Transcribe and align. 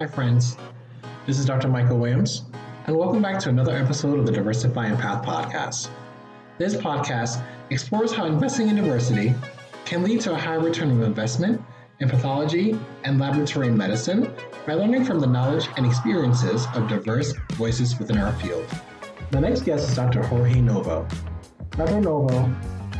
Hi, 0.00 0.06
friends. 0.06 0.56
This 1.26 1.40
is 1.40 1.44
Dr. 1.44 1.66
Michael 1.66 1.98
Williams, 1.98 2.44
and 2.86 2.96
welcome 2.96 3.20
back 3.20 3.40
to 3.40 3.48
another 3.48 3.76
episode 3.76 4.16
of 4.16 4.26
the 4.26 4.30
Diversifying 4.30 4.96
Path 4.96 5.26
podcast. 5.26 5.90
This 6.56 6.76
podcast 6.76 7.42
explores 7.70 8.12
how 8.12 8.26
investing 8.26 8.68
in 8.68 8.76
diversity 8.76 9.34
can 9.86 10.04
lead 10.04 10.20
to 10.20 10.32
a 10.32 10.38
high 10.38 10.54
return 10.54 10.92
of 10.92 11.02
investment 11.02 11.60
in 11.98 12.08
pathology 12.08 12.78
and 13.02 13.18
laboratory 13.18 13.70
medicine 13.70 14.32
by 14.68 14.74
learning 14.74 15.04
from 15.04 15.18
the 15.18 15.26
knowledge 15.26 15.66
and 15.76 15.84
experiences 15.84 16.68
of 16.76 16.86
diverse 16.86 17.34
voices 17.54 17.98
within 17.98 18.18
our 18.18 18.32
field. 18.34 18.68
The 19.32 19.40
next 19.40 19.62
guest 19.62 19.88
is 19.88 19.96
Dr. 19.96 20.22
Jorge 20.22 20.60
Novo. 20.60 21.08
Dr. 21.70 22.00
Novo 22.00 22.48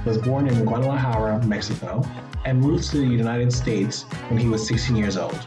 was 0.04 0.18
born 0.18 0.48
in 0.48 0.64
Guadalajara, 0.64 1.46
Mexico, 1.46 2.04
and 2.44 2.60
moved 2.60 2.90
to 2.90 2.96
the 2.96 3.06
United 3.06 3.52
States 3.52 4.02
when 4.30 4.38
he 4.38 4.48
was 4.48 4.66
16 4.66 4.96
years 4.96 5.16
old. 5.16 5.46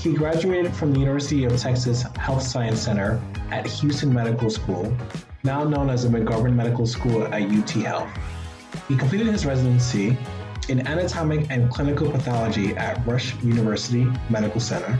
He 0.00 0.14
graduated 0.14 0.74
from 0.74 0.94
the 0.94 0.98
University 0.98 1.44
of 1.44 1.58
Texas 1.58 2.04
Health 2.16 2.42
Science 2.42 2.80
Center 2.80 3.20
at 3.50 3.66
Houston 3.66 4.10
Medical 4.10 4.48
School, 4.48 4.96
now 5.44 5.62
known 5.62 5.90
as 5.90 6.04
the 6.04 6.08
McGovern 6.08 6.54
Medical 6.54 6.86
School 6.86 7.24
at 7.24 7.42
UT 7.42 7.68
Health. 7.68 8.08
He 8.88 8.96
completed 8.96 9.26
his 9.26 9.44
residency 9.44 10.16
in 10.70 10.86
anatomic 10.86 11.50
and 11.50 11.70
clinical 11.70 12.10
pathology 12.10 12.74
at 12.76 13.06
Rush 13.06 13.34
University 13.42 14.10
Medical 14.30 14.58
Center, 14.58 14.98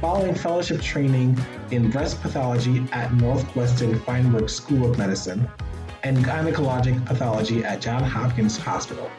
following 0.00 0.34
fellowship 0.34 0.80
training 0.80 1.38
in 1.70 1.90
breast 1.90 2.22
pathology 2.22 2.82
at 2.92 3.12
Northwestern 3.12 4.00
Feinberg 4.00 4.48
School 4.48 4.90
of 4.90 4.96
Medicine 4.96 5.46
and 6.02 6.16
gynecologic 6.24 7.04
pathology 7.04 7.62
at 7.62 7.82
Johns 7.82 8.10
Hopkins 8.10 8.56
Hospital. 8.56 9.10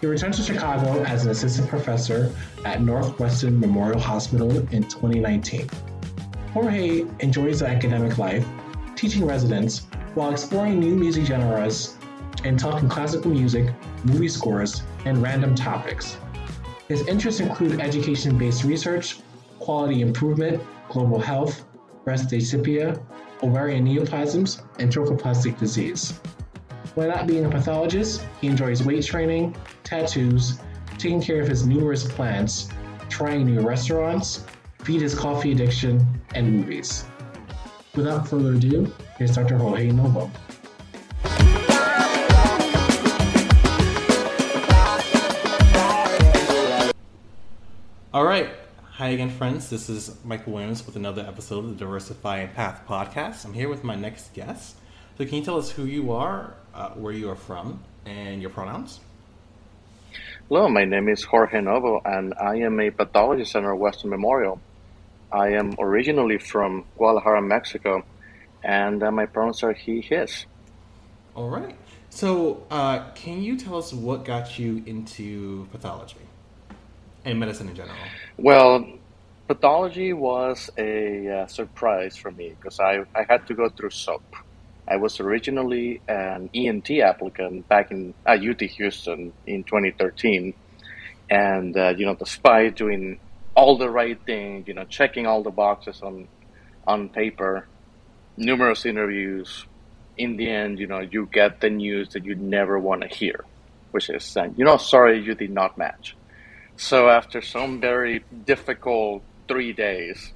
He 0.00 0.06
returned 0.06 0.34
to 0.34 0.42
Chicago 0.42 1.02
as 1.02 1.24
an 1.24 1.32
assistant 1.32 1.68
professor 1.68 2.32
at 2.64 2.82
Northwestern 2.82 3.58
Memorial 3.58 3.98
Hospital 3.98 4.50
in 4.72 4.84
2019. 4.84 5.68
Jorge 6.52 7.04
enjoys 7.18 7.60
the 7.60 7.66
academic 7.66 8.16
life, 8.16 8.46
teaching 8.94 9.26
residents 9.26 9.88
while 10.14 10.30
exploring 10.30 10.78
new 10.78 10.94
music 10.94 11.26
genres 11.26 11.96
and 12.44 12.56
talking 12.56 12.88
classical 12.88 13.32
music, 13.32 13.74
movie 14.04 14.28
scores, 14.28 14.84
and 15.04 15.20
random 15.20 15.56
topics. 15.56 16.16
His 16.86 17.04
interests 17.08 17.40
include 17.40 17.80
education 17.80 18.38
based 18.38 18.62
research, 18.62 19.18
quality 19.58 20.00
improvement, 20.00 20.62
global 20.88 21.18
health, 21.18 21.64
breast 22.04 22.30
atypia, 22.30 23.02
ovarian 23.42 23.84
neoplasms, 23.84 24.62
and 24.78 24.92
trophoblastic 24.92 25.58
disease. 25.58 26.20
While 26.94 27.08
not 27.08 27.26
being 27.26 27.44
a 27.44 27.50
pathologist, 27.50 28.24
he 28.40 28.46
enjoys 28.46 28.84
weight 28.84 29.04
training, 29.04 29.56
tattoos, 29.88 30.58
taking 30.98 31.22
care 31.22 31.40
of 31.40 31.48
his 31.48 31.66
numerous 31.66 32.04
plants, 32.04 32.68
trying 33.08 33.46
new 33.46 33.60
restaurants, 33.60 34.44
feed 34.84 35.00
his 35.00 35.14
coffee 35.14 35.52
addiction, 35.52 36.06
and 36.34 36.52
movies. 36.52 37.06
Without 37.94 38.28
further 38.28 38.52
ado, 38.52 38.92
here's 39.16 39.34
Dr. 39.34 39.56
Jorge 39.56 39.90
Novo. 39.90 40.30
All 48.12 48.24
right. 48.24 48.50
Hi 48.92 49.08
again, 49.08 49.30
friends. 49.30 49.70
This 49.70 49.88
is 49.88 50.22
Michael 50.22 50.52
Williams 50.52 50.84
with 50.84 50.96
another 50.96 51.22
episode 51.22 51.64
of 51.64 51.70
the 51.70 51.76
Diversifying 51.76 52.48
Path 52.48 52.82
podcast. 52.86 53.46
I'm 53.46 53.54
here 53.54 53.70
with 53.70 53.84
my 53.84 53.94
next 53.94 54.34
guest. 54.34 54.76
So, 55.16 55.24
can 55.24 55.36
you 55.36 55.44
tell 55.44 55.56
us 55.56 55.70
who 55.70 55.84
you 55.84 56.12
are, 56.12 56.54
uh, 56.74 56.90
where 56.90 57.12
you 57.12 57.30
are 57.30 57.36
from, 57.36 57.82
and 58.04 58.42
your 58.42 58.50
pronouns? 58.50 59.00
Hello, 60.50 60.66
my 60.66 60.86
name 60.86 61.10
is 61.10 61.24
Jorge 61.24 61.60
Novo, 61.60 62.00
and 62.06 62.32
I 62.40 62.54
am 62.60 62.80
a 62.80 62.90
pathologist 62.90 63.54
at 63.54 63.62
Western 63.64 64.08
Memorial. 64.08 64.58
I 65.30 65.48
am 65.48 65.74
originally 65.78 66.38
from 66.38 66.86
Guadalajara, 66.96 67.42
Mexico, 67.42 68.02
and 68.64 69.02
uh, 69.02 69.10
my 69.10 69.26
pronouns 69.26 69.62
are 69.62 69.74
he, 69.74 70.00
his. 70.00 70.46
All 71.34 71.50
right. 71.50 71.76
So, 72.08 72.66
uh, 72.70 73.10
can 73.10 73.42
you 73.42 73.58
tell 73.58 73.76
us 73.76 73.92
what 73.92 74.24
got 74.24 74.58
you 74.58 74.82
into 74.86 75.68
pathology 75.70 76.16
and 77.26 77.38
medicine 77.38 77.68
in 77.68 77.76
general? 77.76 77.98
Well, 78.38 78.90
pathology 79.48 80.14
was 80.14 80.70
a 80.78 81.28
uh, 81.28 81.46
surprise 81.46 82.16
for 82.16 82.30
me 82.30 82.54
because 82.58 82.80
I, 82.80 83.04
I 83.14 83.26
had 83.28 83.46
to 83.48 83.54
go 83.54 83.68
through 83.68 83.90
SOAP. 83.90 84.24
I 84.90 84.96
was 84.96 85.20
originally 85.20 86.00
an 86.08 86.48
ENT 86.54 86.90
applicant 86.90 87.68
back 87.68 87.90
in 87.90 88.14
at 88.24 88.40
UT 88.42 88.60
Houston 88.60 89.32
in 89.46 89.64
2013, 89.64 90.54
and 91.30 91.76
uh, 91.76 91.94
you 91.96 92.06
know, 92.06 92.14
despite 92.14 92.76
doing 92.76 93.20
all 93.54 93.76
the 93.76 93.90
right 93.90 94.18
things, 94.24 94.66
you 94.66 94.74
know, 94.74 94.84
checking 94.84 95.26
all 95.26 95.42
the 95.42 95.50
boxes 95.50 96.00
on 96.02 96.28
on 96.86 97.10
paper, 97.10 97.66
numerous 98.36 98.86
interviews, 98.86 99.66
in 100.18 100.36
the 100.36 100.50
end, 100.50 100.78
you 100.78 100.86
know, 100.86 101.00
you 101.00 101.28
get 101.32 101.60
the 101.60 101.70
news 101.70 102.10
that 102.10 102.24
you 102.24 102.34
never 102.34 102.78
want 102.78 103.02
to 103.02 103.08
hear, 103.08 103.44
which 103.92 104.10
is, 104.10 104.36
uh, 104.36 104.48
you 104.56 104.64
know, 104.64 104.76
sorry, 104.76 105.22
you 105.22 105.34
did 105.34 105.50
not 105.50 105.78
match. 105.78 106.16
So 106.76 107.08
after 107.08 107.40
some 107.40 107.80
very 107.80 108.24
difficult 108.44 109.22
three 109.46 109.72
days 109.72 110.32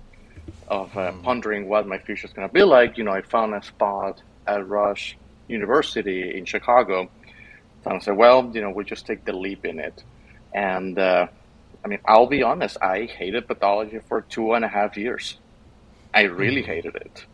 of 0.69 0.97
uh, 0.97 1.13
mm. 1.13 1.23
pondering 1.23 1.69
what 1.69 1.87
my 1.87 1.99
future 1.99 2.27
is 2.27 2.33
going 2.33 2.49
to 2.49 2.53
be 2.53 2.63
like, 2.63 2.97
you 2.97 3.05
know, 3.05 3.13
I 3.13 3.23
found 3.23 3.55
a 3.55 3.63
spot 3.63 4.23
at 4.47 4.67
Rush 4.69 5.17
University 5.49 6.37
in 6.37 6.45
Chicago. 6.45 7.09
And 7.85 7.95
I 7.95 7.99
said, 7.99 8.17
well, 8.17 8.51
you 8.55 8.61
know, 8.61 8.71
we'll 8.71 8.87
just 8.87 9.07
take 9.07 9.25
the 9.25 9.33
leap 9.33 9.65
in 9.65 9.79
it. 9.79 10.03
And 10.55 10.99
uh, 10.99 11.27
I 11.85 11.89
mean, 11.89 11.99
I'll 12.05 12.27
be 12.27 12.43
honest, 12.43 12.77
I 12.81 13.05
hated 13.05 13.49
pathology 13.49 13.99
for 14.09 14.21
two 14.23 14.53
and 14.55 14.65
a 14.65 14.69
half 14.69 14.97
years. 14.97 15.39
I 16.15 16.23
really 16.23 16.63
mm-hmm. 16.63 16.71
hated 16.71 16.97
it. 16.97 17.27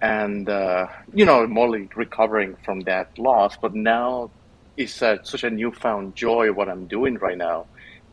And, 0.00 0.48
uh, 0.48 0.88
you 1.14 1.24
know, 1.24 1.42
I'm 1.42 1.56
only 1.56 1.88
recovering 1.94 2.56
from 2.64 2.80
that 2.80 3.18
loss, 3.18 3.56
but 3.56 3.74
now 3.74 4.30
it's 4.76 5.00
uh, 5.00 5.22
such 5.22 5.44
a 5.44 5.50
newfound 5.50 6.14
joy 6.14 6.52
what 6.52 6.68
I'm 6.68 6.86
doing 6.86 7.16
right 7.16 7.38
now. 7.38 7.66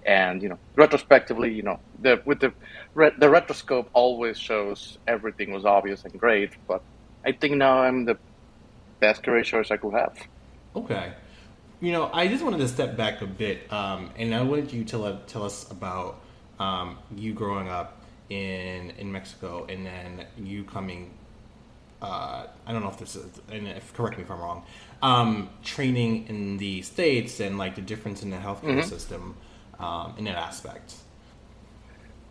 And, 0.05 0.41
you 0.41 0.49
know, 0.49 0.59
retrospectively, 0.75 1.53
you 1.53 1.63
know, 1.63 1.79
the, 2.01 2.21
with 2.25 2.39
the, 2.39 2.53
the 2.95 3.29
retroscope 3.29 3.89
always 3.93 4.37
shows 4.37 4.97
everything 5.07 5.51
was 5.51 5.65
obvious 5.65 6.03
and 6.03 6.17
great, 6.19 6.51
but 6.67 6.81
I 7.25 7.31
think 7.31 7.55
now 7.55 7.79
I'm 7.79 8.05
the 8.05 8.17
best 8.99 9.23
career 9.23 9.43
choice 9.43 9.71
I 9.71 9.77
could 9.77 9.93
have. 9.93 10.17
Okay. 10.75 11.13
You 11.81 11.91
know, 11.91 12.09
I 12.13 12.27
just 12.27 12.43
wanted 12.43 12.59
to 12.59 12.67
step 12.67 12.95
back 12.95 13.21
a 13.21 13.25
bit, 13.25 13.71
um, 13.71 14.11
and 14.17 14.33
I 14.33 14.41
wanted 14.41 14.71
you 14.71 14.85
to 14.85 15.19
tell 15.27 15.43
us 15.43 15.69
about 15.69 16.21
um, 16.59 16.97
you 17.15 17.33
growing 17.33 17.67
up 17.67 18.01
in 18.29 18.91
in 18.91 19.11
Mexico, 19.11 19.65
and 19.67 19.85
then 19.85 20.25
you 20.37 20.63
coming. 20.63 21.11
Uh, 22.01 22.47
I 22.65 22.71
don't 22.71 22.81
know 22.83 22.89
if 22.89 22.97
this 22.97 23.15
is, 23.15 23.41
and 23.49 23.67
if 23.67 23.93
correct 23.93 24.17
me 24.17 24.23
if 24.23 24.31
I'm 24.31 24.39
wrong. 24.39 24.63
Um, 25.01 25.49
training 25.63 26.27
in 26.27 26.57
the 26.57 26.81
states 26.81 27.41
and 27.41 27.57
like 27.57 27.75
the 27.75 27.81
difference 27.81 28.23
in 28.23 28.29
the 28.29 28.37
healthcare 28.37 28.77
mm-hmm. 28.77 28.87
system 28.87 29.35
um, 29.79 30.15
in 30.17 30.23
that 30.25 30.37
aspect. 30.37 30.95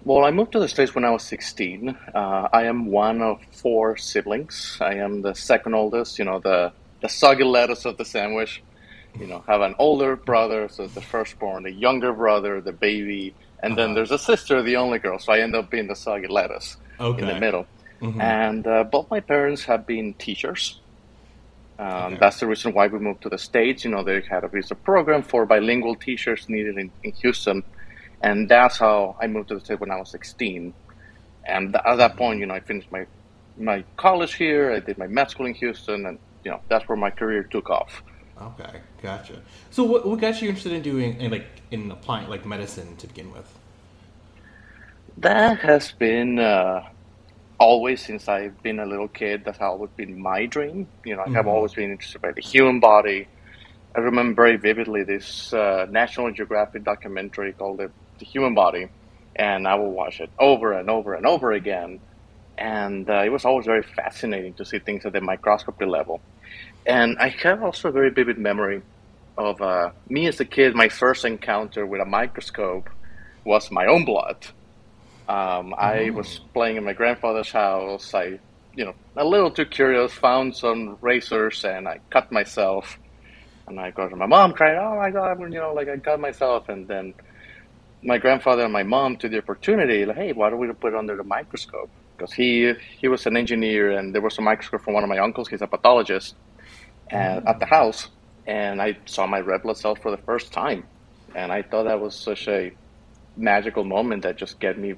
Well, 0.04 0.24
I 0.24 0.32
moved 0.32 0.52
to 0.52 0.58
the 0.58 0.68
States 0.68 0.94
when 0.94 1.04
I 1.04 1.10
was 1.10 1.22
16. 1.22 1.96
Uh, 2.14 2.48
I 2.52 2.64
am 2.64 2.86
one 2.86 3.22
of 3.22 3.40
four 3.52 3.96
siblings. 3.96 4.78
I 4.80 4.94
am 4.94 5.22
the 5.22 5.34
second 5.34 5.74
oldest, 5.74 6.18
you 6.18 6.24
know, 6.24 6.40
the, 6.40 6.72
the 7.00 7.08
soggy 7.08 7.44
lettuce 7.44 7.84
of 7.84 7.96
the 7.98 8.04
sandwich. 8.04 8.62
You 9.18 9.26
know, 9.26 9.44
have 9.46 9.60
an 9.60 9.74
older 9.78 10.16
brother, 10.16 10.68
so 10.70 10.86
the 10.86 11.02
firstborn, 11.02 11.66
a 11.66 11.68
younger 11.68 12.14
brother, 12.14 12.62
the 12.62 12.72
baby, 12.72 13.34
and 13.62 13.74
uh-huh. 13.74 13.82
then 13.82 13.94
there's 13.94 14.10
a 14.10 14.18
sister, 14.18 14.62
the 14.62 14.76
only 14.76 14.98
girl. 14.98 15.18
So 15.18 15.32
I 15.32 15.40
end 15.40 15.54
up 15.54 15.70
being 15.70 15.86
the 15.86 15.94
soggy 15.94 16.28
lettuce 16.28 16.78
okay. 16.98 17.20
in 17.20 17.28
the 17.28 17.38
middle. 17.38 17.66
Mm-hmm. 18.00 18.20
And 18.20 18.66
uh, 18.66 18.84
both 18.84 19.10
my 19.10 19.20
parents 19.20 19.64
have 19.64 19.86
been 19.86 20.14
teachers. 20.14 20.80
Um, 21.78 21.86
okay. 21.88 22.16
That's 22.20 22.40
the 22.40 22.46
reason 22.46 22.72
why 22.72 22.86
we 22.86 22.98
moved 22.98 23.22
to 23.22 23.28
the 23.28 23.38
States. 23.38 23.84
You 23.84 23.90
know, 23.90 24.02
they 24.02 24.22
had 24.22 24.44
a 24.44 24.48
visa 24.48 24.74
program 24.74 25.22
for 25.22 25.44
bilingual 25.44 25.94
teachers 25.94 26.48
needed 26.48 26.78
in, 26.78 26.90
in 27.04 27.12
Houston 27.12 27.62
and 28.22 28.48
that's 28.48 28.78
how 28.78 29.16
I 29.20 29.26
moved 29.26 29.48
to 29.48 29.54
the 29.54 29.60
state 29.60 29.80
when 29.80 29.90
I 29.90 29.96
was 29.96 30.10
16. 30.10 30.72
And 31.44 31.76
at 31.76 31.96
that 31.96 32.16
point, 32.16 32.38
you 32.40 32.46
know, 32.46 32.54
I 32.54 32.60
finished 32.60 32.90
my 32.92 33.06
my 33.58 33.84
college 33.96 34.34
here. 34.34 34.72
I 34.72 34.80
did 34.80 34.96
my 34.96 35.06
med 35.06 35.30
school 35.30 35.46
in 35.46 35.54
Houston, 35.54 36.06
and 36.06 36.18
you 36.44 36.50
know, 36.50 36.60
that's 36.68 36.88
where 36.88 36.96
my 36.96 37.10
career 37.10 37.42
took 37.42 37.68
off. 37.68 38.02
Okay, 38.40 38.80
gotcha. 39.02 39.40
So, 39.70 39.84
what, 39.84 40.06
what 40.06 40.20
got 40.20 40.40
you 40.40 40.48
interested 40.48 40.72
in 40.72 40.82
doing, 40.82 41.20
in, 41.20 41.30
like, 41.30 41.46
in 41.70 41.90
applying 41.90 42.28
like 42.28 42.46
medicine 42.46 42.96
to 42.96 43.06
begin 43.06 43.32
with? 43.32 43.46
That 45.18 45.58
has 45.60 45.92
been 45.92 46.38
uh, 46.38 46.88
always 47.58 48.04
since 48.04 48.28
I've 48.28 48.60
been 48.62 48.80
a 48.80 48.86
little 48.86 49.08
kid. 49.08 49.44
That's 49.44 49.60
always 49.60 49.90
been 49.96 50.20
my 50.20 50.46
dream. 50.46 50.88
You 51.04 51.16
know, 51.16 51.22
I 51.22 51.26
mm-hmm. 51.26 51.34
have 51.34 51.46
always 51.46 51.74
been 51.74 51.90
interested 51.90 52.22
by 52.22 52.32
the 52.32 52.40
human 52.40 52.80
body. 52.80 53.28
I 53.94 54.00
remember 54.00 54.42
very 54.42 54.56
vividly 54.56 55.04
this 55.04 55.52
uh, 55.52 55.86
National 55.90 56.32
Geographic 56.32 56.82
documentary 56.82 57.52
called 57.52 57.78
the 57.78 57.90
the 58.22 58.30
human 58.30 58.54
body, 58.54 58.88
and 59.34 59.66
I 59.66 59.74
will 59.74 59.90
watch 59.90 60.20
it 60.20 60.30
over 60.38 60.72
and 60.72 60.88
over 60.88 61.14
and 61.14 61.26
over 61.26 61.50
again. 61.50 62.00
And 62.56 63.08
uh, 63.10 63.22
it 63.24 63.30
was 63.30 63.44
always 63.44 63.66
very 63.66 63.82
fascinating 63.82 64.54
to 64.54 64.64
see 64.64 64.78
things 64.78 65.04
at 65.04 65.12
the 65.12 65.20
microscopy 65.20 65.86
level. 65.86 66.20
And 66.86 67.18
I 67.18 67.28
have 67.42 67.62
also 67.62 67.88
a 67.88 67.92
very 67.92 68.10
vivid 68.10 68.38
memory 68.38 68.82
of 69.36 69.60
uh, 69.60 69.90
me 70.08 70.28
as 70.28 70.38
a 70.38 70.44
kid. 70.44 70.76
My 70.76 70.88
first 70.88 71.24
encounter 71.24 71.84
with 71.84 72.00
a 72.00 72.04
microscope 72.04 72.88
was 73.44 73.70
my 73.70 73.86
own 73.86 74.04
blood. 74.04 74.46
Um, 75.28 75.74
I 75.76 76.10
oh. 76.10 76.12
was 76.12 76.40
playing 76.54 76.76
in 76.76 76.84
my 76.84 76.92
grandfather's 76.92 77.50
house. 77.50 78.14
I, 78.14 78.38
you 78.74 78.84
know, 78.84 78.94
a 79.16 79.24
little 79.24 79.50
too 79.50 79.64
curious, 79.64 80.12
found 80.12 80.54
some 80.54 80.98
razors 81.00 81.64
and 81.64 81.88
I 81.88 81.98
cut 82.10 82.30
myself. 82.30 82.98
And 83.66 83.80
I 83.80 83.90
go 83.90 84.08
to 84.08 84.16
my 84.16 84.26
mom, 84.26 84.52
crying, 84.52 84.78
"Oh 84.78 84.96
my 84.96 85.10
god!" 85.10 85.40
You 85.40 85.60
know, 85.60 85.72
like 85.72 85.88
I 85.88 85.96
cut 85.96 86.18
myself. 86.18 86.68
And 86.68 86.86
then 86.88 87.14
my 88.02 88.18
grandfather 88.18 88.64
and 88.64 88.72
my 88.72 88.82
mom 88.82 89.16
took 89.16 89.30
the 89.30 89.38
opportunity, 89.38 90.04
like, 90.04 90.16
"Hey, 90.16 90.32
why 90.32 90.50
don't 90.50 90.58
we 90.58 90.70
put 90.72 90.92
it 90.92 90.98
under 90.98 91.16
the 91.16 91.24
microscope?" 91.24 91.90
Because 92.16 92.32
he 92.32 92.72
he 93.00 93.08
was 93.08 93.26
an 93.26 93.36
engineer, 93.36 93.92
and 93.92 94.14
there 94.14 94.22
was 94.22 94.38
a 94.38 94.42
microscope 94.42 94.82
from 94.82 94.94
one 94.94 95.02
of 95.02 95.08
my 95.08 95.18
uncles. 95.18 95.48
He's 95.48 95.62
a 95.62 95.66
pathologist, 95.66 96.34
and, 97.10 97.46
at 97.46 97.58
the 97.60 97.66
house, 97.66 98.08
and 98.46 98.82
I 98.82 98.98
saw 99.06 99.26
my 99.26 99.40
red 99.40 99.62
blood 99.62 99.76
cells 99.76 99.98
for 99.98 100.10
the 100.10 100.22
first 100.22 100.52
time, 100.52 100.84
and 101.34 101.52
I 101.52 101.62
thought 101.62 101.84
that 101.84 102.00
was 102.00 102.14
such 102.14 102.48
a 102.48 102.72
magical 103.36 103.84
moment 103.84 104.22
that 104.22 104.36
just 104.36 104.60
get 104.60 104.78
me 104.78 104.94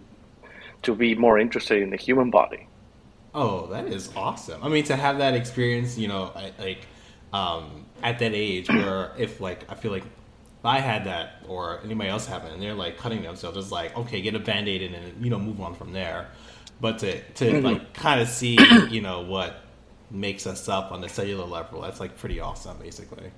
to 0.83 0.95
be 0.95 1.15
more 1.15 1.39
interested 1.39 1.83
in 1.83 1.91
the 1.91 1.97
human 1.97 2.31
body. 2.31 2.67
Oh, 3.35 3.67
that 3.67 3.87
is 3.87 4.11
awesome! 4.17 4.63
I 4.63 4.69
mean, 4.69 4.85
to 4.85 4.97
have 4.97 5.19
that 5.19 5.35
experience, 5.35 5.99
you 5.99 6.09
know, 6.09 6.33
like 6.59 6.87
um, 7.33 7.87
at 8.03 8.19
that 8.21 8.33
age, 8.33 8.69
where 8.69 9.13
if 9.19 9.41
like 9.41 9.71
I 9.71 9.75
feel 9.75 9.93
like 9.93 10.05
I 10.65 10.81
had 10.81 11.05
that 11.05 11.45
or 11.47 11.81
anybody 11.85 12.09
else 12.09 12.27
have 12.27 12.45
it, 12.45 12.53
and 12.53 12.63
they're 12.63 12.75
like 12.75 12.97
cutting 12.97 13.23
themselves, 13.23 13.57
it's 13.57 13.71
like 13.71 13.97
okay, 13.97 14.21
get 14.21 14.35
a 14.35 14.39
band 14.39 14.69
aid 14.69 14.83
and 14.83 14.95
then 14.95 15.17
you 15.21 15.31
know 15.31 15.39
move 15.39 15.61
on 15.61 15.75
from 15.75 15.93
there. 15.93 16.29
But 16.81 16.99
to 17.01 17.21
to 17.21 17.45
mm-hmm. 17.45 17.67
like 17.67 17.95
kind 17.95 18.21
of 18.21 18.29
see 18.29 18.59
you 18.91 19.01
know 19.01 19.21
what 19.23 19.61
makes 20.11 20.47
us 20.47 20.69
up 20.69 20.93
on 20.93 21.01
the 21.01 21.09
cellular 21.09 21.45
level, 21.45 21.83
that's 21.83 22.01
like 22.01 22.17
pretty 22.17 22.41
awesome, 22.41 22.79
basically. 22.79 23.31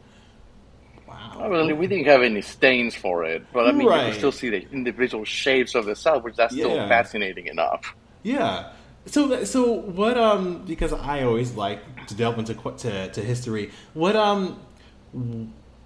Wow. 1.07 1.49
Well, 1.49 1.75
we 1.75 1.87
didn't 1.87 2.07
have 2.07 2.23
any 2.23 2.43
stains 2.43 2.95
for 2.95 3.25
it, 3.25 3.47
but 3.53 3.67
I 3.67 3.73
mean, 3.73 3.87
right. 3.87 4.07
you 4.07 4.11
can 4.11 4.19
still 4.19 4.33
see 4.33 4.51
the 4.51 4.69
individual 4.73 5.25
shapes 5.25 5.75
of 5.75 5.87
the 5.87 5.95
cell, 5.95 6.21
which 6.21 6.35
that's 6.35 6.53
still 6.53 6.75
yeah. 6.75 6.89
fascinating 6.89 7.47
enough. 7.47 7.95
Yeah. 8.23 8.73
So, 9.07 9.45
so 9.45 9.71
what? 9.73 10.19
Um, 10.19 10.65
because 10.67 10.93
I 10.93 11.23
always 11.23 11.55
like 11.55 12.07
to 12.09 12.15
delve 12.15 12.39
into 12.39 12.55
to, 12.55 13.09
to 13.09 13.21
history. 13.23 13.71
What 13.95 14.17
um, 14.17 14.59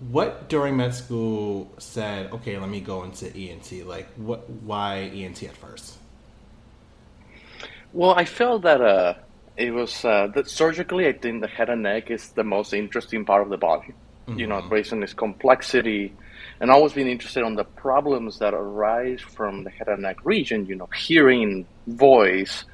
what 0.08 0.48
during 0.48 0.76
med 0.76 0.94
school 0.94 1.70
said? 1.78 2.32
Okay, 2.32 2.58
let 2.58 2.68
me 2.68 2.80
go 2.80 3.04
into 3.04 3.26
ENT. 3.26 3.86
Like, 3.86 4.08
what? 4.16 4.48
Why 4.48 5.10
ENT 5.14 5.42
at 5.42 5.56
first? 5.56 5.98
Well, 7.92 8.14
I 8.14 8.24
felt 8.24 8.62
that 8.62 8.80
uh, 8.80 9.14
it 9.56 9.72
was 9.72 10.04
uh, 10.04 10.28
that 10.34 10.48
surgically, 10.48 11.06
I 11.06 11.12
think 11.12 11.42
the 11.42 11.48
head 11.48 11.68
and 11.68 11.82
neck 11.82 12.10
is 12.10 12.30
the 12.30 12.44
most 12.44 12.72
interesting 12.72 13.24
part 13.24 13.42
of 13.42 13.50
the 13.50 13.58
body 13.58 13.94
mm-hmm. 14.30 14.38
you 14.38 14.46
know, 14.46 14.62
based 14.62 14.92
on 14.92 15.02
its 15.02 15.12
complexity, 15.12 16.12
and 16.60 16.70
always 16.70 16.92
been 16.92 17.08
interested 17.08 17.42
on 17.42 17.54
the 17.54 17.64
problems 17.64 18.38
that 18.38 18.54
arise 18.54 19.20
from 19.20 19.64
the 19.64 19.70
head 19.70 19.88
and 19.88 20.02
neck 20.02 20.24
region. 20.24 20.66
You 20.66 20.76
know, 20.76 20.88
hearing, 20.96 21.66
voice. 21.86 22.64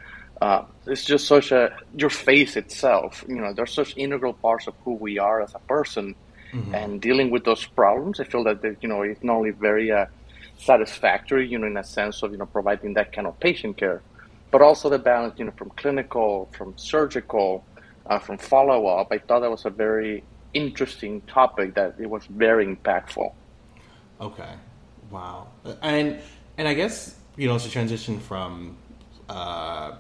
Uh, 0.41 0.65
it's 0.87 1.05
just 1.05 1.27
such 1.27 1.51
a 1.51 1.75
your 1.97 2.11
face 2.11 2.57
itself. 2.57 3.25
You 3.27 3.37
know, 3.37 3.53
they're 3.53 3.67
such 3.67 3.97
integral 3.97 4.35
parts 4.35 4.67
of 4.67 4.75
who 4.85 4.93
we 4.95 5.19
are 5.19 5.41
as 5.41 5.55
a 5.55 5.59
person, 5.61 6.15
mm-hmm. 6.53 6.75
and 6.75 7.01
dealing 7.01 7.31
with 7.31 7.45
those 7.45 7.65
problems. 7.65 8.21
I 8.21 8.25
feel 8.25 8.45
that 8.45 8.63
you 8.81 8.89
know 8.89 9.03
it's 9.03 9.23
not 9.23 9.37
only 9.37 9.51
very 9.51 9.91
uh, 9.91 10.07
satisfactory, 10.59 11.47
you 11.49 11.59
know, 11.59 11.67
in 11.67 11.77
a 11.77 11.85
sense 11.85 12.23
of 12.23 12.33
you 12.33 12.39
know 12.39 12.47
providing 12.47 12.95
that 12.95 13.13
kind 13.13 13.27
of 13.27 13.39
patient 13.41 13.77
care, 13.77 14.03
but 14.51 14.63
also 14.63 14.89
the 14.89 14.99
balance, 14.99 15.39
you 15.39 15.45
know, 15.45 15.53
from 15.57 15.71
clinical, 15.71 16.49
from 16.57 16.77
surgical, 16.77 17.65
uh, 18.07 18.19
from 18.19 18.39
follow 18.39 18.87
up. 18.87 19.09
I 19.11 19.19
thought 19.19 19.41
that 19.41 19.51
was 19.51 19.65
a 19.65 19.71
very 19.71 20.25
interesting 20.55 21.21
topic 21.23 21.75
that 21.75 21.97
it 21.99 22.09
was 22.09 22.25
very 22.27 22.67
impactful. 22.67 23.33
Okay, 24.21 24.55
wow, 25.11 25.49
and 25.83 26.19
and 26.57 26.67
I 26.69 26.75
guess 26.75 27.17
you 27.37 27.49
know 27.49 27.57
it's 27.57 27.67
a 27.67 27.71
transition 27.71 28.19
from 28.21 28.77
uh, 29.29 29.97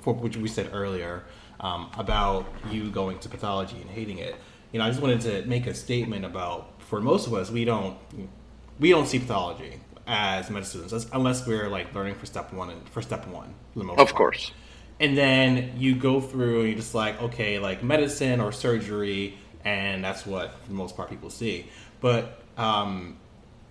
for 0.00 0.14
which 0.14 0.36
we 0.36 0.48
said 0.48 0.70
earlier 0.72 1.24
um, 1.60 1.90
about 1.98 2.46
you 2.70 2.90
going 2.90 3.18
to 3.18 3.28
pathology 3.28 3.76
and 3.80 3.90
hating 3.90 4.18
it. 4.18 4.36
You 4.76 4.80
know, 4.80 4.88
I 4.88 4.90
just 4.90 5.00
wanted 5.00 5.22
to 5.22 5.42
make 5.48 5.66
a 5.66 5.72
statement 5.72 6.26
about 6.26 6.82
for 6.82 7.00
most 7.00 7.26
of 7.26 7.32
us 7.32 7.50
we 7.50 7.64
don't 7.64 7.96
we 8.78 8.90
don't 8.90 9.06
see 9.06 9.18
pathology 9.18 9.80
as 10.06 10.50
medicine 10.50 10.86
students 10.86 11.08
unless 11.14 11.46
we're 11.46 11.70
like 11.70 11.94
learning 11.94 12.16
for 12.16 12.26
step 12.26 12.52
one 12.52 12.68
and 12.68 12.86
for 12.90 13.00
step 13.00 13.26
one. 13.26 13.54
of 13.92 13.96
part. 13.96 14.14
course. 14.14 14.52
And 15.00 15.16
then 15.16 15.72
you 15.78 15.94
go 15.94 16.20
through 16.20 16.58
and 16.58 16.68
you're 16.68 16.76
just 16.76 16.94
like, 16.94 17.22
okay, 17.22 17.58
like 17.58 17.82
medicine 17.82 18.38
or 18.38 18.52
surgery 18.52 19.38
and 19.64 20.04
that's 20.04 20.26
what 20.26 20.60
for 20.60 20.68
the 20.68 20.74
most 20.74 20.94
part 20.94 21.08
people 21.08 21.30
see. 21.30 21.70
But 22.02 22.42
um, 22.58 23.16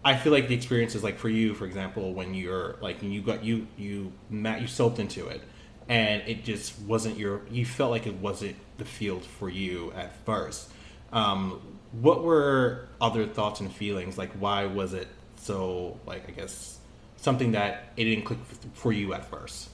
I 0.04 0.18
feel 0.18 0.34
like 0.34 0.48
the 0.48 0.56
experience 0.56 0.96
is 0.96 1.04
like 1.04 1.20
for 1.20 1.30
you, 1.30 1.54
for 1.54 1.68
example, 1.68 2.16
when 2.16 2.34
you're 2.34 2.78
like 2.82 3.04
you 3.04 3.22
got 3.22 3.44
you 3.44 3.68
you 3.78 4.12
met 4.32 4.60
you 4.60 4.66
soaked 4.66 4.98
into 4.98 5.28
it, 5.28 5.44
and 5.88 6.24
it 6.26 6.44
just 6.44 6.80
wasn't 6.80 7.16
your. 7.16 7.42
You 7.52 7.64
felt 7.64 7.92
like 7.92 8.08
it 8.08 8.16
wasn't 8.16 8.56
the 8.80 8.86
field 8.86 9.24
for 9.24 9.52
you 9.52 9.92
at 9.96 10.16
first. 10.26 10.72
Um, 11.12 11.62
what 12.02 12.24
were 12.24 12.88
other 13.00 13.26
thoughts 13.26 13.60
and 13.60 13.72
feelings? 13.72 14.18
Like, 14.18 14.32
why 14.34 14.66
was 14.66 14.94
it 14.94 15.08
so? 15.38 15.98
Like, 16.06 16.28
I 16.28 16.32
guess 16.32 16.78
something 17.18 17.54
that 17.54 17.86
it 17.98 18.04
didn't 18.06 18.26
click 18.26 18.40
for 18.74 18.92
you 18.92 19.14
at 19.14 19.26
first. 19.26 19.70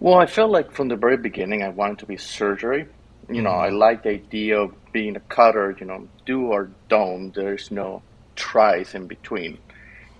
Well, 0.00 0.18
I 0.18 0.26
felt 0.26 0.50
like 0.50 0.72
from 0.72 0.88
the 0.88 0.96
very 0.96 1.16
beginning 1.16 1.62
I 1.62 1.68
wanted 1.68 1.98
to 2.00 2.06
be 2.06 2.16
surgery 2.16 2.88
you 3.28 3.42
know, 3.42 3.50
I 3.50 3.68
mm-hmm. 3.68 3.76
like 3.76 4.02
the 4.02 4.10
idea 4.10 4.60
of 4.60 4.74
being 4.92 5.16
a 5.16 5.20
cutter, 5.20 5.76
you 5.78 5.86
know, 5.86 6.08
do 6.26 6.46
or 6.46 6.70
don't. 6.88 7.34
There's 7.34 7.70
no 7.70 8.02
tries 8.36 8.94
in 8.94 9.06
between. 9.06 9.58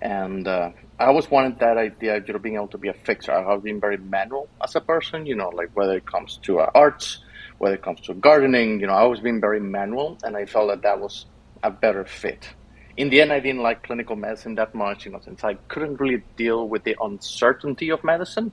And 0.01 0.49
uh, 0.49 0.71
I 0.99 1.07
always 1.07 1.31
wanted 1.31 1.59
that 1.61 1.77
idea 1.77 2.17
of 2.17 2.27
you 2.27 2.33
know, 2.33 2.41
being 2.41 2.57
able 2.57 2.69
to 2.69 2.79
be 2.79 2.89
a 2.89 2.95
fixer. 2.95 3.33
I've 3.33 3.63
been 3.63 3.81
very 3.81 3.99
manual 3.99 4.49
as 4.63 4.75
a 4.75 4.81
person, 4.81 5.27
you 5.27 5.37
know, 5.37 5.51
like 5.51 5.71
whether 5.75 5.97
it 5.97 6.07
comes 6.07 6.39
to 6.43 6.61
uh, 6.61 6.71
arts, 6.75 7.19
whether 7.59 7.75
it 7.75 7.83
comes 7.83 8.01
to 8.03 8.15
gardening, 8.15 8.81
you 8.81 8.87
know, 8.87 8.95
I 8.95 9.01
always 9.01 9.21
been 9.21 9.41
very 9.41 9.61
manual, 9.61 10.19
and 10.23 10.37
I 10.37 10.47
felt 10.47 10.69
that 10.69 10.83
that 10.83 11.01
was 11.01 11.27
a 11.63 11.71
better 11.71 12.05
fit. 12.05 12.49
In 12.97 13.09
the 13.09 13.23
end, 13.23 13.33
I 13.33 13.41
didn't 13.41 13.63
like 13.63 13.85
clinical 13.85 14.17
medicine 14.17 14.57
that 14.57 14.75
much, 14.75 15.07
you 15.07 15.13
know, 15.13 15.21
since 15.25 15.45
I 15.45 15.55
couldn't 15.55 15.99
really 16.01 16.23
deal 16.37 16.69
with 16.69 16.85
the 16.85 16.97
uncertainty 17.01 17.91
of 17.91 18.05
medicine 18.05 18.53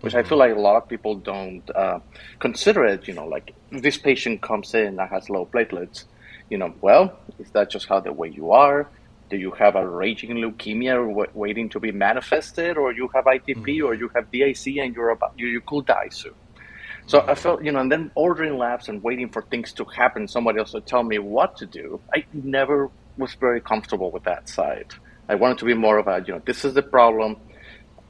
which 0.00 0.14
I 0.14 0.22
feel 0.22 0.38
like 0.38 0.54
a 0.54 0.58
lot 0.58 0.76
of 0.76 0.88
people 0.88 1.16
don't 1.16 1.68
uh, 1.74 2.00
consider 2.38 2.84
it. 2.84 3.08
You 3.08 3.14
know, 3.14 3.26
like 3.26 3.54
this 3.70 3.98
patient 3.98 4.42
comes 4.42 4.74
in 4.74 4.96
that 4.96 5.10
has 5.10 5.28
low 5.28 5.46
platelets. 5.46 6.04
You 6.50 6.58
know, 6.58 6.74
well, 6.80 7.18
is 7.38 7.50
that 7.50 7.70
just 7.70 7.88
how 7.88 8.00
the 8.00 8.12
way 8.12 8.28
you 8.28 8.52
are? 8.52 8.88
Do 9.28 9.36
you 9.36 9.50
have 9.52 9.76
a 9.76 9.86
raging 9.86 10.30
leukemia 10.30 11.06
w- 11.06 11.30
waiting 11.34 11.68
to 11.70 11.80
be 11.80 11.92
manifested, 11.92 12.78
or 12.78 12.92
you 12.92 13.10
have 13.14 13.26
ITP, 13.26 13.56
mm-hmm. 13.56 13.86
or 13.86 13.94
you 13.94 14.10
have 14.14 14.30
DIC, 14.30 14.78
and 14.78 14.94
you're 14.94 15.10
about 15.10 15.34
you, 15.36 15.48
you 15.48 15.60
could 15.60 15.86
die 15.86 16.08
soon? 16.10 16.32
So 17.08 17.24
I 17.26 17.34
felt, 17.34 17.64
you 17.64 17.72
know, 17.72 17.80
and 17.80 17.90
then 17.90 18.10
ordering 18.14 18.58
labs 18.58 18.90
and 18.90 19.02
waiting 19.02 19.30
for 19.30 19.40
things 19.40 19.72
to 19.72 19.84
happen, 19.84 20.28
somebody 20.28 20.58
else 20.58 20.72
to 20.72 20.82
tell 20.82 21.02
me 21.02 21.18
what 21.18 21.56
to 21.56 21.64
do. 21.64 21.98
I 22.14 22.26
never 22.34 22.90
was 23.16 23.32
very 23.32 23.62
comfortable 23.62 24.10
with 24.10 24.24
that 24.24 24.46
side. 24.46 24.92
I 25.26 25.34
wanted 25.34 25.56
to 25.58 25.64
be 25.64 25.72
more 25.72 25.96
of 25.96 26.06
a, 26.06 26.22
you 26.26 26.34
know, 26.34 26.42
this 26.44 26.66
is 26.66 26.74
the 26.74 26.82
problem 26.82 27.38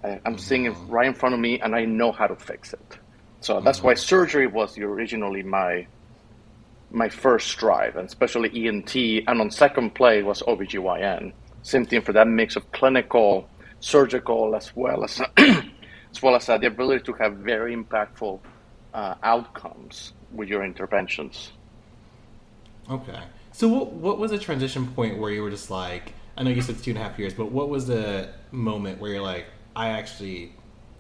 I, 0.03 0.21
am 0.25 0.37
seeing 0.37 0.65
it 0.65 0.75
right 0.89 1.07
in 1.07 1.15
front 1.15 1.37
of 1.37 1.41
me, 1.41 1.61
and 1.61 1.77
I 1.77 1.85
know 1.85 2.11
how 2.11 2.27
to 2.27 2.35
fix 2.35 2.73
it. 2.73 2.99
So 3.41 3.61
that's 3.61 3.85
why 3.85 3.95
surgery 3.95 4.49
was 4.49 4.77
originally 4.77 5.45
my 5.45 5.87
my 6.91 7.09
first 7.09 7.57
drive, 7.57 7.97
and 7.97 8.07
especially 8.09 8.67
ENT. 8.67 8.97
And 8.97 9.41
on 9.41 9.51
second 9.53 9.95
play 9.95 10.25
was 10.25 10.43
OBGYN. 10.43 11.33
Same 11.63 11.85
thing 11.85 12.03
for 12.03 12.13
that 12.15 12.27
mix 12.27 12.57
of 12.57 12.73
clinical, 12.73 13.49
surgical, 13.79 14.57
as 14.57 14.75
well 14.75 15.05
as 15.05 15.21
as 15.37 16.23
well 16.23 16.35
as 16.35 16.49
uh, 16.49 16.59
the 16.59 16.67
ability 16.67 17.05
to 17.05 17.13
have 17.13 17.35
very 17.37 17.77
impactful 17.77 18.41
uh, 18.95 19.15
outcomes 19.23 20.13
with 20.33 20.49
your 20.49 20.65
interventions. 20.65 21.53
Okay. 22.91 23.21
So 23.53 23.69
what 23.69 23.93
what 23.93 24.19
was 24.19 24.33
a 24.33 24.39
transition 24.39 24.87
point 24.87 25.19
where 25.19 25.31
you 25.31 25.43
were 25.43 25.51
just 25.51 25.71
like, 25.71 26.15
I 26.37 26.43
know 26.43 26.51
you 26.51 26.63
said 26.63 26.83
two 26.83 26.93
and 26.93 26.99
a 26.99 27.03
half 27.03 27.19
years, 27.19 27.35
but 27.35 27.51
what 27.51 27.69
was 27.69 27.87
the 27.87 28.31
moment 28.53 29.01
where 29.01 29.13
you're 29.13 29.23
like, 29.23 29.47
I 29.75 29.91
actually 29.91 30.53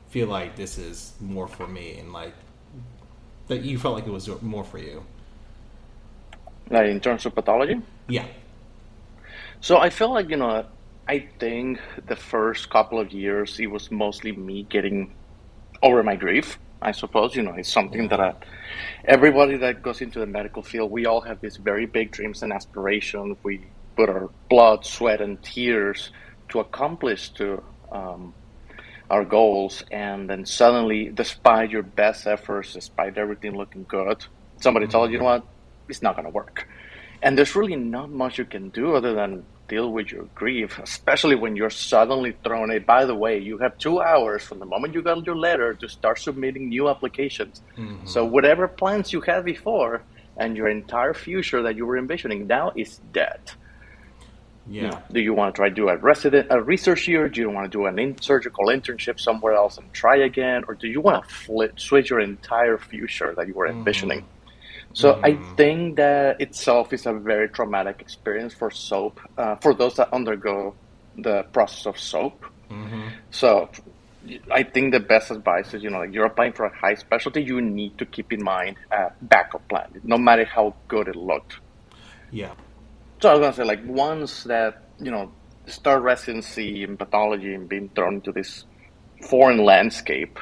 feel 0.08 0.26
like 0.26 0.56
this 0.56 0.78
is 0.78 1.12
more 1.20 1.46
for 1.46 1.66
me 1.66 1.98
and 1.98 2.12
like 2.12 2.34
that 3.48 3.62
you 3.62 3.78
felt 3.78 3.94
like 3.94 4.06
it 4.06 4.10
was 4.10 4.28
more 4.42 4.64
for 4.64 4.78
you. 4.78 5.04
Like 6.70 6.88
in 6.88 7.00
terms 7.00 7.24
of 7.26 7.34
pathology? 7.34 7.80
Yeah. 8.08 8.26
So 9.60 9.78
I 9.78 9.90
feel 9.90 10.12
like, 10.12 10.28
you 10.28 10.36
know, 10.36 10.66
I 11.08 11.26
think 11.38 11.80
the 12.06 12.16
first 12.16 12.70
couple 12.70 12.98
of 12.98 13.12
years 13.12 13.58
it 13.58 13.66
was 13.66 13.90
mostly 13.90 14.32
me 14.32 14.64
getting 14.64 15.14
over 15.82 16.02
my 16.02 16.16
grief. 16.16 16.58
I 16.80 16.92
suppose, 16.92 17.34
you 17.34 17.42
know, 17.42 17.54
it's 17.54 17.72
something 17.72 18.08
that 18.08 18.20
I, 18.20 18.34
everybody 19.04 19.56
that 19.56 19.82
goes 19.82 20.00
into 20.00 20.20
the 20.20 20.26
medical 20.26 20.62
field, 20.62 20.90
we 20.90 21.06
all 21.06 21.20
have 21.22 21.40
these 21.40 21.56
very 21.56 21.86
big 21.86 22.12
dreams 22.12 22.42
and 22.42 22.52
aspirations. 22.52 23.36
We 23.42 23.66
put 23.96 24.08
our 24.08 24.30
blood, 24.48 24.84
sweat, 24.84 25.20
and 25.20 25.42
tears 25.42 26.10
to 26.50 26.60
accomplish 26.60 27.30
to 27.30 27.62
um, 27.90 28.32
our 29.10 29.24
goals, 29.24 29.82
and 29.90 30.30
then 30.30 30.46
suddenly, 30.46 31.10
despite 31.10 31.70
your 31.70 31.82
best 31.82 32.26
efforts, 32.26 32.74
despite 32.74 33.18
everything 33.18 33.56
looking 33.56 33.84
good, 33.88 34.24
somebody 34.60 34.86
tells 34.86 35.08
you, 35.08 35.14
you 35.14 35.18
know 35.18 35.24
what, 35.24 35.46
it's 35.88 36.02
not 36.02 36.14
going 36.14 36.26
to 36.26 36.30
work. 36.30 36.68
And 37.22 37.36
there's 37.36 37.56
really 37.56 37.76
not 37.76 38.10
much 38.10 38.38
you 38.38 38.44
can 38.44 38.68
do 38.68 38.94
other 38.94 39.14
than 39.14 39.44
deal 39.68 39.92
with 39.92 40.10
your 40.10 40.24
grief, 40.34 40.78
especially 40.78 41.36
when 41.36 41.54
you're 41.54 41.70
suddenly 41.70 42.36
thrown 42.42 42.70
a. 42.70 42.78
By 42.78 43.04
the 43.04 43.14
way, 43.14 43.38
you 43.38 43.58
have 43.58 43.78
two 43.78 44.00
hours 44.00 44.42
from 44.42 44.58
the 44.58 44.66
moment 44.66 44.94
you 44.94 45.02
got 45.02 45.24
your 45.26 45.36
letter 45.36 45.74
to 45.74 45.88
start 45.88 46.18
submitting 46.18 46.68
new 46.68 46.88
applications. 46.88 47.62
Mm-hmm. 47.76 48.06
So 48.06 48.24
whatever 48.24 48.66
plans 48.66 49.12
you 49.12 49.20
had 49.20 49.44
before 49.44 50.02
and 50.36 50.56
your 50.56 50.68
entire 50.68 51.14
future 51.14 51.62
that 51.62 51.76
you 51.76 51.84
were 51.86 51.98
envisioning 51.98 52.46
now 52.46 52.72
is 52.74 53.00
dead. 53.12 53.40
Yeah. 54.70 54.82
You 54.82 54.88
know, 54.88 55.02
do 55.12 55.20
you 55.20 55.34
want 55.34 55.54
to 55.54 55.58
try 55.58 55.68
to 55.68 55.74
do 55.74 55.88
a 55.88 55.96
resident 55.96 56.48
a 56.50 56.60
research 56.62 57.08
year? 57.08 57.28
Do 57.28 57.40
you 57.40 57.50
want 57.50 57.70
to 57.70 57.78
do 57.78 57.86
an 57.86 57.98
in 57.98 58.20
surgical 58.20 58.66
internship 58.66 59.18
somewhere 59.18 59.54
else 59.54 59.78
and 59.78 59.90
try 59.92 60.16
again, 60.16 60.64
or 60.68 60.74
do 60.74 60.88
you 60.88 61.00
want 61.00 61.26
to 61.26 61.34
flip, 61.34 61.80
switch 61.80 62.10
your 62.10 62.20
entire 62.20 62.76
future 62.76 63.34
that 63.36 63.46
you 63.48 63.54
were 63.54 63.66
mm-hmm. 63.66 63.78
envisioning? 63.78 64.20
Mm-hmm. 64.20 64.37
So 64.92 65.12
mm-hmm. 65.12 65.24
I 65.24 65.54
think 65.56 65.96
that 65.96 66.40
itself 66.40 66.92
is 66.92 67.06
a 67.06 67.12
very 67.12 67.48
traumatic 67.48 68.00
experience 68.00 68.54
for 68.54 68.70
SOAP 68.70 69.20
uh, 69.36 69.56
for 69.56 69.74
those 69.74 69.96
that 69.96 70.12
undergo 70.12 70.74
the 71.16 71.44
process 71.52 71.86
of 71.86 71.98
SOAP. 71.98 72.44
Mm-hmm. 72.70 73.08
So 73.30 73.70
I 74.50 74.62
think 74.62 74.92
the 74.92 75.00
best 75.00 75.30
advice 75.30 75.74
is, 75.74 75.82
you 75.82 75.90
know, 75.90 76.00
like 76.00 76.12
you're 76.12 76.26
applying 76.26 76.52
for 76.52 76.66
a 76.66 76.74
high 76.74 76.94
specialty, 76.94 77.42
you 77.42 77.60
need 77.60 77.98
to 77.98 78.06
keep 78.06 78.32
in 78.32 78.42
mind 78.42 78.76
a 78.90 79.12
backup 79.22 79.68
plan, 79.68 80.00
no 80.02 80.18
matter 80.18 80.44
how 80.44 80.74
good 80.88 81.08
it 81.08 81.16
looked. 81.16 81.56
Yeah. 82.30 82.52
So 83.20 83.30
I 83.30 83.32
was 83.32 83.40
gonna 83.40 83.52
say, 83.54 83.64
like, 83.64 83.80
once 83.86 84.44
that 84.44 84.88
you 85.00 85.10
know, 85.10 85.32
start 85.66 86.02
residency 86.02 86.82
in 86.82 86.96
pathology 86.96 87.54
and 87.54 87.68
being 87.68 87.88
thrown 87.90 88.16
into 88.16 88.32
this 88.32 88.64
foreign 89.28 89.64
landscape, 89.64 90.38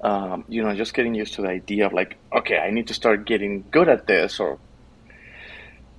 um, 0.00 0.44
you 0.48 0.62
know, 0.62 0.74
just 0.74 0.94
getting 0.94 1.14
used 1.14 1.34
to 1.34 1.42
the 1.42 1.48
idea 1.48 1.86
of 1.86 1.92
like, 1.92 2.16
okay, 2.32 2.58
I 2.58 2.70
need 2.70 2.88
to 2.88 2.94
start 2.94 3.26
getting 3.26 3.64
good 3.70 3.88
at 3.88 4.06
this, 4.06 4.38
or 4.38 4.58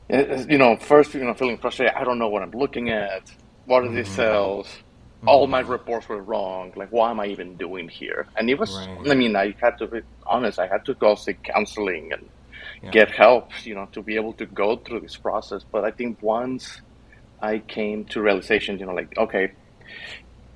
you 0.10 0.58
know, 0.58 0.76
first, 0.78 1.14
you 1.14 1.24
know, 1.24 1.34
feeling 1.34 1.58
frustrated. 1.58 1.96
I 1.96 2.04
don't 2.04 2.18
know 2.18 2.30
what 2.30 2.42
I'm 2.42 2.52
looking 2.52 2.90
at. 2.90 3.32
What 3.66 3.84
are 3.84 3.90
these 3.90 4.08
mm-hmm. 4.08 4.16
cells? 4.16 4.68
Mm-hmm. 4.68 5.30
All 5.30 5.48
my 5.48 5.60
reports 5.60 6.10
were 6.10 6.22
wrong. 6.22 6.74
Like, 6.76 6.90
why 6.92 7.12
am 7.12 7.20
I 7.20 7.28
even 7.28 7.58
doing 7.58 7.90
here? 7.90 8.28
And 8.36 8.50
it 8.50 8.58
was, 8.58 8.74
right. 8.74 9.12
I 9.12 9.14
mean, 9.14 9.36
I 9.36 9.54
had 9.62 9.78
to 9.80 9.88
be 9.88 10.02
honest. 10.26 10.58
I 10.60 10.68
had 10.68 10.86
to 10.86 10.94
go 10.94 11.16
seek 11.16 11.44
counseling 11.44 12.14
and 12.14 12.30
yeah. 12.82 12.90
get 12.90 13.12
help, 13.12 13.52
you 13.66 13.76
know, 13.76 13.88
to 13.92 14.02
be 14.02 14.16
able 14.16 14.34
to 14.34 14.46
go 14.46 14.78
through 14.78 15.02
this 15.02 15.18
process. 15.18 15.64
But 15.70 15.84
I 15.84 15.92
think 15.92 16.24
once 16.24 16.82
I 17.42 17.60
came 17.60 18.06
to 18.06 18.22
realization, 18.22 18.80
you 18.80 18.86
know, 18.86 18.94
like, 18.94 19.16
okay, 19.18 19.52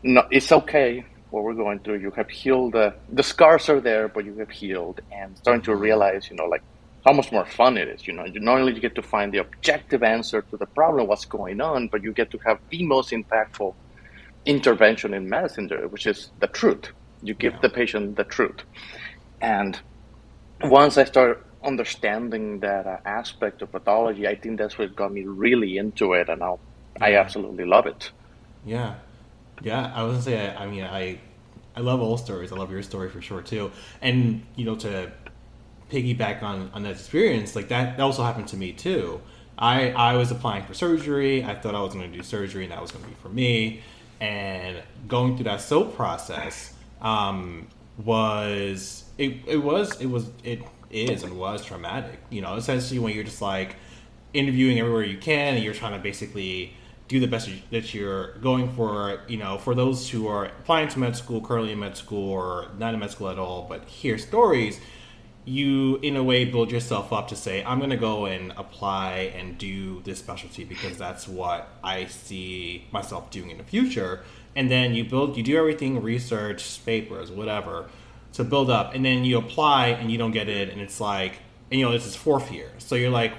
no, 0.01 0.25
it's 0.31 0.51
okay 0.51 1.05
what 1.33 1.43
we're 1.43 1.55
going 1.55 1.79
through. 1.79 1.97
You 1.97 2.11
have 2.11 2.29
healed. 2.29 2.75
Uh, 2.75 2.91
the 3.11 3.23
scars 3.23 3.67
are 3.67 3.81
there, 3.81 4.07
but 4.07 4.23
you 4.23 4.35
have 4.37 4.51
healed, 4.51 5.01
and 5.11 5.35
starting 5.35 5.63
to 5.63 5.75
realize, 5.75 6.29
you 6.29 6.35
know, 6.35 6.45
like 6.45 6.61
how 7.05 7.11
much 7.11 7.31
more 7.31 7.45
fun 7.45 7.75
it 7.75 7.87
is. 7.87 8.05
You 8.07 8.13
know, 8.13 8.25
not 8.35 8.59
only 8.59 8.73
you 8.75 8.79
get 8.79 8.93
to 8.95 9.01
find 9.01 9.33
the 9.33 9.39
objective 9.39 10.03
answer 10.03 10.43
to 10.43 10.57
the 10.57 10.67
problem, 10.67 11.07
what's 11.07 11.25
going 11.25 11.59
on, 11.59 11.87
but 11.87 12.03
you 12.03 12.13
get 12.13 12.29
to 12.31 12.37
have 12.45 12.59
the 12.69 12.83
most 12.83 13.09
impactful 13.09 13.73
intervention 14.45 15.13
in 15.15 15.27
medicine, 15.27 15.69
which 15.89 16.05
is 16.05 16.29
the 16.39 16.47
truth. 16.47 16.91
You 17.23 17.33
give 17.33 17.53
yeah. 17.53 17.59
the 17.63 17.69
patient 17.69 18.15
the 18.15 18.25
truth, 18.25 18.61
and 19.41 19.79
once 20.61 20.99
I 20.99 21.05
started 21.05 21.37
understanding 21.63 22.59
that 22.59 22.85
uh, 22.85 22.97
aspect 23.05 23.63
of 23.63 23.71
pathology, 23.71 24.27
I 24.27 24.35
think 24.35 24.59
that's 24.59 24.77
what 24.77 24.95
got 24.95 25.11
me 25.11 25.23
really 25.23 25.77
into 25.77 26.13
it, 26.13 26.29
and 26.29 26.41
now 26.41 26.59
yeah. 26.99 27.05
I 27.05 27.15
absolutely 27.15 27.65
love 27.65 27.87
it. 27.87 28.11
Yeah, 28.65 28.95
yeah. 29.61 29.91
I 29.93 30.03
was 30.03 30.13
gonna 30.13 30.23
say, 30.23 30.55
I, 30.55 30.67
mean, 30.67 30.83
I 30.83 31.19
I 31.75 31.81
love 31.81 32.01
all 32.01 32.17
stories. 32.17 32.51
I 32.51 32.55
love 32.55 32.71
your 32.71 32.83
story 32.83 33.09
for 33.09 33.21
sure 33.21 33.41
too. 33.41 33.71
And 34.01 34.43
you 34.55 34.65
know, 34.65 34.75
to 34.77 35.11
piggyback 35.89 36.41
on 36.43 36.71
on 36.73 36.83
that 36.83 36.91
experience, 36.91 37.55
like 37.55 37.69
that, 37.69 37.97
that 37.97 38.03
also 38.03 38.23
happened 38.23 38.47
to 38.49 38.57
me 38.57 38.73
too. 38.73 39.21
I 39.57 39.91
I 39.91 40.15
was 40.15 40.31
applying 40.31 40.65
for 40.65 40.73
surgery. 40.73 41.43
I 41.43 41.55
thought 41.55 41.75
I 41.75 41.81
was 41.81 41.93
going 41.93 42.11
to 42.11 42.17
do 42.17 42.23
surgery, 42.23 42.63
and 42.63 42.71
that 42.71 42.81
was 42.81 42.91
going 42.91 43.03
to 43.03 43.09
be 43.09 43.15
for 43.21 43.29
me. 43.29 43.81
And 44.19 44.81
going 45.07 45.35
through 45.35 45.45
that 45.45 45.61
SOAP 45.61 45.95
process 45.95 46.73
um, 47.01 47.67
was 48.03 49.03
it, 49.17 49.35
it 49.45 49.57
was 49.57 49.99
it 49.99 50.07
was 50.07 50.29
it 50.43 50.61
is 50.89 51.23
and 51.23 51.37
was 51.37 51.63
traumatic. 51.65 52.19
You 52.29 52.41
know, 52.41 52.55
essentially 52.55 52.99
when 52.99 53.13
you're 53.13 53.23
just 53.23 53.41
like 53.41 53.75
interviewing 54.33 54.79
everywhere 54.79 55.03
you 55.03 55.17
can 55.17 55.55
and 55.55 55.63
you're 55.63 55.73
trying 55.73 55.93
to 55.93 55.99
basically 55.99 56.73
do 57.13 57.19
the 57.19 57.27
best 57.27 57.49
that 57.71 57.93
you're 57.93 58.33
going 58.49 58.73
for. 58.73 59.21
You 59.27 59.37
know, 59.37 59.57
for 59.57 59.73
those 59.75 60.09
who 60.09 60.27
are 60.27 60.45
applying 60.45 60.89
to 60.89 60.99
med 60.99 61.15
school, 61.15 61.39
currently 61.41 61.71
in 61.71 61.79
med 61.79 61.95
school, 61.95 62.29
or 62.29 62.67
not 62.77 62.93
in 62.93 62.99
med 62.99 63.11
school 63.11 63.29
at 63.29 63.39
all, 63.39 63.65
but 63.69 63.85
hear 63.85 64.17
stories. 64.17 64.79
You, 65.45 65.97
in 65.97 66.15
a 66.15 66.23
way, 66.23 66.45
build 66.45 66.71
yourself 66.71 67.11
up 67.11 67.27
to 67.27 67.35
say, 67.35 67.63
I'm 67.65 67.77
going 67.79 67.89
to 67.89 67.97
go 67.97 68.25
and 68.25 68.53
apply 68.55 69.33
and 69.37 69.57
do 69.57 70.01
this 70.03 70.19
specialty 70.19 70.63
because 70.63 70.97
that's 70.97 71.27
what 71.27 71.67
I 71.83 72.05
see 72.05 72.87
myself 72.93 73.29
doing 73.29 73.49
in 73.49 73.57
the 73.57 73.65
future. 73.65 74.21
And 74.55 74.71
then 74.71 74.93
you 74.93 75.03
build, 75.03 75.35
you 75.35 75.43
do 75.43 75.57
everything, 75.57 76.01
research, 76.01 76.85
papers, 76.85 77.29
whatever 77.29 77.89
to 78.33 78.43
build 78.43 78.69
up, 78.69 78.95
and 78.95 79.05
then 79.05 79.23
you 79.23 79.37
apply 79.37 79.87
and 79.87 80.11
you 80.11 80.17
don't 80.17 80.31
get 80.31 80.49
it, 80.49 80.69
and 80.69 80.81
it's 80.81 80.99
like, 80.99 81.33
and 81.69 81.79
you 81.79 81.85
know, 81.85 81.91
this 81.91 82.05
is 82.05 82.15
fourth 82.15 82.51
year, 82.51 82.71
so 82.79 82.95
you're 82.95 83.11
like, 83.11 83.33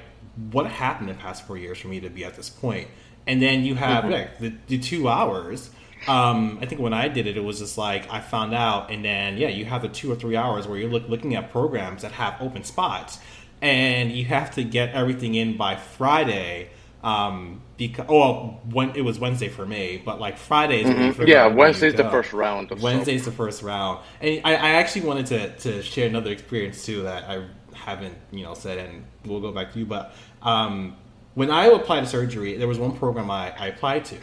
what 0.52 0.66
happened 0.66 1.11
in 1.11 1.16
the 1.16 1.23
past 1.23 1.47
four 1.47 1.57
years 1.57 1.78
for 1.78 1.88
me 1.88 2.00
to 2.00 2.09
be 2.09 2.25
at 2.25 2.35
this 2.35 2.49
point? 2.49 2.88
And 3.26 3.40
then 3.40 3.64
you 3.64 3.75
have 3.75 4.04
mm-hmm. 4.04 4.12
like 4.12 4.38
the, 4.38 4.54
the 4.66 4.78
two 4.78 5.09
hours. 5.09 5.71
Um, 6.07 6.59
I 6.61 6.66
think 6.66 6.81
when 6.81 6.93
I 6.93 7.09
did 7.09 7.26
it, 7.26 7.37
it 7.37 7.45
was 7.45 7.61
just 7.61 7.78
like 7.78 8.12
I 8.12 8.21
found 8.21 8.54
out, 8.54 8.90
and 8.90 9.04
then 9.04 9.38
yeah, 9.38 9.49
you 9.49 9.64
have 9.64 9.83
the 9.83 9.88
two 9.88 10.12
or 10.12 10.16
three 10.16 10.37
hours 10.37 10.66
where 10.66 10.78
you're 10.78 10.90
look, 10.90 11.09
looking 11.09 11.35
at 11.35 11.50
programs 11.50 12.02
that 12.02 12.12
have 12.12 12.37
open 12.40 12.64
spots, 12.64 13.19
and 13.62 14.12
you 14.12 14.26
have 14.26 14.54
to 14.57 14.64
get 14.64 14.90
everything 14.90 15.35
in 15.35 15.57
by 15.57 15.76
Friday 15.76 16.69
um, 17.04 17.61
because 17.76 18.07
oh, 18.09 18.59
when 18.71 18.97
it 18.97 19.02
was 19.02 19.19
Wednesday 19.19 19.49
for 19.49 19.66
me, 19.66 20.02
but 20.02 20.19
like 20.19 20.38
Fridays. 20.38 20.87
Mm-hmm. 20.87 21.26
Yeah, 21.26 21.47
Wednesday's 21.47 21.95
the 21.95 22.11
first 22.11 22.33
round. 22.33 22.71
Wednesday's 22.81 23.26
the 23.26 23.33
first 23.33 23.62
round, 23.62 24.00
and 24.23 24.40
I, 24.43 24.54
I, 24.54 24.71
actually 24.71 25.07
wanted 25.07 25.26
to, 25.26 25.57
to 25.59 25.83
share 25.83 26.09
another 26.09 26.33
experience 26.33 26.85
too 26.85 27.02
that 27.02 27.25
I 27.25 27.45
haven't 27.75 28.16
you 28.31 28.43
know 28.43 28.54
said, 28.54 28.78
and 28.78 29.04
we'll 29.26 29.43
go 29.43 29.52
back 29.52 29.73
to 29.75 29.78
you. 29.78 29.85
But 29.85 30.14
um, 30.43 30.97
when 31.35 31.50
I 31.50 31.67
applied 31.67 32.00
to 32.00 32.07
surgery, 32.07 32.57
there 32.57 32.69
was 32.69 32.79
one 32.79 32.97
program 32.97 33.31
I, 33.31 33.53
I 33.59 33.67
applied 33.69 34.05
to 34.07 34.17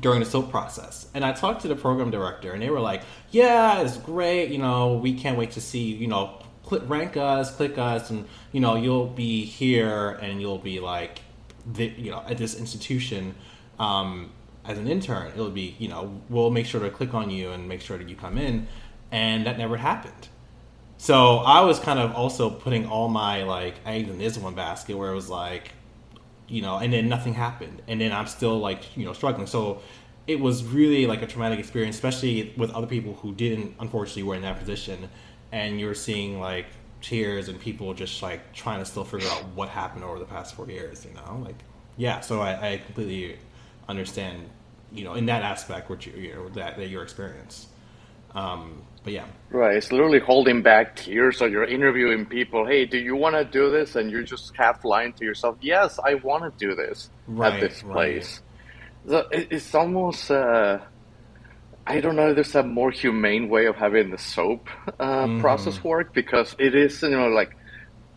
during 0.00 0.20
the 0.20 0.26
SOAP 0.26 0.50
process, 0.50 1.08
and 1.14 1.24
I 1.24 1.32
talked 1.32 1.62
to 1.62 1.68
the 1.68 1.76
program 1.76 2.10
director, 2.10 2.52
and 2.52 2.62
they 2.62 2.70
were 2.70 2.80
like, 2.80 3.02
"Yeah, 3.30 3.80
it's 3.80 3.96
great. 3.96 4.50
You 4.50 4.58
know, 4.58 4.94
we 4.94 5.14
can't 5.14 5.38
wait 5.38 5.52
to 5.52 5.60
see 5.60 5.92
you 5.92 6.06
know." 6.06 6.40
Click, 6.64 6.82
rank 6.86 7.18
us, 7.18 7.54
click 7.54 7.76
us, 7.76 8.08
and 8.08 8.26
you 8.50 8.58
know 8.58 8.74
you'll 8.74 9.08
be 9.08 9.44
here, 9.44 10.12
and 10.22 10.40
you'll 10.40 10.56
be 10.56 10.80
like 10.80 11.20
the, 11.72 11.86
you 11.96 12.10
know 12.10 12.22
at 12.26 12.38
this 12.38 12.58
institution 12.58 13.34
um, 13.78 14.30
as 14.64 14.78
an 14.78 14.88
intern 14.88 15.30
it'll 15.32 15.50
be 15.50 15.74
you 15.78 15.88
know 15.88 16.20
we'll 16.28 16.50
make 16.50 16.66
sure 16.66 16.80
to 16.80 16.90
click 16.90 17.14
on 17.14 17.30
you 17.30 17.50
and 17.50 17.68
make 17.68 17.80
sure 17.80 17.98
that 17.98 18.08
you 18.08 18.16
come 18.16 18.38
in 18.38 18.66
and 19.10 19.46
that 19.46 19.58
never 19.58 19.76
happened 19.76 20.28
so 20.96 21.38
i 21.38 21.60
was 21.60 21.78
kind 21.78 21.98
of 21.98 22.14
also 22.14 22.50
putting 22.50 22.86
all 22.86 23.08
my 23.08 23.42
like 23.42 23.74
eggs 23.84 24.08
in 24.08 24.18
this 24.18 24.38
one 24.38 24.54
basket 24.54 24.96
where 24.96 25.10
it 25.10 25.14
was 25.14 25.28
like 25.28 25.72
you 26.54 26.62
know 26.62 26.76
and 26.78 26.92
then 26.92 27.08
nothing 27.08 27.34
happened 27.34 27.82
and 27.88 28.00
then 28.00 28.12
i'm 28.12 28.26
still 28.26 28.58
like 28.58 28.96
you 28.96 29.04
know 29.04 29.12
struggling 29.12 29.46
so 29.46 29.80
it 30.26 30.38
was 30.40 30.64
really 30.64 31.06
like 31.06 31.22
a 31.22 31.26
traumatic 31.26 31.58
experience 31.58 31.96
especially 31.96 32.52
with 32.56 32.70
other 32.70 32.86
people 32.86 33.14
who 33.14 33.34
didn't 33.34 33.74
unfortunately 33.80 34.22
were 34.22 34.34
in 34.34 34.42
that 34.42 34.58
position 34.58 35.08
and 35.52 35.78
you're 35.78 35.94
seeing 35.94 36.40
like 36.40 36.66
tears 37.04 37.48
and 37.48 37.60
people 37.60 37.92
just 37.92 38.22
like 38.22 38.52
trying 38.54 38.78
to 38.78 38.84
still 38.84 39.04
figure 39.04 39.28
out 39.28 39.44
what 39.54 39.68
happened 39.68 40.02
over 40.02 40.18
the 40.18 40.24
past 40.24 40.54
four 40.54 40.68
years. 40.68 41.04
You 41.04 41.14
know, 41.14 41.42
like 41.44 41.56
yeah. 41.96 42.20
So 42.20 42.40
I, 42.40 42.72
I 42.72 42.78
completely 42.78 43.38
understand. 43.88 44.48
You 44.92 45.02
know, 45.02 45.14
in 45.14 45.26
that 45.26 45.42
aspect, 45.42 45.90
what 45.90 46.06
you, 46.06 46.12
you 46.12 46.34
know 46.34 46.48
that, 46.50 46.76
that 46.76 46.88
your 46.88 47.02
experience. 47.02 47.66
Um, 48.34 48.82
but 49.04 49.12
yeah, 49.12 49.26
right. 49.50 49.76
It's 49.76 49.92
literally 49.92 50.18
holding 50.18 50.62
back 50.62 50.96
tears. 50.96 51.38
So 51.38 51.44
you're 51.44 51.64
interviewing 51.64 52.24
people. 52.26 52.66
Hey, 52.66 52.86
do 52.86 52.98
you 52.98 53.14
want 53.14 53.36
to 53.36 53.44
do 53.44 53.70
this? 53.70 53.96
And 53.96 54.10
you're 54.10 54.22
just 54.22 54.56
half 54.56 54.84
lying 54.84 55.12
to 55.14 55.24
yourself. 55.24 55.56
Yes, 55.60 56.00
I 56.02 56.14
want 56.14 56.42
to 56.44 56.66
do 56.66 56.74
this 56.74 57.10
right, 57.26 57.52
at 57.52 57.60
this 57.60 57.82
place. 57.82 58.40
Right. 59.04 59.22
So 59.22 59.28
it's 59.30 59.74
almost. 59.74 60.30
Uh, 60.30 60.78
I 61.86 62.00
don't 62.00 62.16
know 62.16 62.30
if 62.30 62.36
there's 62.36 62.54
a 62.54 62.62
more 62.62 62.90
humane 62.90 63.50
way 63.50 63.66
of 63.66 63.76
having 63.76 64.10
the 64.10 64.16
SOAP 64.16 64.68
uh, 64.98 65.04
mm-hmm. 65.04 65.40
process 65.40 65.84
work 65.84 66.14
because 66.14 66.56
it 66.58 66.74
is, 66.74 67.02
you 67.02 67.10
know, 67.10 67.28
like 67.28 67.54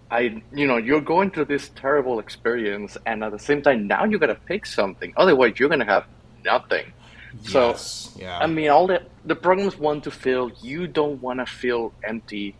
I, 0.09 0.41
you 0.53 0.65
know, 0.65 0.77
you're 0.77 1.01
going 1.01 1.31
through 1.31 1.45
this 1.45 1.69
terrible 1.75 2.19
experience, 2.19 2.97
and 3.05 3.25
at 3.25 3.33
the 3.33 3.39
same 3.39 3.61
time, 3.61 3.87
now 3.87 4.05
you 4.05 4.17
got 4.19 4.27
to 4.27 4.35
pick 4.35 4.65
something. 4.65 5.13
Otherwise, 5.17 5.59
you're 5.59 5.67
gonna 5.67 5.85
have 5.85 6.05
nothing. 6.45 6.93
Yes. 7.43 8.11
So, 8.13 8.19
yeah. 8.19 8.37
I 8.39 8.47
mean, 8.47 8.69
all 8.69 8.87
the 8.87 9.03
the 9.25 9.35
programs 9.35 9.77
want 9.77 10.03
to 10.05 10.11
feel. 10.11 10.51
You 10.61 10.87
don't 10.87 11.21
want 11.21 11.39
to 11.39 11.45
feel 11.45 11.93
empty. 12.03 12.55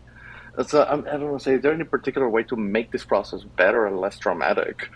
So 0.66 0.82
I 0.82 0.96
don't 0.96 1.32
know. 1.32 1.38
Say, 1.38 1.54
is 1.54 1.62
there 1.62 1.72
any 1.72 1.84
particular 1.84 2.28
way 2.28 2.42
to 2.44 2.56
make 2.56 2.90
this 2.90 3.04
process 3.04 3.44
better 3.44 3.86
and 3.86 4.00
less 4.00 4.18
traumatic? 4.18 4.90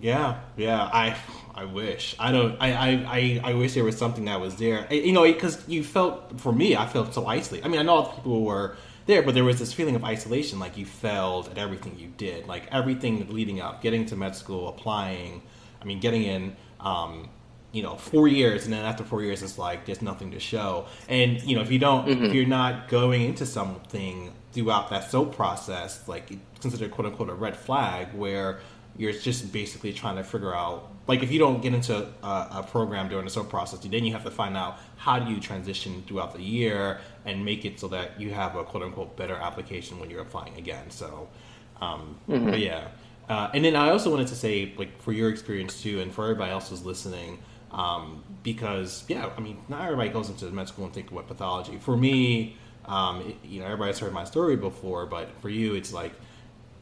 Yeah, 0.00 0.40
yeah. 0.56 0.82
I 0.92 1.16
I 1.54 1.66
wish. 1.66 2.16
I 2.18 2.32
don't. 2.32 2.56
I, 2.60 2.72
I, 2.72 3.40
I, 3.50 3.54
wish 3.54 3.74
there 3.74 3.84
was 3.84 3.96
something 3.96 4.24
that 4.24 4.40
was 4.40 4.56
there. 4.56 4.92
You 4.92 5.12
know, 5.12 5.22
because 5.22 5.66
you 5.68 5.84
felt. 5.84 6.40
For 6.40 6.52
me, 6.52 6.76
I 6.76 6.86
felt 6.86 7.14
so 7.14 7.26
isolated. 7.26 7.64
I 7.64 7.68
mean, 7.68 7.80
I 7.80 7.84
know 7.84 8.02
people 8.02 8.42
were 8.42 8.76
there, 9.06 9.22
but 9.22 9.34
there 9.34 9.44
was 9.44 9.58
this 9.58 9.72
feeling 9.72 9.94
of 9.94 10.04
isolation. 10.04 10.58
Like 10.58 10.76
you 10.76 10.84
failed 10.84 11.48
at 11.48 11.58
everything 11.58 11.96
you 11.98 12.08
did. 12.16 12.46
Like 12.46 12.66
everything 12.72 13.32
leading 13.32 13.60
up, 13.60 13.82
getting 13.82 14.04
to 14.06 14.16
med 14.16 14.34
school, 14.34 14.68
applying, 14.68 15.42
I 15.80 15.84
mean, 15.84 16.00
getting 16.00 16.24
in. 16.24 16.56
Um, 16.80 17.28
you 17.74 17.82
know, 17.82 17.96
four 17.96 18.28
years, 18.28 18.64
and 18.64 18.72
then 18.72 18.84
after 18.84 19.02
four 19.02 19.20
years, 19.20 19.42
it's 19.42 19.58
like 19.58 19.84
there's 19.84 20.00
nothing 20.00 20.30
to 20.30 20.38
show. 20.38 20.86
And 21.08 21.42
you 21.42 21.56
know, 21.56 21.62
if 21.62 21.72
you 21.72 21.80
don't, 21.80 22.06
mm-hmm. 22.06 22.24
if 22.24 22.32
you're 22.32 22.46
not 22.46 22.88
going 22.88 23.22
into 23.22 23.44
something 23.44 24.32
throughout 24.52 24.90
that 24.90 25.10
soap 25.10 25.34
process, 25.34 26.06
like 26.06 26.30
it's 26.30 26.60
considered 26.60 26.92
quote 26.92 27.06
unquote 27.06 27.30
a 27.30 27.34
red 27.34 27.56
flag, 27.56 28.14
where 28.14 28.60
you're 28.96 29.12
just 29.12 29.52
basically 29.52 29.92
trying 29.92 30.14
to 30.14 30.22
figure 30.22 30.54
out, 30.54 30.88
like 31.08 31.24
if 31.24 31.32
you 31.32 31.40
don't 31.40 31.60
get 31.60 31.74
into 31.74 32.06
a, 32.22 32.48
a 32.52 32.66
program 32.70 33.08
during 33.08 33.24
the 33.24 33.30
soap 33.30 33.50
process, 33.50 33.80
then 33.80 34.04
you 34.04 34.12
have 34.12 34.22
to 34.22 34.30
find 34.30 34.56
out 34.56 34.78
how 34.96 35.18
do 35.18 35.32
you 35.32 35.40
transition 35.40 36.04
throughout 36.06 36.32
the 36.32 36.40
year 36.40 37.00
and 37.24 37.44
make 37.44 37.64
it 37.64 37.80
so 37.80 37.88
that 37.88 38.20
you 38.20 38.30
have 38.30 38.54
a 38.54 38.62
quote 38.62 38.84
unquote 38.84 39.16
better 39.16 39.34
application 39.34 39.98
when 39.98 40.10
you're 40.10 40.22
applying 40.22 40.56
again. 40.56 40.90
So, 40.90 41.28
um, 41.80 42.16
mm-hmm. 42.28 42.50
but 42.50 42.60
yeah. 42.60 42.86
Uh, 43.28 43.50
and 43.52 43.64
then 43.64 43.74
I 43.74 43.90
also 43.90 44.10
wanted 44.10 44.28
to 44.28 44.36
say, 44.36 44.74
like, 44.76 45.00
for 45.00 45.10
your 45.10 45.30
experience 45.30 45.82
too, 45.82 46.00
and 46.00 46.12
for 46.12 46.24
everybody 46.24 46.52
else 46.52 46.68
who's 46.68 46.84
listening, 46.84 47.38
um, 47.74 48.22
because 48.44 49.04
yeah, 49.08 49.30
I 49.36 49.40
mean, 49.40 49.58
not 49.68 49.82
everybody 49.82 50.08
goes 50.08 50.30
into 50.30 50.46
med 50.46 50.68
school 50.68 50.84
and 50.84 50.94
think 50.94 51.10
what 51.10 51.26
pathology. 51.26 51.78
For 51.78 51.96
me, 51.96 52.56
um, 52.86 53.20
it, 53.22 53.36
you 53.44 53.60
know, 53.60 53.66
everybody's 53.66 53.98
heard 53.98 54.12
my 54.12 54.24
story 54.24 54.56
before, 54.56 55.06
but 55.06 55.28
for 55.40 55.48
you, 55.48 55.74
it's 55.74 55.92
like, 55.92 56.12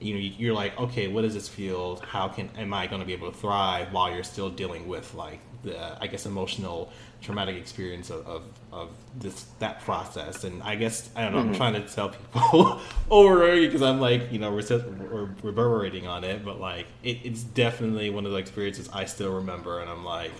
you 0.01 0.15
know, 0.15 0.21
you're 0.21 0.55
like, 0.55 0.79
okay, 0.79 1.09
what 1.09 1.25
is 1.25 1.33
this 1.33 1.49
field? 1.49 2.01
How 2.05 2.29
can 2.29 2.51
am 2.59 2.75
I 2.75 2.87
going 2.87 3.01
to 3.01 3.07
be 3.07 3.15
able 3.15 3.33
to 3.33 3.39
thrive 3.39 3.93
while 3.93 4.13
you're 4.13 4.23
still 4.23 4.51
dealing 4.51 4.87
with 4.87 5.15
like 5.15 5.41
the, 5.63 5.97
I 6.03 6.09
guess, 6.09 6.27
emotional, 6.27 6.93
traumatic 7.23 7.57
experience 7.57 8.11
of, 8.11 8.27
of, 8.27 8.43
of 8.71 8.91
this 9.19 9.47
that 9.61 9.81
process? 9.81 10.45
And 10.45 10.63
I 10.63 10.75
guess 10.75 11.09
I 11.17 11.23
don't 11.23 11.33
know. 11.33 11.39
Mm-hmm. 11.39 11.49
I'm 11.51 11.55
trying 11.55 11.75
to 11.75 11.89
tell 11.89 12.11
people 12.11 12.81
over 13.11 13.59
because 13.59 13.81
I'm 13.81 14.01
like, 14.01 14.31
you 14.31 14.41
know, 14.41 14.51
we're, 14.51 15.31
reverberating 15.43 16.07
on 16.07 16.25
it, 16.25 16.45
but 16.45 16.61
like, 16.61 16.87
it, 17.03 17.21
it's 17.25 17.45
definitely 17.45 18.11
one 18.11 18.27
of 18.27 18.33
the 18.33 18.39
experiences 18.39 18.91
I 18.93 19.07
still 19.07 19.37
remember, 19.37 19.81
and 19.81 19.89
I'm 19.89 20.05
like 20.05 20.33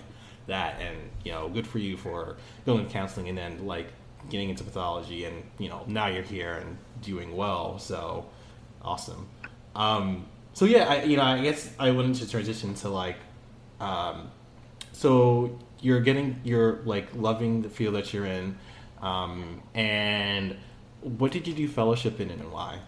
that 0.47 0.79
and 0.81 0.97
you 1.23 1.31
know 1.31 1.49
good 1.49 1.65
for 1.65 1.79
you 1.79 1.97
for 1.97 2.37
going 2.65 2.85
to 2.85 2.91
counseling 2.91 3.29
and 3.29 3.37
then 3.37 3.65
like 3.65 3.87
getting 4.29 4.49
into 4.49 4.63
pathology 4.63 5.25
and 5.25 5.43
you 5.57 5.69
know 5.69 5.83
now 5.87 6.07
you're 6.07 6.23
here 6.23 6.53
and 6.53 6.77
doing 7.01 7.35
well. 7.35 7.79
So 7.79 8.25
awesome. 8.81 9.27
Um, 9.75 10.27
so 10.53 10.65
yeah 10.65 10.87
I, 10.87 11.03
you 11.03 11.17
know 11.17 11.23
i 11.23 11.41
guess 11.41 11.69
i 11.79 11.91
wanted 11.91 12.15
to 12.15 12.29
transition 12.29 12.73
to 12.75 12.89
like 12.89 13.17
um, 13.79 14.31
so 14.93 15.59
you're 15.81 15.99
getting 15.99 16.39
you're 16.43 16.79
like 16.85 17.13
loving 17.15 17.61
the 17.63 17.69
field 17.69 17.95
that 17.95 18.13
you're 18.13 18.25
in 18.25 18.55
um, 19.01 19.61
and 19.73 20.55
what 21.01 21.31
did 21.31 21.47
you 21.47 21.53
do 21.53 21.67
fellowship 21.67 22.21
in 22.21 22.31
and 22.31 22.49
why? 22.49 22.79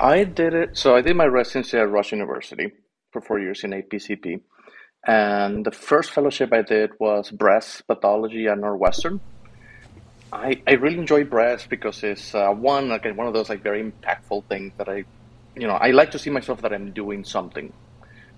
I 0.00 0.24
did 0.24 0.54
it 0.54 0.78
so 0.78 0.96
i 0.96 1.02
did 1.02 1.16
my 1.16 1.26
residency 1.26 1.76
at 1.76 1.90
rush 1.90 2.12
university 2.12 2.72
for 3.10 3.20
four 3.20 3.40
years 3.40 3.64
in 3.64 3.72
apcp 3.72 4.40
and 5.04 5.64
the 5.64 5.70
first 5.70 6.10
fellowship 6.10 6.52
I 6.52 6.62
did 6.62 6.90
was 6.98 7.30
breast 7.30 7.86
pathology 7.86 8.48
at 8.48 8.58
Northwestern. 8.58 9.20
I, 10.32 10.60
I 10.66 10.72
really 10.72 10.98
enjoy 10.98 11.24
breast 11.24 11.70
because 11.70 12.02
it's 12.02 12.34
uh, 12.34 12.50
one 12.50 12.88
like 12.88 13.04
one 13.16 13.26
of 13.26 13.32
those 13.32 13.48
like 13.48 13.62
very 13.62 13.82
impactful 13.82 14.44
things 14.44 14.72
that 14.76 14.88
I, 14.88 15.04
you 15.56 15.66
know, 15.66 15.74
I 15.74 15.90
like 15.92 16.10
to 16.10 16.18
see 16.18 16.30
myself 16.30 16.60
that 16.62 16.72
I'm 16.72 16.92
doing 16.92 17.24
something 17.24 17.72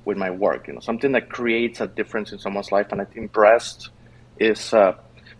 with 0.05 0.17
my 0.17 0.31
work, 0.31 0.69
you 0.69 0.75
know, 0.75 0.81
something 0.81 1.13
that 1.13 1.29
creates 1.29 1.81
a 1.81 1.87
difference 1.87 2.33
in 2.33 2.39
someone's 2.39 2.71
life. 2.71 2.89
And 2.93 3.01
I 3.01 3.05
think 3.05 3.33
breast 3.33 3.91
is, 4.39 4.73
uh, 4.73 4.95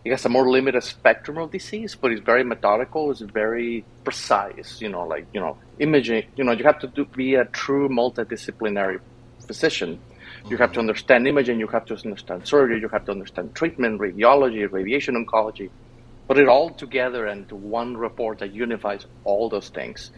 I 0.05 0.09
a 0.09 0.29
more 0.29 0.51
limited 0.51 0.83
spectrum 0.83 1.39
of 1.39 1.53
disease, 1.53 1.95
but 1.95 2.11
it's 2.11 2.21
very 2.21 2.43
methodical. 2.43 3.11
It's 3.11 3.21
very 3.21 3.85
precise, 4.03 4.81
you 4.81 4.89
know, 4.89 5.07
like 5.07 5.27
you 5.33 5.41
know, 5.41 5.57
imaging. 5.79 6.25
You 6.37 6.45
know, 6.45 6.53
you 6.53 6.65
have 6.65 6.81
to 6.81 6.89
do, 6.89 7.05
be 7.05 7.35
a 7.37 7.45
true 7.45 7.89
multidisciplinary 7.89 9.01
physician 9.47 10.01
you 10.49 10.57
have 10.57 10.73
to 10.73 10.81
understand 10.81 11.27
imaging, 11.27 11.61
you 11.61 11.67
have 11.69 11.85
to 11.87 11.97
understand 11.97 12.47
surgery, 12.47 12.81
you 12.81 12.89
have 12.89 13.05
to 13.07 13.13
understand 13.13 13.55
treatment, 13.55 14.01
radiology, 14.01 14.71
radiation 14.71 15.25
oncology. 15.25 15.71
Put 16.29 16.39
it 16.39 16.49
all 16.49 16.71
together 16.71 17.27
into 17.27 17.57
one 17.57 17.97
report 17.97 18.39
that 18.39 18.53
unifies 18.53 19.07
all 19.25 19.49
those 19.49 19.69
things. 19.69 20.11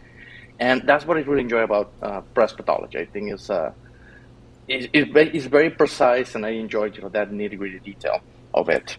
And 0.59 0.83
that's 0.87 1.05
what 1.05 1.17
I 1.17 1.21
really 1.21 1.41
enjoy 1.41 1.63
about 1.63 1.91
uh, 2.01 2.21
breast 2.33 2.55
pathology. 2.55 2.99
I 2.99 3.05
think 3.05 3.31
it's, 3.31 3.49
uh, 3.49 3.73
it, 4.67 4.89
it, 4.93 5.35
it's 5.35 5.45
very 5.45 5.71
precise, 5.71 6.35
and 6.35 6.45
I 6.45 6.51
enjoyed 6.51 6.95
you 6.95 7.01
know, 7.01 7.09
that 7.09 7.31
nitty 7.31 7.57
gritty 7.57 7.79
detail 7.79 8.21
of 8.53 8.69
it. 8.69 8.97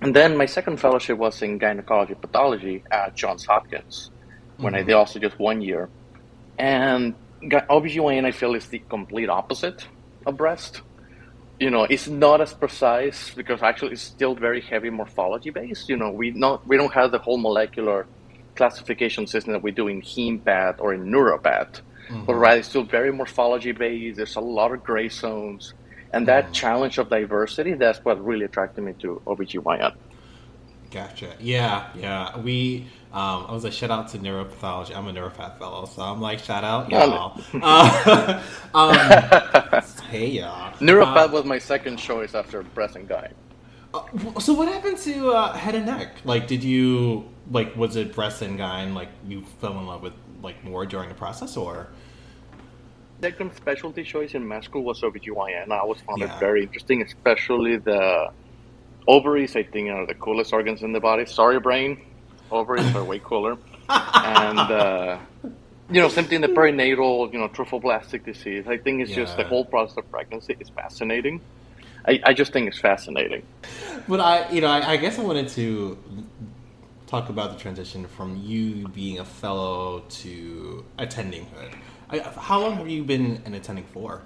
And 0.00 0.14
then 0.14 0.36
my 0.36 0.46
second 0.46 0.76
fellowship 0.76 1.18
was 1.18 1.42
in 1.42 1.58
gynecology 1.58 2.14
pathology 2.14 2.84
at 2.90 3.16
Johns 3.16 3.44
Hopkins, 3.46 4.10
when 4.58 4.74
mm-hmm. 4.74 4.82
I 4.82 4.84
did 4.84 4.92
also 4.92 5.18
just 5.18 5.38
one 5.38 5.60
year. 5.62 5.88
And 6.58 7.14
OBGYN, 7.42 8.24
I 8.24 8.32
feel, 8.32 8.54
is 8.54 8.66
the 8.66 8.80
complete 8.80 9.28
opposite 9.28 9.86
a 10.28 10.32
breast. 10.32 10.82
You 11.58 11.70
know, 11.70 11.84
it's 11.84 12.06
not 12.06 12.40
as 12.40 12.54
precise 12.54 13.34
because 13.34 13.62
actually 13.62 13.92
it's 13.92 14.02
still 14.02 14.34
very 14.36 14.60
heavy 14.60 14.90
morphology 14.90 15.50
based. 15.50 15.88
You 15.88 15.96
know, 15.96 16.10
we 16.10 16.30
not 16.30 16.66
we 16.68 16.76
don't 16.76 16.92
have 16.94 17.10
the 17.10 17.18
whole 17.18 17.38
molecular 17.38 18.06
classification 18.54 19.26
system 19.26 19.52
that 19.54 19.62
we 19.62 19.72
do 19.72 19.88
in 19.88 20.00
HemePath 20.02 20.76
or 20.78 20.94
in 20.94 21.06
NeuroPath, 21.06 21.80
mm-hmm. 22.08 22.24
but 22.26 22.34
rather 22.34 22.60
it's 22.60 22.68
still 22.68 22.84
very 22.84 23.12
morphology 23.12 23.72
based. 23.72 24.18
There's 24.18 24.36
a 24.36 24.40
lot 24.40 24.72
of 24.72 24.84
gray 24.84 25.08
zones, 25.08 25.74
and 26.12 26.28
that 26.28 26.44
mm-hmm. 26.44 26.52
challenge 26.52 26.98
of 26.98 27.08
diversity 27.10 27.74
that's 27.74 28.04
what 28.04 28.24
really 28.24 28.44
attracted 28.44 28.82
me 28.84 28.92
to 29.00 29.20
OBGYN. 29.26 29.94
Gotcha. 30.90 31.34
Yeah, 31.40 31.88
yeah. 31.94 32.38
We 32.38 32.86
um, 33.10 33.46
I 33.48 33.52
was 33.52 33.64
like, 33.64 33.72
shout 33.72 33.90
out 33.90 34.08
to 34.08 34.18
neuropathology. 34.18 34.94
I'm 34.94 35.08
a 35.08 35.12
neuropath 35.12 35.58
fellow, 35.58 35.86
so 35.86 36.02
I'm 36.02 36.20
like, 36.20 36.40
shout 36.40 36.62
out 36.62 36.90
y'all. 36.90 37.40
uh, 37.62 38.42
um, 38.74 39.82
hey 40.10 40.26
y'all. 40.26 40.72
Neuropath 40.74 41.30
uh, 41.30 41.32
was 41.32 41.46
my 41.46 41.58
second 41.58 41.96
choice 41.96 42.34
after 42.34 42.62
breast 42.62 42.96
and 42.96 43.08
gyne. 43.08 43.32
Uh, 43.94 44.38
so 44.40 44.52
what 44.52 44.68
happened 44.68 44.98
to 44.98 45.30
uh, 45.30 45.54
head 45.54 45.74
and 45.74 45.86
neck? 45.86 46.16
Like, 46.24 46.46
did 46.46 46.62
you 46.62 47.26
like 47.50 47.74
was 47.76 47.96
it 47.96 48.14
breast 48.14 48.42
and 48.42 48.58
gyne? 48.58 48.92
Like, 48.92 49.08
you 49.26 49.42
fell 49.58 49.78
in 49.78 49.86
love 49.86 50.02
with 50.02 50.12
like 50.42 50.62
more 50.62 50.84
during 50.84 51.08
the 51.08 51.14
process, 51.14 51.56
or? 51.56 51.88
Second 53.22 53.54
specialty 53.56 54.04
choice 54.04 54.34
in 54.34 54.46
med 54.46 54.64
school 54.64 54.82
was 54.82 55.00
OBGYN. 55.00 55.62
And 55.62 55.72
I 55.72 55.78
always 55.78 56.02
found 56.02 56.20
yeah. 56.20 56.36
it 56.36 56.38
very 56.38 56.62
interesting, 56.62 57.00
especially 57.00 57.78
the 57.78 58.28
ovaries. 59.06 59.56
I 59.56 59.62
think 59.62 59.88
are 59.88 60.06
the 60.06 60.14
coolest 60.14 60.52
organs 60.52 60.82
in 60.82 60.92
the 60.92 61.00
body. 61.00 61.24
Sorry, 61.24 61.58
brain 61.58 62.02
ovaries 62.50 62.94
are 62.94 63.04
way 63.04 63.18
cooler. 63.18 63.56
and 63.88 64.58
uh, 64.58 65.18
you 65.90 66.00
know, 66.00 66.08
something 66.08 66.40
the 66.40 66.48
perinatal, 66.48 67.32
you 67.32 67.38
know, 67.38 67.48
trophoblastic 67.48 68.24
disease. 68.24 68.66
I 68.66 68.76
think 68.76 69.00
it's 69.00 69.10
yeah. 69.10 69.16
just 69.16 69.36
the 69.36 69.44
whole 69.44 69.64
process 69.64 69.96
of 69.96 70.10
pregnancy 70.10 70.56
is 70.60 70.68
fascinating. 70.68 71.40
I, 72.06 72.20
I 72.24 72.34
just 72.34 72.52
think 72.52 72.68
it's 72.68 72.78
fascinating. 72.78 73.42
But 74.06 74.20
I, 74.20 74.50
you 74.50 74.60
know, 74.60 74.68
I, 74.68 74.92
I 74.92 74.96
guess 74.96 75.18
I 75.18 75.22
wanted 75.22 75.48
to 75.50 75.98
talk 77.06 77.30
about 77.30 77.52
the 77.52 77.58
transition 77.58 78.06
from 78.06 78.36
you 78.36 78.86
being 78.88 79.18
a 79.18 79.24
fellow 79.24 80.04
to 80.08 80.84
attendinghood. 80.98 81.72
I, 82.10 82.18
how 82.20 82.60
long 82.60 82.76
have 82.76 82.88
you 82.88 83.02
been 83.02 83.42
an 83.44 83.54
attending 83.54 83.84
for? 83.84 84.22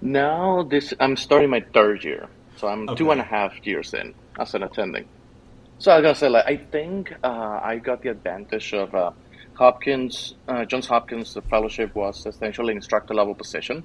Now, 0.00 0.62
this 0.62 0.92
I'm 1.00 1.16
starting 1.16 1.50
my 1.50 1.64
third 1.72 2.04
year, 2.04 2.28
so 2.56 2.68
I'm 2.68 2.88
okay. 2.88 2.98
two 2.98 3.10
and 3.10 3.20
a 3.20 3.24
half 3.24 3.66
years 3.66 3.94
in 3.94 4.14
as 4.38 4.54
an 4.54 4.62
attending. 4.62 5.06
So 5.78 5.92
I 5.92 6.00
gonna 6.00 6.14
say, 6.14 6.28
like, 6.30 6.46
I 6.46 6.56
think 6.56 7.12
uh, 7.22 7.60
I 7.62 7.76
got 7.76 8.02
the 8.02 8.08
advantage 8.08 8.72
of 8.72 8.94
uh, 8.94 9.10
Hopkins, 9.54 10.34
uh, 10.48 10.64
Johns 10.64 10.86
Hopkins. 10.86 11.34
The 11.34 11.42
fellowship 11.42 11.94
was 11.94 12.24
essentially 12.24 12.74
instructor 12.74 13.12
level 13.12 13.34
position. 13.34 13.84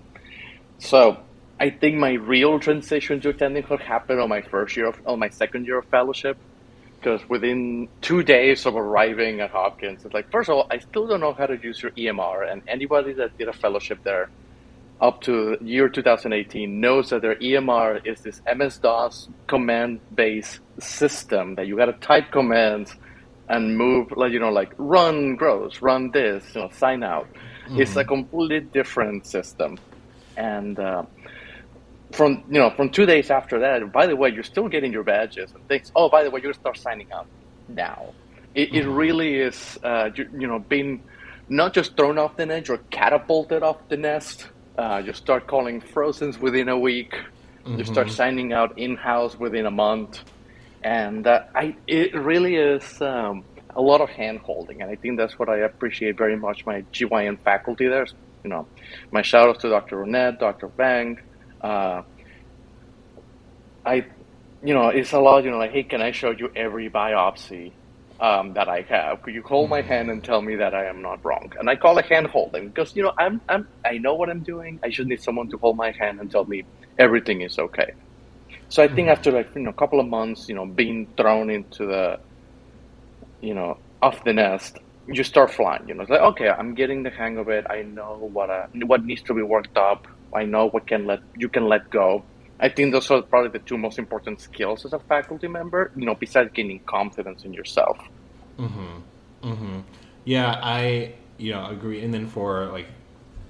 So 0.78 1.18
I 1.60 1.70
think 1.70 1.98
my 1.98 2.14
real 2.14 2.60
transition 2.60 3.20
to 3.22 3.30
attending 3.30 3.64
could 3.64 3.82
happen 3.82 4.20
on 4.20 4.30
my 4.30 4.42
first 4.42 4.78
year 4.78 4.88
of, 4.88 5.02
on 5.06 5.20
my 5.20 5.30
second 5.30 5.66
year 5.66 5.80
of 5.80 5.86
fellowship, 5.88 6.38
because 6.98 7.28
within 7.28 7.90
two 8.00 8.24
days 8.24 8.66
of 8.66 8.76
arriving 8.78 9.42
at 9.42 9.52
Hopkins, 9.52 10.06
it's 10.06 10.14
like, 10.14 10.32
first 10.32 10.50
of 10.50 10.56
all, 10.56 10.68
I 10.72 10.80
still 10.80 11.08
don't 11.08 11.20
know 11.20 11.34
how 11.34 11.46
to 11.46 11.58
use 11.62 11.84
your 11.84 11.92
EMR, 11.92 12.50
and 12.50 12.62
anybody 12.70 13.12
that 13.14 13.38
did 13.38 13.50
a 13.50 13.54
fellowship 13.54 14.00
there 14.04 14.30
up 15.02 15.22
to 15.22 15.58
year 15.62 15.90
2018 15.90 16.80
knows 16.80 17.10
that 17.10 17.24
their 17.24 17.36
EMR 17.36 18.06
is 18.06 18.22
this 18.22 18.42
MS 18.56 18.78
DOS 18.78 19.30
command 19.48 20.00
based 20.14 20.60
system 20.80 21.56
that 21.56 21.66
you 21.66 21.76
got 21.76 21.86
to 21.86 21.94
type 21.94 22.32
commands 22.32 22.96
and 23.50 23.76
move 23.78 24.12
like 24.16 24.32
you 24.32 24.40
know 24.40 24.52
like 24.52 24.74
run 24.78 25.36
grows 25.36 25.82
run 25.82 26.12
this 26.12 26.46
you 26.54 26.62
know 26.62 26.70
sign 26.70 27.04
out. 27.04 27.28
Mm-hmm. 27.66 27.82
it's 27.82 27.96
a 27.96 28.06
completely 28.06 28.60
different 28.60 29.26
system. 29.26 29.78
And 30.38 30.80
uh, 30.80 31.04
from 32.12 32.44
you 32.50 32.60
know 32.60 32.70
from 32.70 32.92
two 32.92 33.08
days 33.08 33.32
after 33.32 33.60
that 33.60 33.92
by 33.92 34.06
the 34.06 34.16
way 34.16 34.30
you're 34.30 34.44
still 34.44 34.68
getting 34.68 34.94
your 34.94 35.04
badges 35.04 35.52
and 35.54 35.68
things. 35.68 35.92
Oh 35.96 36.10
by 36.10 36.24
the 36.24 36.30
way 36.30 36.42
you're 36.44 36.54
start 36.54 36.78
signing 36.78 37.12
up 37.12 37.26
now. 37.68 38.14
It, 38.54 38.70
mm-hmm. 38.70 38.78
it 38.78 38.86
really 38.86 39.36
is 39.36 39.80
uh, 39.84 40.12
you, 40.16 40.30
you 40.38 40.48
know 40.48 40.60
being 40.60 41.04
not 41.50 41.74
just 41.74 41.98
thrown 41.98 42.20
off 42.20 42.38
the 42.38 42.48
edge 42.48 42.70
or 42.70 42.78
catapulted 42.92 43.64
off 43.64 43.78
the 43.90 43.98
nest 43.98 44.48
uh, 44.78 45.02
you 45.06 45.14
start 45.14 45.48
calling 45.48 45.82
frozens 45.82 46.40
within 46.40 46.70
a 46.70 46.78
week. 46.78 47.14
Mm-hmm. 47.14 47.78
You 47.78 47.86
start 47.86 48.08
mm-hmm. 48.08 48.16
signing 48.16 48.54
out 48.54 48.78
in 48.78 48.96
house 48.96 49.38
within 49.38 49.66
a 49.66 49.72
month, 49.72 50.24
and 50.84 51.28
uh, 51.28 51.44
I 51.54 51.76
it 51.88 52.16
really 52.16 52.56
is 52.56 53.02
um, 53.02 53.44
a 53.76 53.82
lot 53.82 54.02
of 54.02 54.10
hand 54.10 54.40
holding, 54.40 54.82
and 54.82 54.90
I 54.90 54.96
think 54.96 55.18
that's 55.18 55.38
what 55.38 55.50
I 55.50 55.60
appreciate 55.60 56.18
very 56.18 56.36
much. 56.36 56.66
My 56.66 56.82
GYN 56.94 57.40
faculty 57.40 57.88
there, 57.88 58.08
you 58.44 58.50
know, 58.50 58.66
my 59.12 59.22
shout 59.22 59.50
out 59.50 59.60
to 59.62 59.70
Dr. 59.70 59.98
Ronnett, 59.98 60.40
Dr. 60.40 60.68
Vang, 60.68 61.20
Uh, 61.62 62.02
I, 63.86 64.06
you 64.64 64.74
know, 64.74 64.90
it's 64.90 65.14
a 65.14 65.20
lot. 65.20 65.44
You 65.44 65.52
know, 65.52 65.58
like, 65.58 65.72
hey, 65.72 65.84
can 65.84 66.02
I 66.02 66.12
show 66.12 66.32
you 66.32 66.52
every 66.56 66.90
biopsy 66.90 67.74
um, 68.22 68.54
that 68.56 68.70
I 68.70 68.86
have? 68.90 69.22
Could 69.24 69.36
you 69.36 69.44
hold 69.46 69.70
my 69.70 69.82
hand 69.82 70.12
and 70.12 70.24
tell 70.24 70.42
me 70.42 70.58
that 70.58 70.76
I 70.76 70.86
am 70.88 71.02
not 71.02 71.20
wrong? 71.26 71.50
And 71.60 71.70
I 71.70 71.78
call 71.78 71.98
it 72.00 72.06
hand 72.06 72.28
holding 72.28 72.68
because 72.70 72.94
you 72.96 73.04
know 73.04 73.14
I'm, 73.20 73.42
I'm 73.50 73.68
I 73.86 73.98
know 74.00 74.16
what 74.16 74.30
I'm 74.30 74.44
doing. 74.44 74.80
I 74.86 74.90
just 74.90 75.08
need 75.10 75.22
someone 75.22 75.50
to 75.52 75.60
hold 75.62 75.78
my 75.78 75.94
hand 76.00 76.20
and 76.22 76.32
tell 76.32 76.46
me 76.46 76.64
everything 77.00 77.42
is 77.42 77.58
okay. 77.60 77.92
So 78.70 78.84
I 78.84 78.88
think 78.88 79.10
Mhm. 79.10 79.12
after 79.12 79.32
like 79.32 79.50
you 79.56 79.64
know 79.64 79.72
a 79.72 79.76
couple 79.82 80.00
of 80.00 80.08
months, 80.08 80.48
you 80.50 80.56
know, 80.56 80.66
being 80.68 81.14
thrown 81.18 81.50
into 81.52 81.86
the, 81.88 82.18
you 83.42 83.54
know, 83.54 83.76
off 84.02 84.24
the 84.24 84.34
nest, 84.34 84.78
you 85.08 85.24
start 85.24 85.52
flying. 85.52 85.88
You 85.88 85.96
know, 85.96 86.02
it's 86.04 86.12
like 86.12 86.22
okay, 86.22 86.50
I'm 86.50 86.74
getting 86.76 87.04
the 87.04 87.10
hang 87.12 87.38
of 87.38 87.50
it. 87.50 87.66
I 87.70 87.84
know 87.84 88.30
what 88.32 88.50
uh, 88.50 88.68
what 88.86 89.04
needs 89.04 89.24
to 89.24 89.34
be 89.34 89.42
worked 89.44 89.78
up. 89.78 90.02
I 90.36 90.46
know 90.46 90.70
what 90.70 90.88
can 90.88 91.06
let 91.08 91.20
you 91.36 91.50
can 91.50 91.66
let 91.68 91.82
go. 91.92 92.31
I 92.62 92.70
think 92.70 92.94
those 92.94 93.10
are 93.10 93.22
probably 93.24 93.50
the 93.50 93.66
two 93.66 93.78
most 93.78 93.98
important 93.98 94.40
skills 94.40 94.86
as 94.86 94.94
a 94.94 95.00
faculty 95.00 95.48
member. 95.48 95.92
You 95.96 96.06
know, 96.06 96.16
besides 96.16 96.52
gaining 96.54 96.80
confidence 96.82 97.44
in 97.44 97.54
yourself. 97.54 97.98
Mm-hmm. 98.58 99.50
Mm-hmm. 99.50 99.80
Yeah, 100.26 100.60
I 100.62 101.14
you 101.38 101.52
know 101.52 101.66
agree. 101.66 102.04
And 102.04 102.14
then 102.14 102.28
for 102.28 102.68
like 102.68 102.88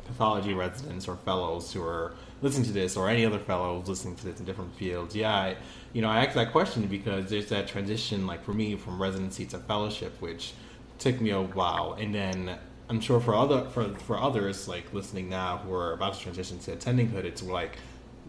pathology 0.05 0.53
residents 0.53 1.07
or 1.07 1.17
fellows 1.17 1.73
who 1.73 1.83
are 1.83 2.13
listening 2.41 2.65
to 2.65 2.73
this, 2.73 2.97
or 2.97 3.09
any 3.09 3.25
other 3.25 3.39
fellows 3.39 3.87
listening 3.87 4.15
to 4.15 4.25
this 4.25 4.39
in 4.39 4.45
different 4.45 4.73
fields, 4.75 5.15
yeah, 5.15 5.35
I, 5.35 5.57
you 5.93 6.01
know, 6.01 6.09
I 6.09 6.25
asked 6.25 6.35
that 6.35 6.51
question 6.51 6.85
because 6.87 7.29
there's 7.29 7.49
that 7.49 7.67
transition, 7.67 8.25
like 8.25 8.43
for 8.43 8.53
me, 8.53 8.75
from 8.75 9.01
residency 9.01 9.45
to 9.47 9.59
fellowship, 9.59 10.19
which 10.21 10.53
took 10.97 11.19
me 11.21 11.31
a 11.31 11.41
while, 11.41 11.93
and 11.99 12.15
then 12.15 12.57
I'm 12.89 12.99
sure 12.99 13.19
for 13.19 13.35
other 13.35 13.69
for 13.69 13.89
for 13.99 14.19
others 14.19 14.67
like 14.67 14.93
listening 14.93 15.29
now 15.29 15.57
who 15.57 15.73
are 15.73 15.93
about 15.93 16.13
to 16.15 16.19
transition 16.19 16.59
to 16.59 16.75
attendinghood, 16.75 17.25
it's 17.25 17.43
like 17.43 17.77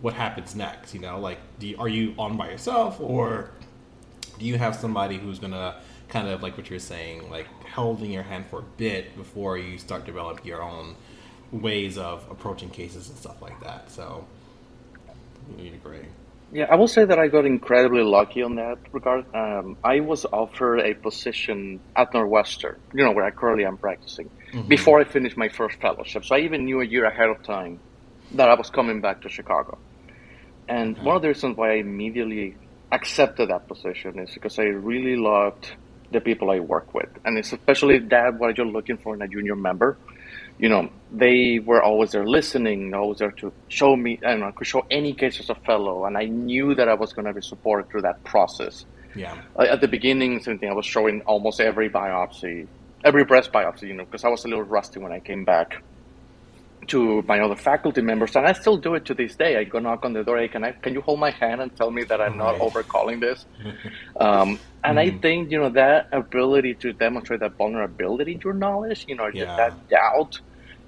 what 0.02 0.12
happens 0.14 0.54
next. 0.54 0.92
You 0.94 1.00
know, 1.00 1.18
like 1.18 1.38
do 1.58 1.66
you, 1.68 1.76
are 1.78 1.88
you 1.88 2.14
on 2.18 2.36
by 2.36 2.50
yourself 2.50 3.00
or 3.00 3.50
do 4.38 4.44
you 4.44 4.58
have 4.58 4.74
somebody 4.76 5.16
who's 5.16 5.38
gonna 5.38 5.76
kind 6.08 6.28
of 6.28 6.42
like 6.42 6.56
what 6.58 6.68
you're 6.68 6.78
saying, 6.78 7.30
like 7.30 7.46
holding 7.70 8.10
your 8.10 8.24
hand 8.24 8.44
for 8.50 8.58
a 8.58 8.64
bit 8.76 9.16
before 9.16 9.56
you 9.56 9.78
start 9.78 10.04
developing 10.04 10.44
your 10.44 10.62
own 10.62 10.94
ways 11.52 11.96
of 11.96 12.26
approaching 12.30 12.68
cases 12.68 13.08
and 13.08 13.16
stuff 13.16 13.40
like 13.40 13.58
that? 13.62 13.90
So, 13.90 14.26
you 15.58 15.72
agree? 15.72 16.00
Yeah, 16.52 16.66
I 16.70 16.74
will 16.74 16.88
say 16.88 17.06
that 17.06 17.18
I 17.18 17.28
got 17.28 17.46
incredibly 17.46 18.02
lucky 18.02 18.42
on 18.42 18.56
that 18.56 18.76
regard. 18.92 19.24
Um, 19.34 19.78
I 19.82 20.00
was 20.00 20.26
offered 20.26 20.80
a 20.80 20.92
position 20.94 21.80
at 21.96 22.12
Northwestern, 22.12 22.76
you 22.92 23.02
know, 23.04 23.12
where 23.12 23.24
I 23.24 23.30
currently 23.30 23.64
am 23.64 23.78
practicing, 23.78 24.28
Mhm. 24.52 24.68
before 24.68 25.00
I 25.00 25.04
finished 25.04 25.36
my 25.38 25.48
first 25.48 25.80
fellowship. 25.80 26.26
So 26.26 26.34
I 26.36 26.40
even 26.40 26.66
knew 26.66 26.82
a 26.82 26.84
year 26.84 27.06
ahead 27.06 27.30
of 27.30 27.42
time 27.42 27.78
that 28.32 28.50
I 28.50 28.54
was 28.54 28.68
coming 28.68 29.00
back 29.00 29.22
to 29.22 29.30
Chicago. 29.30 29.78
And 30.72 30.96
Okay. 30.96 31.04
one 31.08 31.16
of 31.16 31.22
the 31.22 31.28
reasons 31.28 31.56
why 31.58 31.72
I 31.72 31.76
immediately 31.88 32.56
accepted 32.92 33.50
that 33.50 33.68
position 33.68 34.18
is 34.18 34.30
because 34.34 34.58
I 34.58 34.64
really 34.64 35.16
loved 35.16 35.64
the 36.10 36.20
people 36.20 36.50
I 36.50 36.60
work 36.60 36.94
with. 36.94 37.10
And 37.24 37.38
it's 37.38 37.52
especially 37.52 37.98
that 38.14 38.38
what 38.38 38.56
you're 38.56 38.66
looking 38.66 38.98
for 39.02 39.14
in 39.14 39.22
a 39.22 39.28
junior 39.28 39.56
member. 39.56 39.98
You 40.58 40.68
know, 40.70 40.90
they 41.10 41.60
were 41.68 41.82
always 41.82 42.12
there 42.12 42.26
listening, 42.26 42.94
always 42.94 43.18
there 43.18 43.32
to 43.40 43.52
show 43.68 43.96
me, 43.96 44.18
I 44.24 44.36
know, 44.36 44.52
could 44.56 44.66
show 44.66 44.84
any 44.90 45.14
case 45.14 45.40
as 45.40 45.50
a 45.50 45.54
fellow. 45.66 46.04
And 46.06 46.16
I 46.16 46.26
knew 46.26 46.74
that 46.76 46.88
I 46.88 46.94
was 46.94 47.12
going 47.12 47.26
to 47.26 47.34
be 47.34 47.42
supported 47.42 47.90
through 47.90 48.02
that 48.02 48.24
process. 48.24 48.84
Yeah. 49.14 49.36
At 49.58 49.80
the 49.82 49.88
beginning, 49.88 50.40
same 50.40 50.58
thing, 50.58 50.70
I 50.70 50.74
was 50.74 50.86
showing 50.86 51.22
almost 51.26 51.60
every 51.60 51.90
biopsy, 51.90 52.68
every 53.04 53.24
breast 53.24 53.52
biopsy, 53.52 53.88
you 53.88 53.94
know, 53.94 54.04
because 54.04 54.24
I 54.24 54.28
was 54.28 54.44
a 54.44 54.48
little 54.48 54.64
rusty 54.64 55.00
when 55.00 55.12
I 55.12 55.20
came 55.20 55.44
back 55.44 55.68
to 56.88 57.22
my 57.28 57.40
other 57.40 57.56
faculty 57.56 58.02
members, 58.02 58.36
and 58.36 58.46
I 58.46 58.52
still 58.52 58.78
do 58.78 58.94
it 58.94 59.06
to 59.06 59.14
this 59.14 59.36
day. 59.36 59.56
I 59.56 59.64
go 59.64 59.78
knock 59.78 60.04
on 60.04 60.14
the 60.14 60.24
door. 60.24 60.38
Hey, 60.38 60.48
can 60.48 60.64
I? 60.64 60.74
Can 60.82 60.94
you 60.94 61.02
hold 61.02 61.20
my 61.20 61.30
hand 61.30 61.60
and 61.62 61.74
tell 61.76 61.90
me 61.90 62.04
that 62.08 62.20
I'm 62.20 62.36
not 62.38 62.56
overcalling 62.60 63.20
this? 63.20 63.46
Um, 64.20 64.60
and 64.84 64.98
I 65.00 65.10
Mhm. 65.10 65.22
think 65.22 65.50
you 65.50 65.58
know 65.60 65.70
that 65.70 66.06
ability 66.12 66.76
to 66.82 66.92
demonstrate 66.94 67.40
that 67.40 67.56
vulnerability 67.58 68.34
to 68.36 68.40
your 68.46 68.54
knowledge, 68.54 69.04
you 69.08 69.16
know, 69.16 69.30
Yeah. 69.32 69.56
that 69.56 69.72
doubt, 69.90 70.32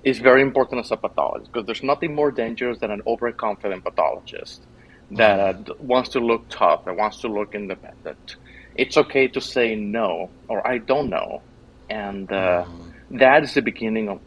is 0.04 0.18
very 0.20 0.42
important 0.42 0.80
as 0.85 0.90
a 0.92 0.96
pathologist 0.96 1.50
because 1.52 1.66
there's 1.66 1.83
nothing 1.83 2.14
more 2.14 2.33
dangerous 2.33 2.78
than 2.80 2.90
an 2.92 3.02
overconfident 3.07 3.85
pathologist 3.85 4.66
that 5.11 5.40
uh, 5.40 5.54
wants 5.80 6.11
to 6.11 6.20
look 6.20 6.42
tough 6.50 6.83
that 6.87 6.96
wants 6.96 7.20
to 7.20 7.28
look 7.28 7.54
independent. 7.54 8.37
It's 8.76 8.96
okay 8.98 9.28
to 9.28 9.40
say 9.40 9.76
no 9.76 10.35
or 10.48 10.66
I 10.66 10.78
don't 10.78 11.11
know, 11.11 11.44
and 11.90 12.30
uh, 12.33 12.66
Mhm. 12.66 12.94
that 13.11 13.44
is 13.44 13.54
the 13.54 13.62
beginning 13.62 14.09
of, 14.11 14.20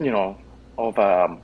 you 0.00 0.12
know, 0.12 0.38
of 0.78 0.98
um, 0.98 1.42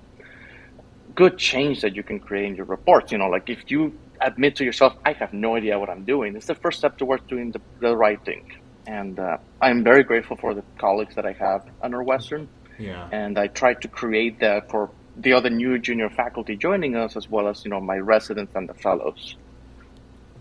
good 1.14 1.38
change 1.38 1.80
that 1.82 1.94
you 1.96 2.02
can 2.02 2.18
create 2.20 2.46
in 2.46 2.56
your 2.56 2.66
reports. 2.66 3.12
You 3.12 3.18
know, 3.18 3.28
like 3.28 3.48
if 3.48 3.70
you 3.70 3.98
admit 4.20 4.56
to 4.56 4.64
yourself, 4.64 4.94
I 5.04 5.12
have 5.14 5.32
no 5.32 5.56
idea 5.56 5.78
what 5.78 5.88
I'm 5.90 6.04
doing, 6.04 6.36
it's 6.36 6.46
the 6.46 6.54
first 6.54 6.78
step 6.78 6.98
towards 6.98 7.24
doing 7.26 7.52
the, 7.52 7.60
the 7.80 7.96
right 7.96 8.22
thing. 8.24 8.44
And 8.86 9.18
uh, 9.18 9.38
I'm 9.60 9.84
very 9.84 10.02
grateful 10.02 10.36
for 10.36 10.54
the 10.54 10.62
colleagues 10.78 11.14
that 11.14 11.26
I 11.26 11.32
have 11.32 11.66
at 11.82 11.90
Northwestern, 11.90 12.48
Yeah. 12.78 13.08
and 13.12 13.38
I 13.38 13.46
try 13.48 13.74
to 13.74 13.88
create 13.88 14.40
that 14.40 14.70
for 14.70 14.90
the 15.16 15.32
other 15.32 15.50
new 15.50 15.78
junior 15.78 16.08
faculty 16.08 16.56
joining 16.56 16.96
us, 16.96 17.16
as 17.16 17.28
well 17.28 17.48
as 17.48 17.64
you 17.64 17.70
know 17.70 17.80
my 17.80 17.98
residents 17.98 18.52
and 18.54 18.68
the 18.68 18.74
fellows. 18.74 19.36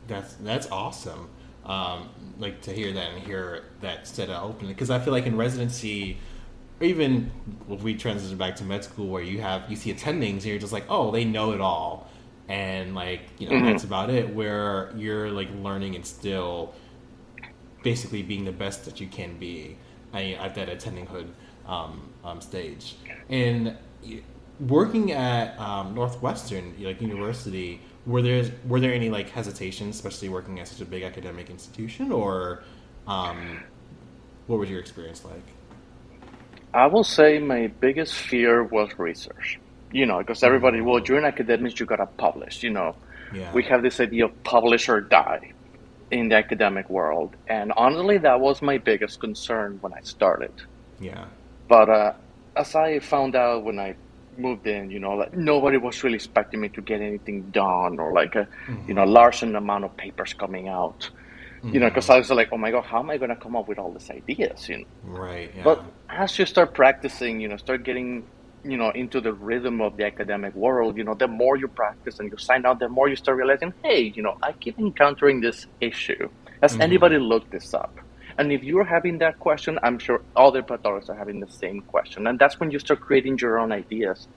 That's 0.08 0.34
that's 0.36 0.68
awesome. 0.72 1.30
Um, 1.66 2.10
like 2.40 2.62
to 2.62 2.72
hear 2.72 2.92
that 2.94 3.12
and 3.12 3.24
hear 3.24 3.66
that 3.82 4.10
of 4.18 4.30
opening 4.30 4.74
because 4.74 4.90
I 4.90 5.00
feel 5.00 5.14
like 5.14 5.26
in 5.28 5.38
residency, 5.38 6.18
or 6.80 6.86
even 6.86 7.32
if 7.70 7.82
we 7.84 7.96
transition 7.96 8.38
back 8.38 8.56
to 8.58 8.64
med 8.64 8.84
school 8.84 9.08
where 9.08 9.24
you 9.24 9.42
have 9.42 9.70
you 9.70 9.76
see 9.76 9.94
attendings 9.94 10.38
and 10.38 10.46
you're 10.46 10.60
just 10.60 10.74
like, 10.74 10.86
oh, 10.90 11.12
they 11.12 11.26
know 11.26 11.52
it 11.52 11.62
all, 11.62 12.10
and 12.48 12.96
like 12.96 13.22
you 13.40 13.48
know 13.48 13.56
Mhm. 13.56 13.64
that's 13.64 13.84
about 13.84 14.10
it. 14.10 14.34
Where 14.34 14.92
you're 14.96 15.30
like 15.32 15.50
learning 15.62 15.96
and 15.96 16.06
still 16.06 16.74
basically 17.82 18.24
being 18.24 18.46
the 18.46 18.52
best 18.52 18.86
that 18.86 19.00
you 19.00 19.08
can 19.08 19.38
be 19.38 19.78
I, 20.14 20.34
at 20.34 20.56
that 20.56 20.68
attendinghood 20.70 21.28
um, 21.66 22.10
um, 22.24 22.42
stage. 22.42 22.96
And 23.30 23.78
working 24.60 25.12
at 25.12 25.58
um, 25.60 25.94
Northwestern, 25.96 26.76
like 26.80 27.02
university, 27.02 27.82
were 28.06 28.22
there 28.22 28.44
were 28.68 28.80
there 28.80 28.94
any 28.94 29.10
like 29.10 29.30
hesitations, 29.30 29.96
especially 29.96 30.30
working 30.30 30.60
at 30.60 30.68
such 30.68 30.82
a 30.82 30.86
big 30.86 31.04
academic 31.04 31.50
institution, 31.50 32.12
or 32.12 32.64
um, 33.08 33.64
what 34.48 34.60
was 34.60 34.70
your 34.70 34.80
experience 34.80 35.24
like? 35.26 35.44
I 36.74 36.88
will 36.88 37.04
say 37.04 37.40
my 37.40 37.68
biggest 37.68 38.14
fear 38.14 38.64
was 38.64 38.90
research. 38.98 39.60
You 39.92 40.06
know, 40.06 40.20
because 40.20 40.44
everybody, 40.44 40.82
well, 40.82 41.00
you're 41.04 41.18
an 41.18 41.26
academic, 41.26 41.80
you 41.80 41.86
gotta 41.86 42.06
publish. 42.06 42.62
You 42.62 42.70
know, 42.70 42.96
Yeah, 43.34 43.52
we 43.54 43.64
have 43.64 43.82
this 43.82 44.00
idea 44.00 44.26
of 44.26 44.44
publish 44.44 44.88
or 44.88 45.02
die 45.02 45.54
in 46.12 46.30
the 46.30 46.36
academic 46.36 46.90
world, 46.90 47.36
and 47.48 47.72
honestly, 47.76 48.18
that 48.20 48.40
was 48.40 48.62
my 48.62 48.78
biggest 48.78 49.20
concern 49.20 49.78
when 49.82 49.94
I 49.94 50.02
started. 50.02 50.52
yeah, 51.00 51.26
But 51.68 51.90
uh, 51.90 52.14
as 52.56 52.76
I 52.76 53.00
found 53.00 53.36
out 53.36 53.64
when 53.64 53.80
I 53.80 53.96
moved 54.38 54.68
in, 54.68 54.90
you 54.90 55.00
know, 55.00 55.14
like 55.14 55.34
nobody 55.36 55.78
was 55.78 56.04
really 56.04 56.16
expecting 56.16 56.62
me 56.62 56.70
to 56.70 56.82
get 56.82 57.02
anything 57.02 57.50
done 57.52 58.00
or 58.00 58.14
like 58.14 58.36
a, 58.36 58.48
you 58.88 58.94
know, 58.94 59.04
large 59.04 59.44
amount 59.44 59.86
of 59.86 59.96
papers 59.98 60.34
coming 60.34 60.68
out. 60.68 61.10
You 61.72 61.80
know, 61.80 61.88
because 61.88 62.10
I 62.10 62.18
was 62.18 62.30
like, 62.30 62.50
oh 62.52 62.58
my 62.58 62.72
god, 62.72 62.86
how 62.86 63.00
am 63.00 63.10
I 63.10 63.18
going 63.18 63.30
to 63.30 63.36
come 63.36 63.56
up 63.56 63.68
with 63.68 63.80
all 63.80 63.94
these 63.94 64.10
ideas? 64.10 64.66
You 64.70 64.78
know, 64.80 64.84
right, 65.04 65.52
yeah, 65.56 65.64
but 65.64 65.84
as 66.10 66.38
you 66.40 66.46
start 66.46 66.74
practicing, 66.74 67.40
you 67.40 67.48
know, 67.48 67.58
start 67.58 67.84
getting, 67.86 68.28
you 68.64 68.78
know, 68.78 68.92
into 68.92 69.22
the 69.22 69.34
rhythm 69.34 69.82
of 69.82 69.98
the 69.98 70.06
academic 70.06 70.56
world, 70.56 70.98
you 70.98 71.04
know, 71.04 71.16
the 71.18 71.28
more 71.28 71.58
you 71.58 71.68
practice 71.76 72.16
and 72.20 72.30
you 72.30 72.38
sign 72.40 72.66
out, 72.66 72.80
the 72.80 72.90
more 72.90 73.10
you 73.10 73.16
start 73.16 73.38
realizing, 73.38 73.74
hey, 73.84 74.12
you 74.16 74.24
know, 74.24 74.34
I 74.44 74.54
keep 74.62 74.78
encountering 74.80 75.42
this 75.42 75.66
issue. 75.82 76.30
Has 76.62 76.76
Mhm. 76.76 76.82
anybody 76.82 77.18
looked 77.20 77.52
this 77.52 77.74
up? 77.74 77.94
And 78.38 78.52
if 78.52 78.64
you're 78.64 78.86
having 78.86 79.20
that 79.20 79.40
question, 79.40 79.80
I'm 79.84 80.00
sure 80.00 80.22
other 80.36 80.64
pathologists 80.64 81.10
are 81.10 81.18
having 81.18 81.40
the 81.40 81.48
same 81.48 81.82
question. 81.88 82.28
And 82.28 82.40
that's 82.40 82.60
when 82.60 82.72
you 82.72 82.80
start 82.80 83.02
creating 83.02 83.38
your 83.42 83.60
own 83.60 83.72
ideas. 83.72 84.28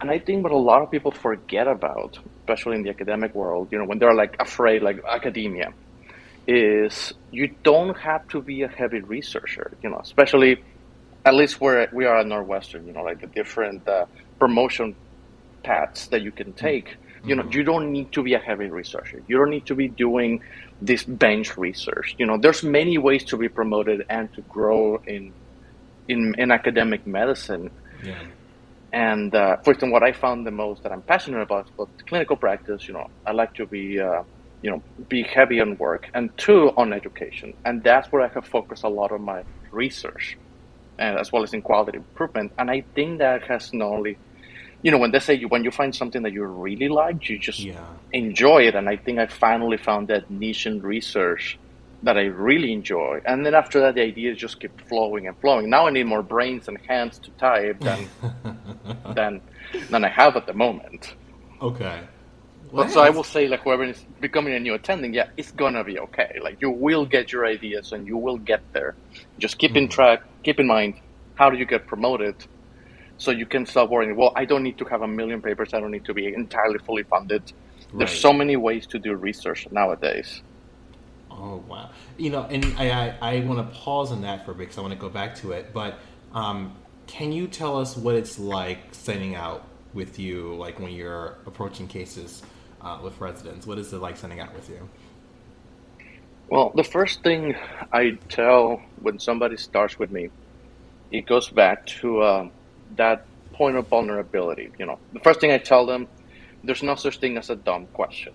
And 0.00 0.10
I 0.10 0.18
think 0.18 0.42
what 0.42 0.52
a 0.52 0.56
lot 0.58 0.82
of 0.82 0.90
people 0.90 1.12
forget 1.12 1.66
about, 1.68 2.14
especially 2.40 2.76
in 2.76 2.82
the 2.82 2.90
academic 2.90 3.34
world, 3.34 3.68
you 3.72 3.78
know, 3.78 3.84
when 3.84 3.98
they're 3.98 4.14
like 4.14 4.34
afraid, 4.40 4.82
like 4.82 4.96
academia, 5.10 5.68
is 6.46 7.12
you 7.30 7.56
don't 7.64 7.96
have 7.98 8.26
to 8.28 8.42
be 8.42 8.62
a 8.62 8.68
heavy 8.68 9.00
researcher, 9.00 9.76
you 9.82 9.90
know, 9.90 10.00
especially 10.02 10.64
at 11.24 11.34
least 11.34 11.60
where 11.60 11.88
we 11.92 12.04
are 12.06 12.18
at 12.18 12.26
Northwestern, 12.26 12.86
you 12.86 12.92
know, 12.92 13.02
like 13.02 13.20
the 13.20 13.28
different 13.28 13.86
uh, 13.88 14.06
promotion 14.40 14.96
paths 15.64 16.08
that 16.08 16.22
you 16.22 16.32
can 16.32 16.52
take. 16.54 16.96
You 17.24 17.36
know, 17.36 17.44
Mhm. 17.44 17.54
you 17.54 17.62
don't 17.62 17.92
need 17.92 18.12
to 18.12 18.22
be 18.24 18.34
a 18.34 18.38
heavy 18.40 18.68
researcher. 18.70 19.22
You 19.28 19.38
don't 19.38 19.50
need 19.50 19.66
to 19.66 19.76
be 19.76 19.88
doing 19.88 20.40
this 20.80 21.04
bench 21.04 21.56
research. 21.56 22.14
You 22.18 22.26
know, 22.26 22.36
there's 22.38 22.64
many 22.64 22.98
ways 22.98 23.24
to 23.26 23.36
be 23.36 23.48
promoted 23.48 24.04
and 24.10 24.32
to 24.34 24.42
grow 24.42 25.00
in 25.06 25.34
in, 26.08 26.34
in 26.38 26.50
academic 26.50 27.06
medicine. 27.06 27.70
yeah, 28.02 28.24
And 28.92 29.34
uh, 29.34 29.56
for 29.64 29.70
instance, 29.72 29.92
what 29.92 30.02
I 30.02 30.12
found 30.12 30.46
the 30.46 30.50
most 30.50 30.82
that 30.82 30.92
I'm 30.92 31.02
passionate 31.02 31.42
about 31.42 31.68
is 31.68 31.86
clinical 32.08 32.36
practice. 32.36 32.88
You 32.88 32.94
know, 32.94 33.06
I 33.26 33.32
like 33.32 33.54
to 33.54 33.66
be, 33.66 34.00
uh, 34.00 34.24
you 34.62 34.70
know, 34.70 34.82
be 35.08 35.22
heavy 35.22 35.60
on 35.60 35.76
work, 35.78 36.04
and 36.14 36.30
two 36.36 36.70
on 36.76 36.92
education, 36.92 37.52
and 37.64 37.82
that's 37.82 38.08
where 38.12 38.22
I 38.22 38.28
have 38.34 38.46
focused 38.46 38.84
a 38.84 38.88
lot 38.88 39.12
of 39.12 39.20
my 39.20 39.42
research, 39.72 40.36
and 40.98 41.18
as 41.18 41.32
well 41.32 41.42
as 41.42 41.52
in 41.52 41.62
quality 41.62 41.98
improvement. 41.98 42.52
And 42.58 42.70
I 42.70 42.84
think 42.94 43.18
that 43.18 43.42
has 43.48 43.70
not 43.72 43.86
only 43.92 44.18
you 44.82 44.90
know, 44.90 44.98
when 44.98 45.12
they 45.12 45.20
say 45.20 45.34
you, 45.34 45.48
when 45.48 45.64
you 45.64 45.70
find 45.70 45.94
something 45.94 46.22
that 46.22 46.32
you 46.32 46.44
really 46.44 46.88
like, 46.88 47.28
you 47.28 47.38
just 47.38 47.60
Yeah. 47.60 47.86
enjoy 48.12 48.62
it. 48.66 48.74
And 48.74 48.88
I 48.88 48.96
think 48.96 49.18
I 49.18 49.26
finally 49.26 49.76
found 49.76 50.08
that 50.08 50.28
niche 50.28 50.66
in 50.66 50.80
research 50.82 51.58
that 52.02 52.18
I 52.18 52.22
really 52.24 52.72
enjoy. 52.72 53.20
And 53.24 53.46
then 53.46 53.54
after 53.54 53.80
that, 53.80 53.94
the 53.94 54.02
ideas 54.02 54.38
just 54.38 54.58
keep 54.60 54.72
flowing 54.88 55.28
and 55.28 55.36
flowing. 55.38 55.70
Now 55.70 55.86
I 55.86 55.90
need 55.90 56.06
more 56.06 56.22
brains 56.22 56.66
and 56.66 56.78
hands 56.88 57.18
to 57.20 57.30
type 57.38 57.80
than 57.80 58.10
than 59.14 59.40
than 59.88 60.04
I 60.04 60.08
have 60.08 60.36
at 60.36 60.46
the 60.46 60.52
moment. 60.54 61.14
Okay. 61.60 62.00
But 62.72 62.90
so 62.90 63.02
I 63.02 63.10
will 63.10 63.24
say, 63.24 63.48
like 63.48 63.60
whoever 63.60 63.84
is 63.84 64.02
becoming 64.20 64.54
a 64.54 64.60
new 64.60 64.72
attending, 64.72 65.12
yeah, 65.12 65.28
it's 65.36 65.52
gonna 65.52 65.84
be 65.84 65.98
okay. 65.98 66.38
Like 66.42 66.62
you 66.62 66.70
will 66.70 67.04
get 67.04 67.30
your 67.30 67.44
ideas 67.44 67.92
and 67.92 68.06
you 68.06 68.16
will 68.16 68.38
get 68.38 68.62
there. 68.72 68.94
Just 69.38 69.58
keep 69.58 69.76
in 69.76 69.88
track, 69.88 70.22
keep 70.42 70.58
in 70.58 70.66
mind 70.66 70.94
how 71.34 71.50
do 71.50 71.58
you 71.58 71.66
get 71.66 71.86
promoted, 71.86 72.34
so 73.18 73.30
you 73.30 73.44
can 73.44 73.66
stop 73.66 73.90
worrying. 73.90 74.16
Well, 74.16 74.32
I 74.34 74.46
don't 74.46 74.62
need 74.62 74.78
to 74.78 74.84
have 74.86 75.02
a 75.02 75.08
million 75.08 75.42
papers. 75.42 75.74
I 75.74 75.80
don't 75.80 75.90
need 75.90 76.06
to 76.06 76.14
be 76.14 76.32
entirely 76.32 76.78
fully 76.78 77.02
funded. 77.02 77.52
There's 77.94 78.18
so 78.18 78.32
many 78.32 78.56
ways 78.56 78.86
to 78.88 78.98
do 78.98 79.14
research 79.16 79.68
nowadays. 79.70 80.40
Oh 81.30 81.62
wow! 81.68 81.90
You 82.16 82.30
know, 82.30 82.44
and 82.44 82.64
I 82.78 83.16
I, 83.20 83.34
I 83.34 83.40
want 83.40 83.58
to 83.68 83.78
pause 83.78 84.12
on 84.12 84.22
that 84.22 84.46
for 84.46 84.52
a 84.52 84.54
bit 84.54 84.60
because 84.60 84.78
I 84.78 84.80
want 84.80 84.94
to 84.94 84.98
go 84.98 85.10
back 85.10 85.34
to 85.36 85.52
it. 85.52 85.74
But 85.74 85.98
um, 86.32 86.74
can 87.06 87.32
you 87.32 87.48
tell 87.48 87.78
us 87.78 87.98
what 87.98 88.14
it's 88.14 88.38
like 88.38 88.78
sending 88.92 89.34
out 89.34 89.66
with 89.92 90.18
you, 90.18 90.54
like 90.54 90.80
when 90.80 90.92
you're 90.92 91.36
approaching 91.44 91.86
cases 91.86 92.42
uh, 92.82 92.98
with 93.02 93.20
residents? 93.20 93.66
What 93.66 93.78
is 93.78 93.92
it 93.92 93.98
like 93.98 94.16
sending 94.16 94.40
out 94.40 94.54
with 94.54 94.68
you? 94.68 94.88
Well, 96.48 96.72
the 96.74 96.84
first 96.84 97.22
thing 97.22 97.54
I 97.92 98.18
tell 98.28 98.82
when 99.00 99.18
somebody 99.18 99.56
starts 99.56 99.98
with 99.98 100.10
me, 100.10 100.28
it 101.10 101.26
goes 101.26 101.48
back 101.48 101.86
to 102.00 102.20
uh, 102.20 102.48
that 102.96 103.26
point 103.52 103.76
of 103.76 103.88
vulnerability. 103.88 104.70
You 104.78 104.86
know, 104.86 104.98
the 105.12 105.20
first 105.20 105.40
thing 105.40 105.52
I 105.52 105.58
tell 105.58 105.86
them, 105.86 106.08
there's 106.64 106.82
no 106.82 106.94
such 106.94 107.18
thing 107.18 107.38
as 107.38 107.50
a 107.50 107.56
dumb 107.56 107.86
question. 107.88 108.34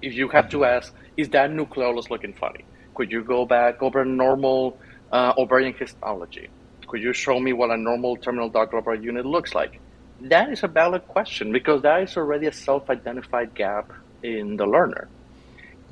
If 0.00 0.14
you 0.14 0.28
have 0.28 0.48
to 0.50 0.64
ask, 0.64 0.94
is 1.16 1.28
that 1.30 1.50
nucleolus 1.50 2.10
looking 2.10 2.32
funny? 2.34 2.64
Could 2.94 3.10
you 3.10 3.22
go 3.22 3.44
back 3.44 3.82
over 3.82 4.04
normal 4.04 4.78
uh, 5.12 5.32
ovarian 5.36 5.74
histology? 5.74 6.48
Could 6.86 7.02
you 7.02 7.12
show 7.12 7.38
me 7.40 7.52
what 7.52 7.70
a 7.70 7.76
normal 7.76 8.16
terminal 8.16 8.48
duct 8.48 8.72
lobular 8.72 9.02
unit 9.02 9.26
looks 9.26 9.54
like? 9.54 9.80
That 10.20 10.50
is 10.50 10.62
a 10.62 10.68
valid 10.68 11.06
question 11.08 11.52
because 11.52 11.82
that 11.82 12.02
is 12.02 12.16
already 12.16 12.46
a 12.46 12.52
self-identified 12.52 13.54
gap 13.54 13.92
in 14.22 14.56
the 14.56 14.66
learner. 14.66 15.08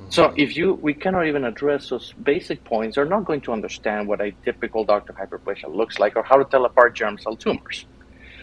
So 0.08 0.28
mm-hmm. 0.28 0.40
if 0.40 0.56
you 0.56 0.74
we 0.74 0.94
cannot 0.94 1.26
even 1.26 1.44
address 1.44 1.90
those 1.90 2.12
basic 2.12 2.64
points, 2.64 2.96
they're 2.96 3.04
not 3.04 3.24
going 3.24 3.42
to 3.42 3.52
understand 3.52 4.08
what 4.08 4.20
a 4.20 4.32
typical 4.44 4.84
ductal 4.84 5.14
hyperplasia 5.14 5.72
looks 5.74 5.98
like 5.98 6.16
or 6.16 6.22
how 6.22 6.36
to 6.36 6.44
tell 6.44 6.64
apart 6.64 6.94
germ 6.94 7.18
cell 7.18 7.36
tumors. 7.36 7.86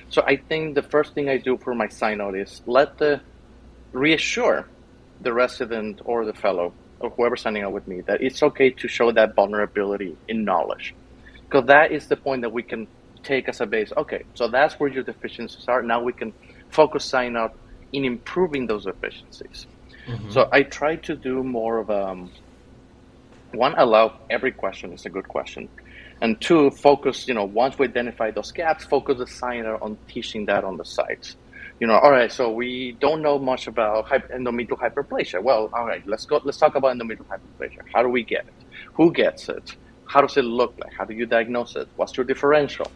So 0.09 0.23
I 0.25 0.37
think 0.37 0.75
the 0.75 0.81
first 0.81 1.13
thing 1.13 1.29
I 1.29 1.37
do 1.37 1.57
for 1.57 1.73
my 1.73 1.87
sign 1.87 2.21
out 2.21 2.35
is 2.35 2.61
let 2.65 2.97
the 2.97 3.21
reassure 3.91 4.67
the 5.21 5.33
resident 5.33 6.01
or 6.05 6.25
the 6.25 6.33
fellow 6.33 6.73
or 6.99 7.09
whoever's 7.11 7.41
signing 7.41 7.63
out 7.63 7.73
with 7.73 7.87
me 7.87 8.01
that 8.01 8.21
it's 8.21 8.41
okay 8.43 8.69
to 8.71 8.87
show 8.87 9.11
that 9.11 9.35
vulnerability 9.35 10.17
in 10.27 10.43
knowledge. 10.43 10.93
Because 11.43 11.67
that 11.67 11.91
is 11.91 12.07
the 12.07 12.15
point 12.15 12.41
that 12.41 12.51
we 12.51 12.63
can 12.63 12.87
take 13.23 13.49
as 13.49 13.61
a 13.61 13.65
base. 13.65 13.91
Okay, 13.95 14.23
so 14.33 14.47
that's 14.47 14.79
where 14.79 14.89
your 14.89 15.03
deficiencies 15.03 15.65
are. 15.67 15.81
Now 15.81 16.01
we 16.01 16.13
can 16.13 16.33
focus 16.69 17.05
sign 17.05 17.35
out 17.35 17.55
in 17.93 18.05
improving 18.05 18.67
those 18.67 18.85
deficiencies. 18.85 19.67
So 20.29 20.49
I 20.51 20.63
try 20.63 20.95
to 20.95 21.15
do 21.15 21.43
more 21.43 21.77
of 21.77 21.89
um, 21.89 22.31
one 23.53 23.75
allow 23.77 24.19
every 24.29 24.51
question 24.51 24.93
is 24.93 25.05
a 25.05 25.09
good 25.09 25.27
question, 25.27 25.69
and 26.21 26.39
two 26.41 26.71
focus. 26.71 27.27
You 27.27 27.33
know, 27.33 27.45
once 27.45 27.77
we 27.77 27.87
identify 27.87 28.31
those 28.31 28.51
gaps, 28.51 28.83
focus 28.85 29.19
the 29.19 29.27
signer 29.27 29.77
on 29.81 29.97
teaching 30.07 30.45
that 30.45 30.63
on 30.63 30.77
the 30.77 30.85
sites. 30.85 31.35
You 31.79 31.87
know, 31.87 31.97
all 31.97 32.11
right. 32.11 32.31
So 32.31 32.51
we 32.51 32.97
don't 32.99 33.21
know 33.21 33.37
much 33.39 33.67
about 33.67 34.07
endometrial 34.09 34.79
hyperplasia. 34.79 35.41
Well, 35.41 35.69
all 35.73 35.85
right. 35.85 36.05
Let's 36.07 36.25
go. 36.25 36.41
Let's 36.43 36.57
talk 36.57 36.75
about 36.75 36.95
endometrial 36.95 37.27
hyperplasia. 37.27 37.81
How 37.93 38.01
do 38.01 38.09
we 38.09 38.23
get 38.23 38.45
it? 38.47 38.53
Who 38.93 39.11
gets 39.11 39.49
it? 39.49 39.75
How 40.05 40.21
does 40.21 40.35
it 40.37 40.45
look 40.45 40.73
like? 40.79 40.93
How 40.97 41.05
do 41.05 41.13
you 41.13 41.25
diagnose 41.25 41.75
it? 41.75 41.87
What's 41.95 42.17
your 42.17 42.25
differential? 42.25 42.91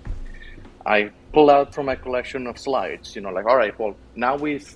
I 0.86 1.12
pull 1.34 1.50
out 1.50 1.74
from 1.74 1.88
my 1.88 1.96
collection 1.96 2.48
of 2.48 2.60
slides, 2.60 3.16
you 3.16 3.22
know, 3.22 3.30
like, 3.30 3.46
all 3.46 3.58
right, 3.58 3.78
well, 3.80 3.96
now 4.16 4.36
we've, 4.36 4.76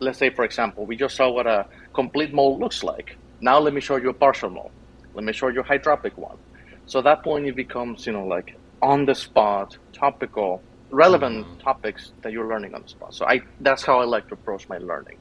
let's 0.00 0.18
say, 0.18 0.30
for 0.30 0.44
example, 0.44 0.86
we 0.86 0.96
just 0.96 1.16
saw 1.16 1.30
what 1.30 1.46
a 1.46 1.66
complete 1.92 2.32
mold 2.32 2.60
looks 2.60 2.82
like. 2.82 3.16
Now 3.40 3.58
let 3.58 3.74
me 3.74 3.80
show 3.80 3.96
you 3.96 4.08
a 4.08 4.14
partial 4.14 4.50
mold. 4.50 4.70
Let 5.14 5.24
me 5.24 5.32
show 5.32 5.48
you 5.48 5.60
a 5.60 5.64
hydropic 5.64 6.16
one. 6.16 6.38
So 6.86 7.00
at 7.00 7.04
that 7.04 7.22
point, 7.22 7.46
it 7.46 7.56
becomes, 7.56 8.06
you 8.06 8.12
know, 8.12 8.26
like 8.26 8.56
on 8.80 9.04
the 9.04 9.14
spot, 9.14 9.76
topical, 9.92 10.62
relevant 10.90 11.60
topics 11.60 12.12
that 12.22 12.32
you're 12.32 12.48
learning 12.48 12.74
on 12.74 12.82
the 12.82 12.88
spot. 12.88 13.14
So 13.14 13.26
I, 13.26 13.40
that's 13.60 13.82
how 13.84 14.00
I 14.00 14.04
like 14.04 14.28
to 14.28 14.34
approach 14.34 14.68
my 14.68 14.78
learning. 14.78 15.18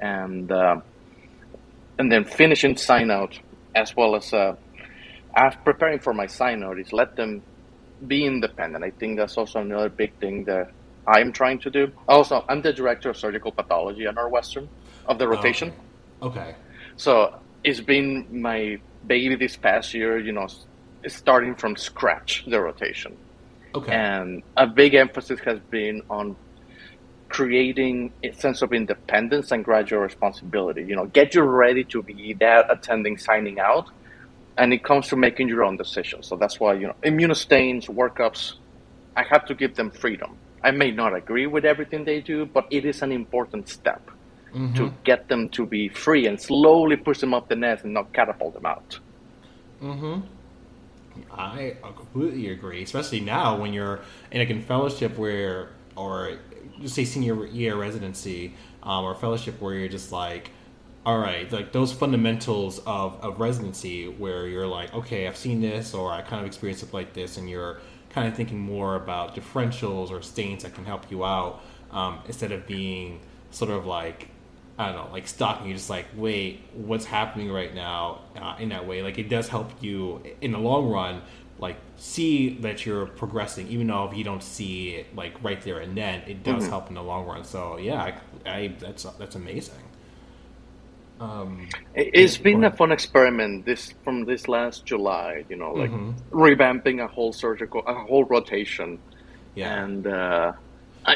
And, 0.00 0.50
uh, 0.50 0.80
and 1.98 2.10
then 2.10 2.24
finishing 2.24 2.76
sign 2.76 3.10
out 3.10 3.38
as 3.74 3.94
well 3.96 4.16
as, 4.16 4.32
uh, 4.32 4.54
as 5.34 5.54
preparing 5.64 5.98
for 5.98 6.14
my 6.14 6.26
sign 6.26 6.62
out 6.62 6.78
is 6.78 6.92
let 6.92 7.16
them 7.16 7.42
be 8.06 8.24
independent. 8.24 8.84
I 8.84 8.90
think 8.90 9.18
that's 9.18 9.36
also 9.36 9.60
another 9.60 9.88
big 9.88 10.14
thing 10.18 10.44
that 10.44 10.70
I'm 11.06 11.32
trying 11.32 11.58
to 11.60 11.70
do. 11.70 11.92
Also, 12.08 12.44
I'm 12.48 12.62
the 12.62 12.72
director 12.72 13.10
of 13.10 13.16
surgical 13.16 13.52
pathology 13.52 14.06
at 14.06 14.14
Northwestern 14.14 14.68
of 15.06 15.18
the 15.18 15.24
oh, 15.24 15.28
rotation. 15.28 15.72
Okay. 16.22 16.54
So 16.96 17.38
it's 17.64 17.80
been 17.80 18.40
my 18.42 18.78
baby 19.06 19.34
this 19.36 19.56
past 19.56 19.94
year, 19.94 20.18
you 20.18 20.32
know, 20.32 20.46
starting 21.06 21.54
from 21.54 21.76
scratch, 21.76 22.44
the 22.46 22.60
rotation. 22.60 23.16
Okay. 23.74 23.92
And 23.92 24.42
a 24.56 24.66
big 24.66 24.94
emphasis 24.94 25.40
has 25.40 25.58
been 25.70 26.02
on 26.10 26.36
creating 27.28 28.12
a 28.22 28.30
sense 28.32 28.60
of 28.60 28.72
independence 28.72 29.50
and 29.50 29.64
gradual 29.64 30.00
responsibility. 30.00 30.84
You 30.84 30.96
know, 30.96 31.06
get 31.06 31.34
you 31.34 31.42
ready 31.42 31.82
to 31.84 32.02
be 32.02 32.34
that 32.34 32.70
attending 32.70 33.16
signing 33.16 33.58
out. 33.58 33.88
And 34.58 34.72
it 34.72 34.84
comes 34.84 35.08
to 35.08 35.16
making 35.16 35.48
your 35.48 35.64
own 35.64 35.76
decisions. 35.76 36.26
So 36.26 36.36
that's 36.36 36.60
why, 36.60 36.74
you 36.74 36.86
know, 36.86 36.94
immunostains, 37.02 37.88
workups, 37.88 38.54
I 39.16 39.22
have 39.22 39.46
to 39.46 39.54
give 39.54 39.76
them 39.76 39.90
freedom. 39.90 40.36
I 40.62 40.70
may 40.70 40.90
not 40.90 41.14
agree 41.14 41.46
with 41.46 41.64
everything 41.64 42.04
they 42.04 42.20
do, 42.20 42.46
but 42.46 42.66
it 42.70 42.84
is 42.84 43.02
an 43.02 43.12
important 43.12 43.68
step 43.68 44.10
to 44.74 44.92
get 45.04 45.28
them 45.28 45.48
to 45.50 45.66
be 45.66 45.88
free 45.88 46.26
and 46.26 46.40
slowly 46.40 46.96
push 46.96 47.20
them 47.20 47.32
up 47.34 47.48
the 47.48 47.56
nest 47.56 47.84
and 47.84 47.94
not 47.94 48.12
catapult 48.12 48.54
them 48.54 48.66
out. 48.66 48.98
I 51.30 51.76
completely 51.96 52.50
agree, 52.50 52.82
especially 52.82 53.20
now 53.20 53.58
when 53.60 53.72
you're 53.72 54.00
in 54.30 54.40
a 54.40 54.62
fellowship 54.62 55.16
where, 55.18 55.70
or 55.96 56.38
just 56.80 56.94
say 56.94 57.04
senior 57.04 57.46
year 57.46 57.76
residency, 57.76 58.54
um, 58.82 59.04
or 59.04 59.14
fellowship 59.14 59.60
where 59.60 59.74
you're 59.74 59.88
just 59.88 60.12
like, 60.12 60.50
all 61.04 61.18
right, 61.18 61.50
like 61.50 61.72
those 61.72 61.92
fundamentals 61.92 62.78
of, 62.86 63.20
of 63.22 63.40
residency 63.40 64.08
where 64.08 64.46
you're 64.46 64.68
like, 64.68 64.94
okay, 64.94 65.26
I've 65.26 65.36
seen 65.36 65.60
this, 65.60 65.94
or 65.94 66.12
I 66.12 66.22
kind 66.22 66.40
of 66.40 66.46
experienced 66.46 66.84
it 66.84 66.94
like 66.94 67.12
this, 67.12 67.38
and 67.38 67.50
you're 67.50 67.80
kind 68.10 68.28
of 68.28 68.36
thinking 68.36 68.58
more 68.58 68.94
about 68.94 69.34
differentials 69.34 70.10
or 70.10 70.22
stains 70.22 70.62
that 70.62 70.74
can 70.74 70.84
help 70.84 71.10
you 71.10 71.24
out 71.24 71.60
um, 71.90 72.20
instead 72.26 72.52
of 72.52 72.66
being 72.66 73.20
sort 73.50 73.70
of 73.70 73.86
like 73.86 74.28
I 74.78 74.86
don't 74.86 74.96
know, 74.96 75.12
like 75.12 75.28
stalking. 75.28 75.66
You're 75.66 75.76
just 75.76 75.90
like, 75.90 76.06
wait, 76.16 76.62
what's 76.74 77.04
happening 77.04 77.52
right 77.52 77.74
now? 77.74 78.22
Uh, 78.36 78.56
in 78.58 78.70
that 78.70 78.86
way, 78.86 79.02
like 79.02 79.18
it 79.18 79.28
does 79.28 79.48
help 79.48 79.70
you 79.82 80.22
in 80.40 80.52
the 80.52 80.58
long 80.58 80.88
run, 80.88 81.22
like 81.58 81.76
see 81.96 82.54
that 82.60 82.86
you're 82.86 83.06
progressing, 83.06 83.68
even 83.68 83.88
though 83.88 84.08
if 84.08 84.16
you 84.16 84.24
don't 84.24 84.42
see 84.42 84.90
it 84.96 85.14
like 85.14 85.34
right 85.42 85.60
there 85.62 85.80
and 85.80 85.96
then, 85.96 86.22
it 86.26 86.42
does 86.42 86.66
help 86.66 86.88
in 86.88 86.94
the 86.94 87.02
long 87.02 87.26
run. 87.26 87.44
So 87.44 87.76
yeah, 87.76 88.02
I, 88.46 88.50
I 88.50 88.74
that's 88.78 89.02
that's 89.02 89.36
amazing. 89.36 89.74
Um, 91.22 91.68
it's 91.94 92.38
been 92.38 92.64
a 92.64 92.72
fun 92.72 92.92
experiment 92.92 93.66
this 93.66 93.92
from 94.04 94.24
this 94.26 94.48
last 94.48 94.86
July. 94.86 95.44
You 95.48 95.56
know, 95.56 95.72
like 95.72 95.92
Mhm. 95.92 96.16
revamping 96.32 97.04
a 97.04 97.08
whole 97.08 97.32
surgical, 97.32 97.82
a 97.86 97.94
whole 97.94 98.24
rotation, 98.24 99.00
yeah, 99.54 99.84
and 99.84 100.06
uh, 100.06 100.52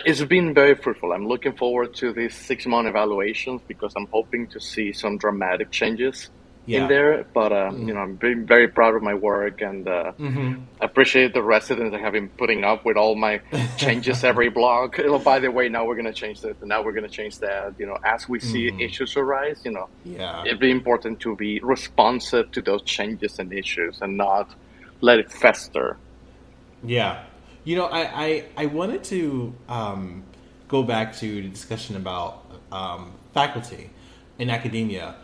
it's 0.07 0.25
been 0.25 0.55
very 0.55 0.77
fruitful. 0.77 1.13
I'm 1.13 1.27
looking 1.27 1.57
forward 1.57 1.91
to 1.97 2.13
these 2.15 2.37
six 2.37 2.67
month 2.67 2.89
evaluations 2.89 3.63
because 3.69 3.93
I'm 3.97 4.09
hoping 4.13 4.49
to 4.53 4.61
see 4.61 4.93
some 4.93 5.19
dramatic 5.19 5.71
changes 5.73 6.31
Yeah. 6.67 6.83
in 6.83 6.89
there. 6.89 7.25
But 7.33 7.53
uh, 7.53 7.71
you 7.75 7.95
know, 7.95 8.01
I'm 8.01 8.17
very, 8.19 8.35
very 8.35 8.69
proud 8.69 8.95
of 8.97 9.03
my 9.03 9.15
work 9.15 9.61
and 9.61 9.87
uh, 9.89 10.13
Mhm. 10.19 10.65
appreciate 10.81 11.33
the 11.33 11.43
residents 11.43 11.93
that 11.93 12.01
have 12.01 12.13
been 12.13 12.29
putting 12.29 12.65
up 12.65 12.85
with 12.85 12.97
all 12.97 13.15
my 13.15 13.41
changes 13.77 14.25
every 14.25 14.51
blog. 14.51 14.99
Oh, 15.07 15.19
by 15.19 15.39
the 15.39 15.51
way, 15.51 15.69
now 15.69 15.85
we're 15.87 15.95
gonna 15.97 16.13
change 16.13 16.41
this, 16.41 16.57
and 16.61 16.69
now 16.69 16.83
we're 16.83 16.93
gonna 16.93 17.09
change 17.09 17.39
that. 17.39 17.75
You 17.79 17.87
know, 17.87 17.97
as 18.05 18.29
we 18.29 18.41
see 18.41 18.71
Mhm. 18.71 18.81
issues 18.87 19.17
arise, 19.17 19.61
you 19.65 19.71
know, 19.71 19.89
yeah, 20.05 20.43
it'd 20.45 20.59
be 20.61 20.71
important 20.71 21.21
to 21.21 21.37
be 21.37 21.61
responsive 21.63 22.51
to 22.53 22.61
those 22.61 22.83
changes 22.83 23.39
and 23.39 23.53
issues 23.53 24.03
and 24.03 24.17
not 24.17 24.47
let 25.01 25.19
it 25.21 25.31
fester. 25.31 25.97
Yeah. 26.83 27.23
You 27.65 27.77
know, 27.77 27.87
I, 27.87 28.03
I, 28.27 28.45
I 28.57 28.67
wanted 28.67 29.03
to 29.05 29.53
um, 29.69 30.23
go 30.69 30.83
back 30.83 31.17
to 31.17 31.43
the 31.43 31.49
discussion 31.49 31.97
about 31.97 32.45
um, 32.73 33.13
faculty 33.35 33.91
in 34.39 34.51
academia. 34.51 35.15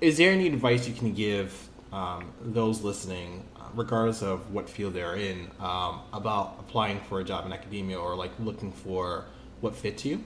Is 0.00 0.16
there 0.16 0.32
any 0.32 0.46
advice 0.46 0.88
you 0.88 0.94
can 0.94 1.12
give 1.12 1.68
um, 1.92 2.32
those 2.42 2.82
listening, 2.82 3.44
uh, 3.56 3.64
regardless 3.74 4.22
of 4.22 4.52
what 4.52 4.68
field 4.68 4.94
they're 4.94 5.16
in, 5.16 5.50
um, 5.60 6.00
about 6.12 6.56
applying 6.58 7.00
for 7.00 7.20
a 7.20 7.24
job 7.24 7.44
in 7.44 7.52
academia 7.52 7.98
or 7.98 8.16
like 8.16 8.30
looking 8.38 8.72
for 8.72 9.26
what 9.60 9.74
fits 9.74 10.06
you? 10.06 10.24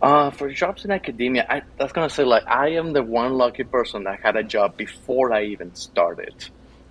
Uh, 0.00 0.30
for 0.30 0.48
jobs 0.50 0.84
in 0.84 0.90
academia, 0.92 1.44
I 1.48 1.62
was 1.82 1.92
gonna 1.92 2.08
say 2.08 2.24
like 2.24 2.46
I 2.46 2.70
am 2.70 2.92
the 2.92 3.02
one 3.02 3.34
lucky 3.34 3.64
person 3.64 4.04
that 4.04 4.20
had 4.20 4.36
a 4.36 4.42
job 4.42 4.76
before 4.76 5.32
I 5.32 5.44
even 5.44 5.74
started. 5.74 6.34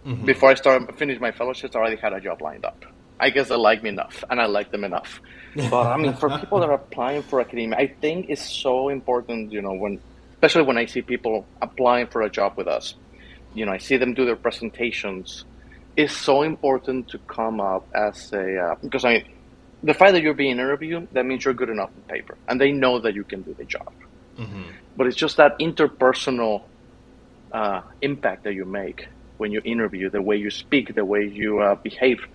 Mm-hmm. 0.05 0.25
Before 0.25 0.51
I 0.51 0.55
started, 0.55 0.95
finished 0.95 1.21
my 1.21 1.31
fellowships, 1.31 1.75
I 1.75 1.79
already 1.79 1.95
had 1.95 2.13
a 2.13 2.19
job 2.19 2.41
lined 2.41 2.65
up. 2.65 2.85
I 3.19 3.31
guess 3.31 3.49
they 3.49 3.55
like 3.55 3.81
me 3.81 3.89
enough, 3.89 4.23
and 4.29 4.39
I 4.39 4.45
like 4.45 4.71
them 4.71 4.83
enough. 4.83 5.21
But 5.55 5.87
I 5.87 5.97
mean, 5.97 6.13
for 6.13 6.29
people 6.39 6.59
that 6.59 6.69
are 6.69 6.75
applying 6.75 7.23
for 7.23 7.41
academia, 7.41 7.77
I 7.77 7.87
think 7.87 8.29
it's 8.29 8.47
so 8.47 8.89
important. 8.89 9.51
You 9.51 9.61
know, 9.61 9.73
when 9.73 9.99
especially 10.39 10.63
when 10.63 10.77
I 10.77 10.85
see 10.85 11.01
people 11.01 11.45
applying 11.61 12.07
for 12.07 12.21
a 12.21 12.29
job 12.29 12.53
with 12.55 12.67
us, 12.67 12.95
you 13.53 13.65
know, 13.65 13.73
I 13.73 13.77
see 13.77 13.97
them 13.97 14.13
do 14.13 14.25
their 14.25 14.37
presentations. 14.37 15.43
It's 15.97 16.15
so 16.15 16.43
important 16.43 17.09
to 17.09 17.17
come 17.17 17.59
up 17.59 17.85
as 17.93 18.31
a 18.31 18.57
uh, 18.57 18.75
because 18.81 19.03
I 19.03 19.25
the 19.83 19.93
fact 19.93 20.13
that 20.13 20.21
you're 20.21 20.33
being 20.33 20.51
interviewed, 20.51 21.09
that 21.11 21.25
means 21.25 21.43
you're 21.43 21.53
good 21.53 21.69
enough 21.69 21.89
on 21.89 22.01
paper, 22.03 22.37
and 22.47 22.59
they 22.59 22.71
know 22.71 22.99
that 22.99 23.15
you 23.15 23.25
can 23.25 23.41
do 23.41 23.53
the 23.53 23.65
job. 23.65 23.91
Mm-hmm. 24.37 24.63
But 24.95 25.07
it's 25.07 25.17
just 25.17 25.37
that 25.37 25.59
interpersonal 25.59 26.63
uh, 27.51 27.81
impact 28.01 28.43
that 28.45 28.53
you 28.53 28.63
make 28.63 29.07
when 29.37 29.51
you 29.51 29.61
interview, 29.63 30.09
the 30.09 30.21
way 30.21 30.37
you 30.37 30.51
speak, 30.51 30.95
the 30.95 31.03
way 31.03 31.25
you 31.25 31.59
uh, 31.59 31.75
behave, 31.75 32.25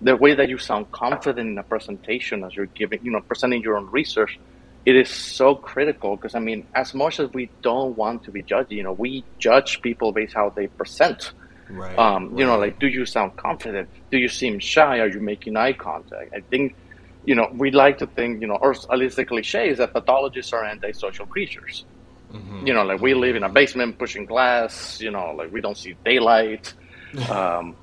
the 0.00 0.16
way 0.16 0.34
that 0.34 0.48
you 0.48 0.56
sound 0.56 0.90
confident 0.92 1.48
in 1.48 1.58
a 1.58 1.62
presentation 1.62 2.42
as 2.44 2.54
you're 2.54 2.66
giving, 2.66 3.00
you 3.02 3.10
know, 3.10 3.20
presenting 3.20 3.62
your 3.62 3.76
own 3.76 3.90
research. 3.90 4.38
It 4.86 4.96
is 4.96 5.08
so 5.08 5.54
critical 5.54 6.16
because 6.16 6.34
I 6.34 6.40
mean, 6.40 6.66
as 6.74 6.94
much 6.94 7.18
as 7.20 7.32
we 7.32 7.50
don't 7.62 7.96
want 7.96 8.24
to 8.24 8.30
be 8.30 8.42
judged, 8.42 8.70
you 8.70 8.82
know, 8.82 8.92
we 8.92 9.24
judge 9.38 9.80
people 9.80 10.12
based 10.12 10.34
how 10.34 10.50
they 10.50 10.66
present. 10.66 11.32
Right, 11.70 11.98
um, 11.98 12.30
right. 12.30 12.38
You 12.40 12.46
know, 12.46 12.58
like, 12.58 12.78
do 12.78 12.86
you 12.86 13.06
sound 13.06 13.36
confident? 13.36 13.88
Do 14.10 14.18
you 14.18 14.28
seem 14.28 14.58
shy? 14.58 14.98
Are 14.98 15.08
you 15.08 15.20
making 15.20 15.56
eye 15.56 15.72
contact? 15.72 16.34
I 16.34 16.40
think, 16.40 16.76
you 17.24 17.34
know, 17.34 17.48
we 17.54 17.70
like 17.70 17.98
to 17.98 18.06
think, 18.06 18.42
you 18.42 18.46
know, 18.46 18.56
or 18.56 18.72
at 18.72 18.98
least 18.98 19.16
the 19.16 19.24
cliche 19.24 19.70
is 19.70 19.78
that 19.78 19.94
pathologists 19.94 20.52
are 20.52 20.64
antisocial 20.64 21.24
creatures. 21.24 21.86
Mm-hmm. 22.34 22.66
You 22.66 22.74
know, 22.74 22.84
like 22.84 23.00
we 23.00 23.14
live 23.14 23.36
in 23.36 23.44
a 23.44 23.48
basement 23.48 23.98
pushing 23.98 24.26
glass. 24.26 25.00
You 25.00 25.12
know, 25.12 25.34
like 25.36 25.52
we 25.52 25.60
don't 25.60 25.76
see 25.76 25.96
daylight. 26.04 26.74
Um, 27.30 27.76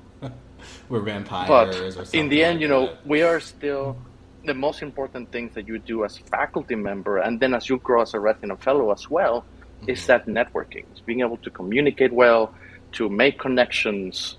We're 0.90 1.00
vampires. 1.00 1.96
But 1.96 2.14
in 2.14 2.28
the 2.28 2.44
end, 2.44 2.56
like 2.56 2.62
you 2.62 2.68
know, 2.68 2.86
that. 2.88 3.06
we 3.06 3.22
are 3.22 3.40
still 3.40 3.96
the 4.44 4.54
most 4.54 4.82
important 4.82 5.30
things 5.30 5.54
that 5.54 5.66
you 5.68 5.78
do 5.78 6.04
as 6.04 6.18
faculty 6.18 6.74
member, 6.74 7.18
and 7.18 7.40
then 7.40 7.54
as 7.54 7.68
you 7.68 7.78
grow 7.78 8.02
as 8.02 8.14
a 8.14 8.20
resident 8.20 8.62
fellow 8.62 8.90
as 8.92 9.08
well, 9.08 9.40
mm-hmm. 9.42 9.90
is 9.90 10.06
that 10.06 10.26
networking, 10.26 10.84
is 10.94 11.00
being 11.00 11.20
able 11.20 11.36
to 11.38 11.50
communicate 11.50 12.12
well, 12.12 12.54
to 12.92 13.08
make 13.08 13.38
connections 13.38 14.36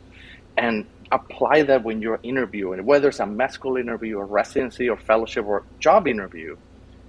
and 0.57 0.85
apply 1.11 1.63
that 1.63 1.83
when 1.83 2.01
you're 2.01 2.19
interviewing, 2.23 2.85
whether 2.85 3.07
it's 3.09 3.19
a 3.19 3.25
med 3.25 3.51
school 3.51 3.77
interview, 3.77 4.17
or 4.17 4.25
residency, 4.25 4.89
or 4.89 4.97
fellowship, 4.97 5.45
or 5.45 5.63
job 5.79 6.07
interview. 6.07 6.55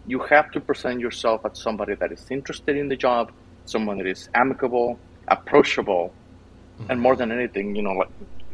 You 0.07 0.19
have 0.21 0.51
to 0.53 0.61
present 0.61 1.01
yourself 1.01 1.47
as 1.47 1.59
somebody 1.59 1.95
that 1.95 2.13
is 2.13 2.27
interested 2.31 2.77
in 2.77 2.89
the 2.89 2.97
job, 2.97 3.33
someone 3.65 3.97
that 3.99 4.07
is 4.07 4.29
amicable, 4.35 4.99
approachable, 5.29 6.13
mm-hmm. 6.79 6.91
and 6.91 7.01
more 7.01 7.17
than 7.17 7.33
anything, 7.33 7.75
you 7.75 7.83
know, 7.83 7.93
like, 7.93 8.11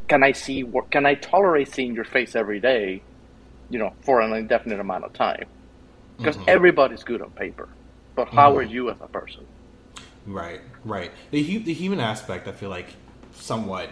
can 0.06 0.22
I 0.22 0.32
see, 0.32 0.62
what, 0.62 0.90
can 0.90 1.06
I 1.06 1.14
tolerate 1.14 1.72
seeing 1.72 1.94
your 1.94 2.04
face 2.04 2.36
every 2.36 2.60
day, 2.60 3.02
you 3.70 3.78
know, 3.78 3.92
for 4.02 4.20
an 4.20 4.32
indefinite 4.32 4.80
amount 4.80 5.04
of 5.04 5.12
time? 5.12 5.46
Because 6.18 6.36
mm-hmm. 6.36 6.48
everybody's 6.48 7.02
good 7.02 7.22
on 7.22 7.30
paper, 7.30 7.68
but 8.14 8.28
how 8.28 8.50
mm-hmm. 8.50 8.58
are 8.58 8.62
you 8.62 8.90
as 8.90 8.96
a 9.00 9.08
person? 9.08 9.46
Right, 10.26 10.60
right. 10.84 11.10
The 11.30 11.58
the 11.58 11.72
human 11.72 12.00
aspect, 12.00 12.46
I 12.46 12.52
feel 12.52 12.70
like, 12.70 12.88
somewhat 13.32 13.90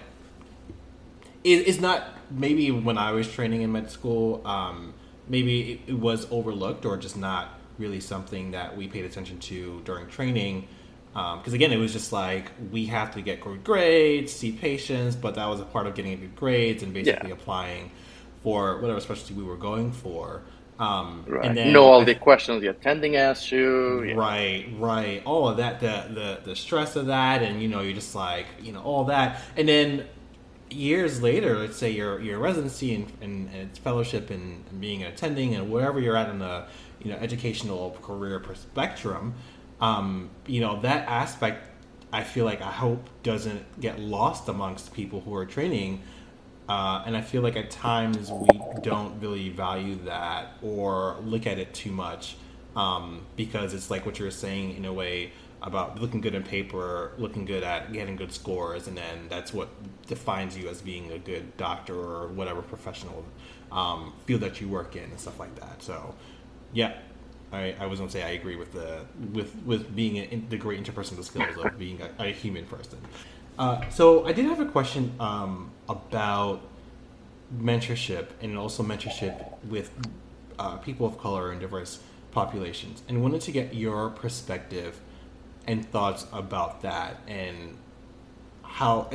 is, 1.44 1.62
is 1.62 1.80
not 1.80 2.04
maybe 2.30 2.70
when 2.70 2.98
I 2.98 3.12
was 3.12 3.30
training 3.30 3.62
in 3.62 3.72
med 3.72 3.90
school. 3.90 4.46
Um, 4.46 4.94
maybe 5.28 5.72
it, 5.72 5.80
it, 5.88 5.98
was 5.98 6.26
overlooked 6.30 6.84
or 6.84 6.96
just 6.96 7.16
not 7.16 7.58
really 7.78 8.00
something 8.00 8.52
that 8.52 8.76
we 8.76 8.88
paid 8.88 9.04
attention 9.04 9.38
to 9.38 9.80
during 9.84 10.08
training. 10.08 10.68
Because 11.12 11.48
um, 11.48 11.54
again, 11.54 11.72
it 11.72 11.78
was 11.78 11.92
just 11.92 12.12
like 12.12 12.50
we 12.70 12.86
have 12.86 13.12
to 13.14 13.22
get 13.22 13.40
good 13.40 13.64
grades, 13.64 14.32
see 14.32 14.52
patients, 14.52 15.16
but 15.16 15.34
that 15.34 15.46
was 15.46 15.60
a 15.60 15.64
part 15.64 15.86
of 15.86 15.94
getting 15.94 16.18
good 16.20 16.36
grades 16.36 16.82
and 16.82 16.92
basically 16.92 17.30
yeah. 17.30 17.34
applying 17.34 17.90
for 18.48 18.80
whatever 18.80 18.98
specialty 18.98 19.34
we 19.34 19.42
were 19.42 19.58
going 19.58 19.92
for. 19.92 20.40
Um, 20.78 21.22
right. 21.28 21.44
And 21.44 21.54
then, 21.54 21.70
know 21.70 21.84
all 21.84 22.02
the 22.02 22.14
questions 22.14 22.62
the 22.62 22.68
attending 22.68 23.14
asks 23.14 23.52
you. 23.52 24.04
Yeah. 24.04 24.14
Right, 24.14 24.66
right. 24.78 25.22
All 25.26 25.46
of 25.50 25.58
that, 25.58 25.80
the, 25.80 26.06
the 26.14 26.40
the 26.44 26.56
stress 26.56 26.96
of 26.96 27.06
that, 27.06 27.42
and 27.42 27.60
you 27.62 27.68
know, 27.68 27.82
you're 27.82 27.92
just 27.92 28.14
like, 28.14 28.46
you 28.62 28.72
know, 28.72 28.80
all 28.80 29.04
that, 29.04 29.42
and 29.58 29.68
then 29.68 30.06
years 30.70 31.20
later, 31.20 31.58
let's 31.58 31.76
say 31.76 31.90
your 31.90 32.22
your 32.22 32.38
residency 32.38 32.94
and, 32.94 33.12
and, 33.20 33.50
and 33.54 33.76
fellowship 33.76 34.30
and, 34.30 34.64
and, 34.70 34.80
being 34.80 35.02
an 35.02 35.12
attending 35.12 35.54
and 35.54 35.70
wherever 35.70 36.00
you're 36.00 36.16
at 36.16 36.30
in 36.30 36.38
the 36.38 36.64
you 37.02 37.10
know 37.10 37.18
educational 37.18 37.98
career 38.00 38.42
spectrum, 38.54 39.34
um, 39.82 40.30
you 40.46 40.62
know 40.62 40.80
that 40.80 41.06
aspect. 41.06 41.68
I 42.14 42.24
feel 42.24 42.46
like 42.46 42.62
I 42.62 42.72
hope 42.72 43.10
doesn't 43.22 43.62
get 43.78 44.00
lost 44.00 44.48
amongst 44.48 44.94
people 44.94 45.20
who 45.20 45.34
are 45.34 45.44
training 45.44 46.00
uh, 46.68 47.02
and 47.06 47.16
I 47.16 47.22
feel 47.22 47.42
like 47.42 47.56
at 47.56 47.70
times 47.70 48.30
we 48.30 48.48
don't 48.82 49.18
really 49.20 49.48
value 49.48 49.96
that 50.04 50.52
or 50.62 51.16
look 51.22 51.46
at 51.46 51.58
it 51.58 51.72
too 51.72 51.90
much 51.90 52.36
um, 52.76 53.26
because 53.36 53.74
it's 53.74 53.90
like 53.90 54.04
what 54.04 54.18
you're 54.18 54.30
saying 54.30 54.76
in 54.76 54.84
a 54.84 54.92
way 54.92 55.32
about 55.62 56.00
looking 56.00 56.20
good 56.20 56.34
in 56.34 56.42
paper, 56.42 57.12
looking 57.18 57.44
good 57.44 57.64
at 57.64 57.92
getting 57.92 58.16
good 58.16 58.32
scores, 58.32 58.86
and 58.86 58.96
then 58.96 59.26
that's 59.28 59.52
what 59.52 59.68
defines 60.06 60.56
you 60.56 60.68
as 60.68 60.80
being 60.80 61.10
a 61.12 61.18
good 61.18 61.56
doctor 61.56 61.94
or 61.94 62.28
whatever 62.28 62.62
professional 62.62 63.24
um, 63.72 64.12
field 64.24 64.40
that 64.42 64.60
you 64.60 64.68
work 64.68 64.94
in 64.94 65.04
and 65.04 65.18
stuff 65.18 65.38
like 65.40 65.54
that. 65.58 65.82
So, 65.82 66.14
yeah, 66.72 66.98
I, 67.52 67.74
I 67.80 67.86
was 67.86 67.98
gonna 67.98 68.10
say 68.10 68.22
I 68.22 68.30
agree 68.30 68.56
with 68.56 68.72
the 68.72 69.04
with 69.32 69.54
with 69.64 69.94
being 69.96 70.18
a, 70.18 70.44
the 70.48 70.56
great 70.56 70.82
interpersonal 70.82 71.24
skills 71.24 71.56
of 71.56 71.78
being 71.78 72.00
a, 72.02 72.24
a 72.24 72.32
human 72.32 72.66
person. 72.66 72.98
Uh, 73.58 73.88
so 73.88 74.24
I 74.26 74.32
did 74.32 74.44
have 74.44 74.60
a 74.60 74.66
question 74.66 75.12
um, 75.18 75.72
about 75.88 76.60
mentorship 77.56 78.28
and 78.42 78.58
also 78.58 78.82
mentorship 78.82 79.46
with 79.64 79.90
uh, 80.58 80.76
people 80.76 81.06
of 81.06 81.18
color 81.18 81.50
and 81.50 81.60
diverse 81.60 82.00
populations, 82.30 83.02
and 83.08 83.22
wanted 83.22 83.40
to 83.40 83.52
get 83.52 83.74
your 83.74 84.10
perspective 84.10 85.00
and 85.66 85.84
thoughts 85.90 86.26
about 86.32 86.82
that 86.82 87.16
and 87.26 87.76
how 88.62 89.08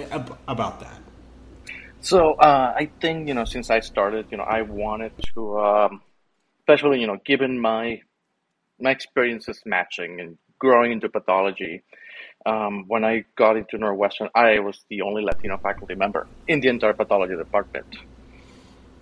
about 0.47 0.79
that. 0.79 0.99
So 2.01 2.33
uh, 2.33 2.73
I 2.75 2.91
think 2.99 3.27
you 3.27 3.33
know 3.33 3.45
since 3.45 3.69
I 3.69 3.79
started, 3.79 4.27
you 4.29 4.38
know, 4.38 4.43
I 4.43 4.62
wanted 4.62 5.13
to, 5.33 5.59
um, 5.59 6.01
especially 6.59 6.99
you 6.99 7.07
know, 7.07 7.17
given 7.23 7.59
my 7.59 8.01
my 8.79 8.91
experiences 8.91 9.62
matching 9.65 10.19
and 10.19 10.38
growing 10.59 10.91
into 10.91 11.07
pathology, 11.09 11.83
um, 12.45 12.86
when 12.88 13.03
I 13.03 13.25
got 13.36 13.58
into 13.58 13.77
Northwestern, 13.77 14.29
I 14.36 14.60
was 14.60 14.79
the 14.89 15.01
only 15.01 15.23
Latino 15.23 15.58
faculty 15.58 15.95
member 15.95 16.27
in 16.47 16.60
the 16.60 16.69
entire 16.69 16.93
pathology 16.93 17.36
department. 17.36 17.95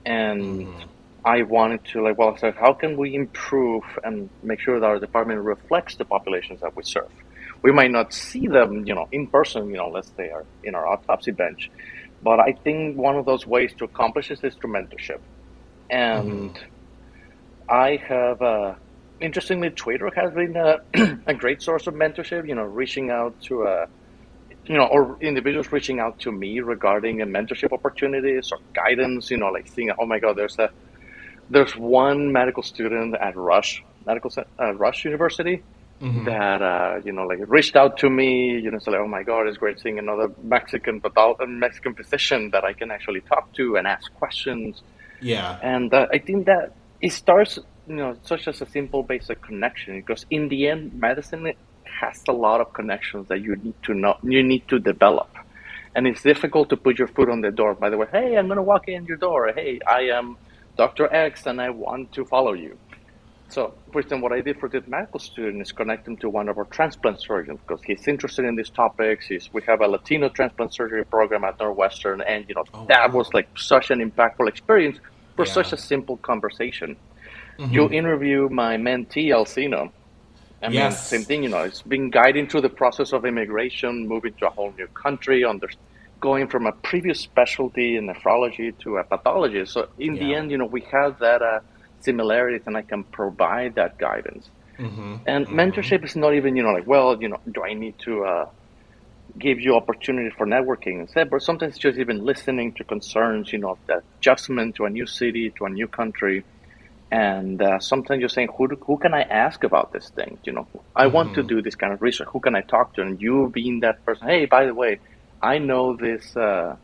And 0.05 0.67
mm. 0.67 0.83
I 1.23 1.43
wanted 1.43 1.85
to, 1.85 2.03
like, 2.03 2.17
well, 2.17 2.33
I 2.33 2.37
said, 2.37 2.55
how 2.55 2.73
can 2.73 2.97
we 2.97 3.13
improve 3.13 3.83
and 4.03 4.29
make 4.41 4.59
sure 4.59 4.79
that 4.79 4.85
our 4.85 4.99
department 4.99 5.41
reflects 5.41 5.95
the 5.95 6.05
populations 6.05 6.61
that 6.61 6.75
we 6.75 6.83
serve? 6.83 7.11
We 7.61 7.71
might 7.71 7.91
not 7.91 8.13
see 8.13 8.47
them, 8.47 8.87
you 8.87 8.95
know, 8.95 9.07
in 9.11 9.27
person, 9.27 9.69
you 9.69 9.77
know, 9.77 9.87
unless 9.87 10.09
they 10.17 10.31
are 10.31 10.45
in 10.63 10.73
our 10.73 10.87
autopsy 10.87 11.31
bench. 11.31 11.69
But 12.23 12.39
I 12.39 12.53
think 12.53 12.97
one 12.97 13.15
of 13.15 13.25
those 13.25 13.45
ways 13.45 13.73
to 13.77 13.85
accomplish 13.85 14.29
this 14.29 14.43
is 14.43 14.55
through 14.55 14.73
mentorship. 14.73 15.19
And 15.89 16.55
mm. 16.55 16.61
I 17.69 17.97
have 17.97 18.41
uh, 18.41 18.75
interestingly, 19.21 19.69
Twitter 19.69 20.11
has 20.15 20.33
been 20.33 20.55
a, 20.55 20.79
a 21.27 21.33
great 21.33 21.61
source 21.61 21.87
of 21.87 21.93
mentorship. 21.93 22.47
You 22.47 22.55
know, 22.55 22.63
reaching 22.63 23.09
out 23.09 23.39
to 23.43 23.63
a, 23.63 23.65
uh, 23.65 23.85
you 24.65 24.77
know, 24.77 24.85
or 24.85 25.17
individuals 25.21 25.71
reaching 25.71 25.99
out 25.99 26.19
to 26.19 26.31
me 26.31 26.59
regarding 26.59 27.21
a 27.21 27.25
mentorship 27.25 27.71
opportunities 27.71 28.51
or 28.51 28.59
guidance. 28.73 29.31
You 29.31 29.37
know, 29.37 29.47
like 29.47 29.67
seeing, 29.67 29.91
oh 29.97 30.05
my 30.05 30.19
God, 30.19 30.37
there's 30.37 30.57
a, 30.59 30.69
there's 31.49 31.75
one 31.75 32.31
medical 32.31 32.63
student 32.63 33.15
at 33.15 33.35
Rush 33.35 33.83
Medical 34.05 34.31
uh, 34.59 34.73
Rush 34.73 35.05
University 35.05 35.63
mm-hmm. 36.01 36.25
that 36.25 36.61
uh, 36.61 36.99
you 37.03 37.11
know, 37.11 37.23
like 37.23 37.39
reached 37.47 37.75
out 37.75 37.97
to 37.99 38.09
me. 38.09 38.59
You 38.59 38.71
know, 38.71 38.79
so 38.79 38.91
like, 38.91 39.01
oh 39.01 39.07
my 39.07 39.23
God, 39.23 39.47
it's 39.47 39.57
great 39.57 39.79
seeing 39.79 39.99
another 39.99 40.31
Mexican 40.41 41.01
pathol- 41.01 41.37
Mexican 41.47 41.93
physician 41.93 42.49
that 42.51 42.63
I 42.63 42.73
can 42.73 42.91
actually 42.91 43.21
talk 43.21 43.53
to 43.53 43.77
and 43.77 43.87
ask 43.87 44.13
questions. 44.15 44.81
Yeah, 45.21 45.59
and 45.61 45.93
uh, 45.93 46.07
I 46.11 46.17
think 46.17 46.47
that 46.47 46.73
it 47.01 47.13
starts 47.13 47.59
you 47.91 48.03
know, 48.03 48.15
such 48.23 48.47
as 48.47 48.61
a 48.61 48.65
simple 48.65 49.03
basic 49.03 49.41
connection 49.41 49.99
because 49.99 50.25
in 50.29 50.49
the 50.49 50.67
end, 50.67 50.93
medicine 50.93 51.53
has 51.85 52.23
a 52.27 52.33
lot 52.33 52.61
of 52.61 52.73
connections 52.73 53.27
that 53.27 53.41
you 53.41 53.55
need 53.57 53.75
to 53.83 53.93
know, 53.93 54.17
you 54.23 54.43
need 54.43 54.67
to 54.67 54.79
develop. 54.79 55.29
And 55.95 56.07
it's 56.07 56.23
difficult 56.23 56.69
to 56.69 56.77
put 56.77 56.97
your 56.97 57.07
foot 57.07 57.29
on 57.29 57.41
the 57.41 57.51
door. 57.51 57.73
By 57.75 57.89
the 57.89 57.97
way, 57.97 58.07
hey, 58.11 58.37
I'm 58.37 58.47
going 58.47 58.57
to 58.57 58.63
walk 58.63 58.87
in 58.87 59.05
your 59.05 59.17
door. 59.17 59.51
Hey, 59.53 59.79
I 59.85 60.03
am 60.03 60.37
Dr. 60.77 61.13
X 61.13 61.45
and 61.45 61.61
I 61.61 61.69
want 61.69 62.13
to 62.13 62.25
follow 62.25 62.53
you. 62.53 62.77
So, 63.51 63.73
for 63.91 63.99
instance, 63.99 64.23
what 64.23 64.31
I 64.31 64.39
did 64.39 64.61
for 64.61 64.69
this 64.69 64.87
medical 64.87 65.19
student 65.19 65.61
is 65.61 65.73
connect 65.73 66.07
him 66.07 66.15
to 66.17 66.29
one 66.29 66.47
of 66.47 66.57
our 66.57 66.63
transplant 66.63 67.21
surgeons 67.21 67.59
because 67.67 67.83
he's 67.83 68.07
interested 68.07 68.45
in 68.45 68.55
these 68.55 68.69
topics. 68.69 69.27
He's, 69.27 69.49
we 69.51 69.61
have 69.63 69.81
a 69.81 69.87
Latino 69.87 70.29
transplant 70.29 70.73
surgery 70.73 71.03
program 71.03 71.43
at 71.43 71.59
Northwestern, 71.59 72.21
and 72.21 72.45
you 72.47 72.55
know 72.55 72.63
oh, 72.73 72.85
that 72.87 73.11
wow. 73.11 73.17
was 73.17 73.33
like 73.33 73.49
such 73.57 73.91
an 73.91 73.99
impactful 73.99 74.47
experience 74.47 74.99
for 75.35 75.45
yeah. 75.45 75.51
such 75.51 75.73
a 75.73 75.77
simple 75.77 76.15
conversation. 76.15 76.95
Mm-hmm. 77.61 77.73
You 77.73 77.89
interview 77.89 78.49
my 78.49 78.75
mentee 78.77 79.27
Alcino. 79.27 79.91
I 80.63 80.67
mean, 80.67 80.73
yes. 80.73 81.07
same 81.07 81.21
thing. 81.21 81.43
You 81.43 81.49
know, 81.49 81.59
it's 81.59 81.83
been 81.83 82.09
guiding 82.09 82.47
through 82.47 82.61
the 82.61 82.69
process 82.69 83.13
of 83.13 83.23
immigration, 83.23 84.07
moving 84.07 84.33
to 84.39 84.47
a 84.47 84.49
whole 84.49 84.73
new 84.75 84.87
country, 84.87 85.45
under 85.45 85.69
going 86.19 86.47
from 86.47 86.65
a 86.65 86.71
previous 86.71 87.19
specialty 87.19 87.97
in 87.97 88.07
nephrology 88.07 88.77
to 88.79 88.97
a 88.97 89.03
pathologist. 89.03 89.73
So 89.73 89.89
in 89.99 90.15
yeah. 90.15 90.23
the 90.23 90.35
end, 90.35 90.51
you 90.51 90.57
know, 90.57 90.65
we 90.65 90.81
have 90.91 91.19
that 91.19 91.43
uh, 91.43 91.59
similarities, 91.99 92.63
and 92.65 92.75
I 92.75 92.81
can 92.81 93.03
provide 93.03 93.75
that 93.75 93.99
guidance. 93.99 94.49
Mm-hmm. 94.79 95.15
And 95.27 95.45
mm-hmm. 95.45 95.59
mentorship 95.59 96.03
is 96.03 96.15
not 96.15 96.33
even, 96.33 96.55
you 96.55 96.63
know, 96.63 96.71
like, 96.71 96.87
well, 96.87 97.21
you 97.21 97.29
know, 97.29 97.39
do 97.51 97.63
I 97.63 97.73
need 97.73 97.99
to 97.99 98.23
uh, 98.23 98.49
give 99.37 99.59
you 99.59 99.75
opportunity 99.75 100.31
for 100.35 100.47
networking 100.47 100.99
instead? 101.01 101.29
But 101.29 101.43
sometimes 101.43 101.77
just 101.77 101.99
even 101.99 102.25
listening 102.25 102.73
to 102.73 102.83
concerns, 102.83 103.53
you 103.53 103.59
know, 103.59 103.77
the 103.85 104.01
adjustment 104.17 104.75
to 104.75 104.85
a 104.85 104.89
new 104.89 105.05
city, 105.05 105.51
to 105.57 105.65
a 105.65 105.69
new 105.69 105.87
country. 105.87 106.43
And 107.11 107.61
uh, 107.61 107.79
sometimes 107.79 108.21
you're 108.21 108.29
saying, 108.29 108.49
who, 108.57 108.69
do, 108.69 108.77
who 108.77 108.97
can 108.97 109.13
I 109.13 109.23
ask 109.23 109.63
about 109.65 109.91
this 109.91 110.09
thing? 110.09 110.37
You 110.45 110.53
know, 110.53 110.67
I 110.95 111.05
mm-hmm. 111.05 111.15
want 111.15 111.33
to 111.33 111.41
mm-hmm. 111.41 111.47
do 111.47 111.61
this 111.61 111.75
kind 111.75 111.91
of 111.91 112.01
research. 112.01 112.29
Who 112.29 112.39
can 112.39 112.55
I 112.55 112.61
talk 112.61 112.93
to? 112.95 113.01
And 113.01 113.21
you 113.21 113.49
being 113.53 113.81
that 113.81 114.05
person, 114.05 114.27
hey, 114.27 114.45
by 114.45 114.65
the 114.65 114.73
way, 114.73 114.99
I 115.41 115.57
know 115.57 115.97
this, 115.97 116.35
uh, 116.37 116.77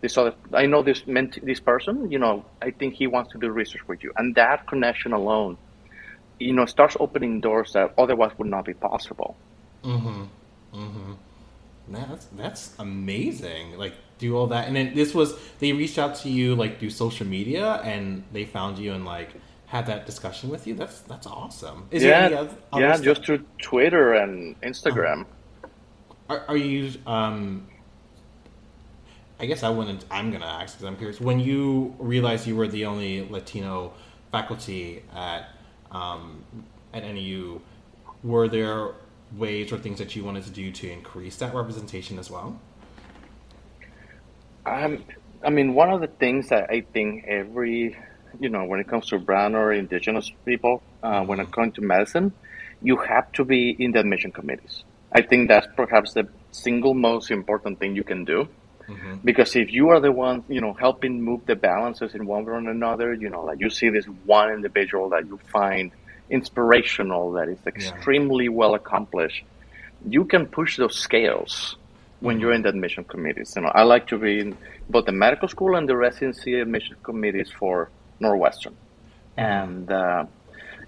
this 0.00 0.16
other, 0.16 0.34
I 0.52 0.66
know 0.66 0.82
this 0.82 1.04
ment- 1.06 1.44
this 1.44 1.58
person. 1.58 2.12
You 2.12 2.20
know, 2.20 2.44
I 2.60 2.70
think 2.70 2.94
he 2.94 3.08
wants 3.08 3.32
to 3.32 3.38
do 3.38 3.50
research 3.50 3.86
with 3.88 4.04
you, 4.04 4.12
and 4.16 4.34
that 4.36 4.68
connection 4.68 5.12
alone 5.12 5.58
you 6.42 6.52
know, 6.52 6.66
starts 6.66 6.96
opening 6.98 7.40
doors 7.40 7.72
that 7.72 7.94
otherwise 7.96 8.32
would 8.38 8.48
not 8.48 8.64
be 8.64 8.74
possible. 8.74 9.36
Mm-hmm. 9.84 10.24
Mm-hmm. 10.74 11.12
That's 11.88 12.26
that's 12.26 12.74
amazing. 12.78 13.76
Like 13.76 13.94
do 14.18 14.36
all 14.36 14.46
that, 14.48 14.66
and 14.66 14.76
then 14.76 14.94
this 14.94 15.14
was 15.14 15.34
they 15.58 15.72
reached 15.72 15.98
out 15.98 16.14
to 16.16 16.30
you 16.30 16.54
like 16.54 16.78
through 16.78 16.90
social 16.90 17.26
media, 17.26 17.80
and 17.84 18.24
they 18.32 18.44
found 18.44 18.78
you 18.78 18.92
and 18.92 19.04
like 19.04 19.30
had 19.72 19.86
that 19.86 20.04
discussion 20.04 20.50
with 20.50 20.66
you. 20.66 20.74
That's 20.74 21.00
that's 21.00 21.26
awesome. 21.26 21.86
Is 21.90 22.04
yeah, 22.04 22.28
yeah, 22.76 22.92
stuff? 22.92 23.02
just 23.02 23.24
through 23.24 23.42
Twitter 23.62 24.12
and 24.12 24.60
Instagram. 24.60 25.24
Are, 26.28 26.44
are 26.46 26.58
you? 26.58 26.92
Um, 27.06 27.66
I 29.40 29.46
guess 29.46 29.62
I 29.62 29.70
wouldn't. 29.70 30.04
I'm 30.10 30.30
gonna 30.30 30.44
ask 30.44 30.74
because 30.74 30.86
I'm 30.86 30.96
curious. 30.98 31.22
When 31.22 31.40
you 31.40 31.96
realized 31.98 32.46
you 32.46 32.54
were 32.54 32.68
the 32.68 32.84
only 32.84 33.26
Latino 33.30 33.94
faculty 34.30 35.04
at 35.16 35.48
um, 35.90 36.44
at 36.92 37.02
NAU, 37.02 37.58
were 38.22 38.48
there 38.48 38.90
ways 39.38 39.72
or 39.72 39.78
things 39.78 39.98
that 40.00 40.14
you 40.14 40.22
wanted 40.22 40.44
to 40.44 40.50
do 40.50 40.70
to 40.70 40.90
increase 40.90 41.36
that 41.36 41.54
representation 41.54 42.18
as 42.18 42.30
well? 42.30 42.60
Um, 44.66 45.02
I 45.42 45.48
mean, 45.48 45.72
one 45.72 45.88
of 45.88 46.02
the 46.02 46.08
things 46.08 46.50
that 46.50 46.68
I 46.68 46.82
think 46.92 47.24
every, 47.26 47.96
you 48.40 48.48
know, 48.48 48.64
when 48.64 48.80
it 48.80 48.88
comes 48.88 49.06
to 49.08 49.18
brown 49.18 49.54
or 49.54 49.72
indigenous 49.72 50.30
people, 50.44 50.82
uh, 51.02 51.24
when 51.24 51.40
it 51.40 51.44
mm-hmm. 51.44 51.52
comes 51.52 51.74
to 51.74 51.80
medicine, 51.80 52.32
you 52.82 52.96
have 52.96 53.30
to 53.32 53.44
be 53.44 53.76
in 53.78 53.92
the 53.92 54.00
admission 54.00 54.32
committees. 54.32 54.84
I 55.12 55.22
think 55.22 55.48
that's 55.48 55.66
perhaps 55.76 56.14
the 56.14 56.28
single 56.50 56.94
most 56.94 57.30
important 57.30 57.78
thing 57.78 57.94
you 57.94 58.04
can 58.04 58.24
do. 58.24 58.48
Mm-hmm. 58.88 59.16
Because 59.24 59.54
if 59.56 59.72
you 59.72 59.90
are 59.90 60.00
the 60.00 60.10
one, 60.10 60.44
you 60.48 60.60
know, 60.60 60.72
helping 60.72 61.22
move 61.22 61.46
the 61.46 61.54
balances 61.54 62.14
in 62.14 62.26
one 62.26 62.44
way 62.44 62.52
or 62.52 62.58
another, 62.58 63.14
you 63.14 63.30
know, 63.30 63.44
like 63.44 63.60
you 63.60 63.70
see 63.70 63.90
this 63.90 64.06
one 64.24 64.50
individual 64.52 65.10
that 65.10 65.26
you 65.26 65.38
find 65.52 65.92
inspirational, 66.30 67.32
that 67.32 67.48
is 67.48 67.58
extremely 67.66 68.46
yeah. 68.46 68.50
well 68.50 68.74
accomplished, 68.74 69.44
you 70.08 70.24
can 70.24 70.46
push 70.46 70.76
those 70.78 70.96
scales 70.98 71.76
when 72.20 72.40
you're 72.40 72.52
in 72.52 72.62
the 72.62 72.68
admission 72.68 73.04
committees. 73.04 73.52
You 73.54 73.62
know, 73.62 73.72
I 73.74 73.82
like 73.82 74.08
to 74.08 74.18
be 74.18 74.40
in 74.40 74.56
both 74.88 75.06
the 75.06 75.12
medical 75.12 75.48
school 75.48 75.76
and 75.76 75.88
the 75.88 75.96
residency 75.96 76.54
admission 76.58 76.96
committees 77.02 77.50
for 77.50 77.90
Northwestern, 78.22 78.76
and 79.36 79.90
uh, 79.90 80.24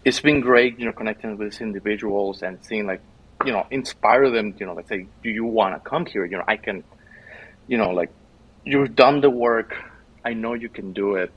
it's 0.04 0.20
been 0.20 0.40
great, 0.40 0.78
you 0.78 0.86
know, 0.86 0.92
connecting 0.92 1.36
with 1.36 1.50
these 1.50 1.60
individuals 1.60 2.42
and 2.42 2.58
seeing 2.64 2.86
like, 2.86 3.02
you 3.44 3.52
know, 3.52 3.66
inspire 3.70 4.30
them. 4.30 4.54
You 4.58 4.66
know, 4.66 4.74
like 4.74 4.88
say, 4.88 5.06
do 5.22 5.30
you 5.30 5.44
want 5.44 5.74
to 5.74 5.90
come 5.90 6.06
here? 6.06 6.24
You 6.24 6.38
know, 6.38 6.44
I 6.48 6.56
can 6.56 6.84
you 7.66 7.78
know, 7.78 7.90
like 7.90 8.10
you've 8.64 8.94
done 8.94 9.20
the 9.20 9.30
work. 9.30 9.74
I 10.24 10.34
know 10.34 10.54
you 10.54 10.68
can 10.68 10.92
do 10.92 11.16
it. 11.16 11.32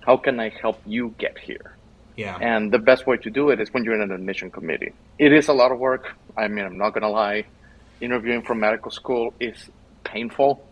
How 0.00 0.16
can 0.16 0.40
I 0.40 0.50
help 0.50 0.80
you 0.86 1.14
get 1.18 1.38
here? 1.38 1.76
Yeah. 2.16 2.36
And 2.40 2.72
the 2.72 2.78
best 2.78 3.06
way 3.06 3.16
to 3.18 3.30
do 3.30 3.50
it 3.50 3.60
is 3.60 3.72
when 3.72 3.84
you're 3.84 3.94
in 3.94 4.02
an 4.02 4.12
admission 4.12 4.50
committee. 4.50 4.92
It 5.18 5.32
is 5.32 5.48
a 5.48 5.52
lot 5.52 5.72
of 5.72 5.78
work. 5.78 6.14
I 6.36 6.48
mean, 6.48 6.64
I'm 6.64 6.78
not 6.78 6.90
going 6.90 7.02
to 7.02 7.08
lie. 7.08 7.44
Interviewing 8.00 8.42
for 8.42 8.54
medical 8.54 8.90
school 8.90 9.34
is 9.40 9.70
painful. 10.04 10.64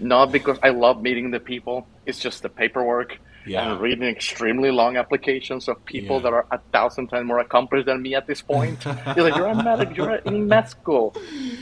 Not 0.00 0.32
because 0.32 0.58
I 0.62 0.70
love 0.70 1.02
meeting 1.02 1.30
the 1.30 1.40
people, 1.40 1.86
it's 2.06 2.20
just 2.20 2.42
the 2.42 2.48
paperwork 2.48 3.18
yeah. 3.48 3.72
and 3.72 3.80
reading 3.80 4.04
extremely 4.08 4.70
long 4.70 4.96
applications 4.96 5.68
of 5.68 5.84
people 5.84 6.16
yeah. 6.16 6.22
that 6.22 6.32
are 6.32 6.46
a 6.50 6.58
thousand 6.72 7.08
times 7.08 7.26
more 7.26 7.40
accomplished 7.40 7.86
than 7.86 8.02
me 8.02 8.14
at 8.14 8.26
this 8.26 8.42
point. 8.42 8.84
you're 8.84 9.28
like, 9.28 9.36
you're 9.36 9.46
a 9.46 9.62
medic, 9.62 9.96
you're 9.96 10.16
in 10.16 10.48
med 10.48 10.68
school, 10.68 11.16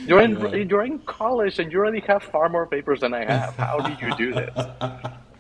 you're 0.06 0.20
in 0.20 0.38
yeah. 0.38 0.54
you're 0.56 0.84
in 0.84 0.98
college, 1.00 1.58
and 1.58 1.72
you 1.72 1.78
already 1.78 2.00
have 2.00 2.22
far 2.22 2.48
more 2.48 2.66
papers 2.66 3.00
than 3.00 3.14
I 3.14 3.24
have. 3.24 3.54
How 3.56 3.78
did 3.80 4.00
you 4.00 4.14
do 4.16 4.34
this? 4.34 4.54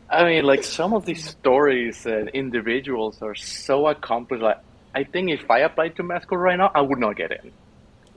I 0.08 0.24
mean, 0.24 0.44
like 0.44 0.62
some 0.62 0.94
of 0.94 1.04
these 1.04 1.28
stories 1.28 2.06
and 2.06 2.28
individuals 2.28 3.22
are 3.22 3.34
so 3.34 3.88
accomplished. 3.88 4.42
Like, 4.42 4.58
I 4.94 5.04
think 5.04 5.30
if 5.30 5.50
I 5.50 5.60
applied 5.60 5.96
to 5.96 6.02
med 6.02 6.22
school 6.22 6.38
right 6.38 6.56
now, 6.56 6.70
I 6.74 6.80
would 6.80 6.98
not 6.98 7.16
get 7.16 7.32
in. 7.32 7.52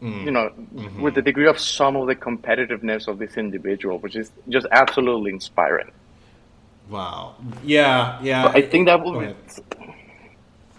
Mm. 0.02 0.26
You 0.26 0.32
know, 0.32 0.50
mm-hmm. 0.50 1.02
with 1.02 1.16
the 1.16 1.22
degree 1.22 1.48
of 1.48 1.60
some 1.60 1.96
of 1.98 2.08
the 2.08 2.16
competitiveness 2.16 3.08
of 3.08 3.18
this 3.18 3.36
individual, 3.36 3.98
which 4.00 4.16
is 4.16 4.32
just 4.48 4.66
absolutely 4.72 5.32
inspiring. 5.32 5.92
Wow. 6.90 7.36
Yeah, 7.64 8.20
yeah. 8.22 8.44
But 8.44 8.56
I 8.56 8.62
think 8.64 8.88
that 8.88 9.04
will. 9.04 9.20
Be... 9.20 9.36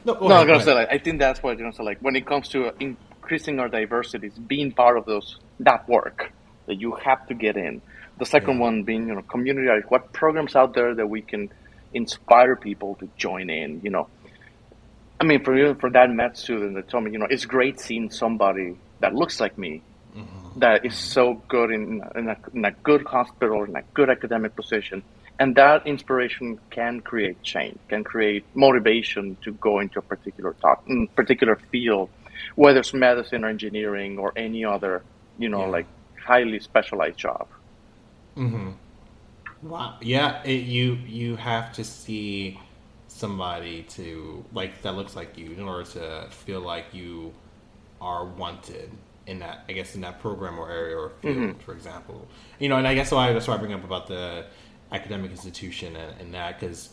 No, 0.05 0.15
no, 0.15 0.35
I'm 0.35 0.47
gonna 0.47 0.63
say 0.63 0.75
like 0.75 0.89
I 0.91 0.99
think 0.99 1.19
that's 1.19 1.43
what 1.43 1.59
you 1.59 1.65
know. 1.65 1.71
So 1.71 1.85
like 1.85 1.99
when 2.01 2.17
it 2.17 2.27
comes 2.27 2.49
to 2.49 2.73
increasing 2.81 3.61
our 3.61 3.69
diversities, 3.69 4.33
being 4.33 4.73
part 4.73 4.99
of 4.99 5.07
those 5.07 5.39
that 5.61 5.89
work 5.89 6.33
that 6.67 6.77
you 6.81 6.93
have 6.97 7.27
to 7.29 7.35
get 7.35 7.57
in. 7.57 7.81
The 8.19 8.27
second 8.27 8.57
yeah. 8.57 8.61
one 8.67 8.83
being 8.83 9.09
you 9.09 9.15
know 9.15 9.23
community. 9.23 9.69
Like 9.69 9.91
what 9.91 10.13
programs 10.13 10.57
out 10.57 10.75
there 10.75 10.95
that 10.95 11.07
we 11.07 11.23
can 11.23 11.51
inspire 11.95 12.57
people 12.57 12.97
to 12.97 13.09
join 13.17 13.49
in. 13.49 13.81
You 13.83 13.91
know, 13.91 14.09
I 15.21 15.25
mean 15.25 15.45
for 15.45 15.75
for 15.77 15.91
that 15.91 16.11
med 16.11 16.37
student 16.37 16.75
that 16.75 16.89
told 16.89 17.05
me 17.05 17.13
you 17.13 17.19
know 17.19 17.29
it's 17.31 17.45
great 17.45 17.79
seeing 17.79 18.11
somebody 18.11 18.77
that 19.01 19.15
looks 19.15 19.39
like 19.39 19.57
me. 19.57 19.83
Mm-hmm. 20.17 20.59
That 20.59 20.85
is 20.85 20.95
mm-hmm. 20.95 21.13
so 21.13 21.43
good 21.47 21.71
in, 21.71 22.03
in, 22.17 22.29
a, 22.29 22.37
in 22.53 22.65
a 22.65 22.73
good 22.73 23.07
hospital, 23.07 23.63
in 23.63 23.77
a 23.77 23.83
good 23.95 24.11
academic 24.11 24.57
position, 24.57 25.05
and 25.41 25.57
that 25.57 25.87
inspiration 25.87 26.61
can 26.69 27.01
create 27.01 27.43
change, 27.43 27.79
can 27.89 28.05
create 28.05 28.45
motivation 28.55 29.37
to 29.41 29.53
go 29.53 29.81
into 29.81 29.99
a 29.99 30.03
particular 30.03 30.55
talk, 30.61 30.87
mm, 30.87 31.09
particular 31.17 31.57
field, 31.73 32.11
whether 32.57 32.81
it's 32.81 32.93
medicine 32.93 33.43
or 33.43 33.49
engineering 33.49 34.19
or 34.19 34.35
any 34.37 34.67
other, 34.67 35.03
you 35.39 35.49
know, 35.49 35.63
yeah. 35.63 35.71
like 35.71 35.87
highly 36.23 36.61
specialized 36.61 37.17
job. 37.17 37.49
Mm-hmm. 38.37 38.73
Wow. 39.63 39.97
Yeah, 40.03 40.43
it, 40.45 40.65
you 40.65 40.99
you 41.07 41.37
have 41.37 41.73
to 41.73 41.85
see 41.85 42.61
somebody 43.09 43.83
to 43.83 44.45
like 44.53 44.83
that 44.83 44.93
looks 44.93 45.17
like 45.17 45.39
you 45.39 45.53
in 45.53 45.63
order 45.63 45.85
to 45.85 46.29
feel 46.31 46.61
like 46.61 46.93
you 46.93 47.33
are 48.01 48.27
wanted 48.27 48.91
in 49.27 49.39
that 49.39 49.65
I 49.69 49.73
guess 49.73 49.95
in 49.95 50.03
that 50.03 50.21
program 50.21 50.59
or 50.59 50.71
area 50.71 50.97
or 50.97 51.13
field, 51.23 51.37
mm-hmm. 51.37 51.59
for 51.61 51.73
example. 51.73 52.29
You 52.59 52.69
know, 52.69 52.77
and 52.77 52.87
I 52.87 52.95
guess 52.95 53.11
why 53.11 53.33
that's 53.33 53.49
why 53.49 53.55
I 53.55 53.57
bring 53.57 53.73
up 53.73 53.85
about 53.85 54.07
the 54.07 54.45
academic 54.93 55.31
institution 55.31 55.97
and, 55.97 56.21
and 56.21 56.35
that 56.35 56.59
because 56.59 56.91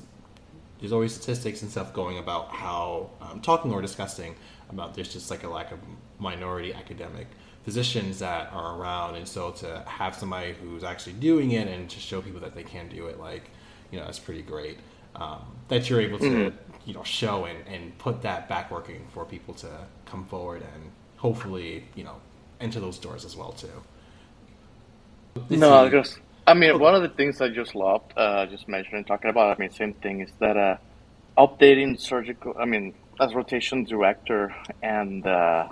there's 0.80 0.94
always 0.94 1.14
statistics 1.14 1.62
and 1.62 1.72
stuff 1.72 1.94
going 1.94 2.20
about 2.20 2.50
how 2.50 3.10
um, 3.22 3.42
talking 3.42 3.74
or 3.74 3.82
discussing 3.82 4.36
about 4.70 4.94
there's 4.94 5.12
just 5.12 5.32
like 5.32 5.44
a 5.44 5.48
lack 5.48 5.72
of 5.72 5.80
minority 6.20 6.74
academic 6.74 7.28
physicians 7.64 8.20
that 8.20 8.52
are 8.54 8.78
around 8.78 9.16
and 9.16 9.28
so 9.28 9.52
to 9.52 9.84
have 9.88 10.16
somebody 10.16 10.54
who's 10.54 10.84
actually 10.84 11.14
doing 11.14 11.52
it 11.52 11.68
and 11.68 11.90
to 11.90 12.00
show 12.00 12.22
people 12.22 12.40
that 12.40 12.56
they 12.56 12.64
can 12.64 12.88
do 12.88 13.08
it 13.08 13.20
like 13.20 13.50
you 13.92 14.00
know 14.00 14.06
that's 14.06 14.20
pretty 14.20 14.42
great 14.42 14.78
um, 15.16 15.42
that 15.68 15.90
you're 15.90 16.00
able 16.00 16.20
to 16.20 16.26
mm-hmm. 16.26 16.58
you 16.86 16.94
know 16.94 17.04
show 17.04 17.46
and, 17.46 17.68
and 17.68 17.98
put 17.98 18.22
that 18.22 18.48
back 18.48 18.70
working 18.72 19.06
for 19.14 19.26
people 19.26 19.54
to 19.54 19.70
come 20.06 20.24
forward 20.26 20.62
and 20.62 20.92
hopefully 21.18 21.84
you 21.96 22.04
know 22.04 22.16
enter 22.62 22.80
those 22.80 22.98
doors 22.98 23.26
as 23.26 23.36
well 23.36 23.52
too 23.52 23.68
no, 25.50 25.74
I 25.74 25.90
guess 25.90 26.18
I 26.48 26.54
mean, 26.54 26.80
one 26.80 26.96
of 26.96 27.02
the 27.02 27.10
things 27.10 27.42
I 27.42 27.50
just 27.50 27.76
loved, 27.76 28.14
uh, 28.16 28.46
just 28.46 28.70
mentioning, 28.70 29.04
talking 29.04 29.30
about, 29.30 29.58
I 29.58 29.60
mean, 29.60 29.70
same 29.70 29.94
thing 29.94 30.22
is 30.22 30.32
that 30.40 30.56
uh, 30.56 30.78
updating 31.38 32.00
surgical, 32.00 32.56
I 32.58 32.64
mean, 32.64 32.94
as 33.20 33.36
rotation 33.36 33.84
director 33.84 34.56
and 34.82 35.28
uh, 35.28 35.68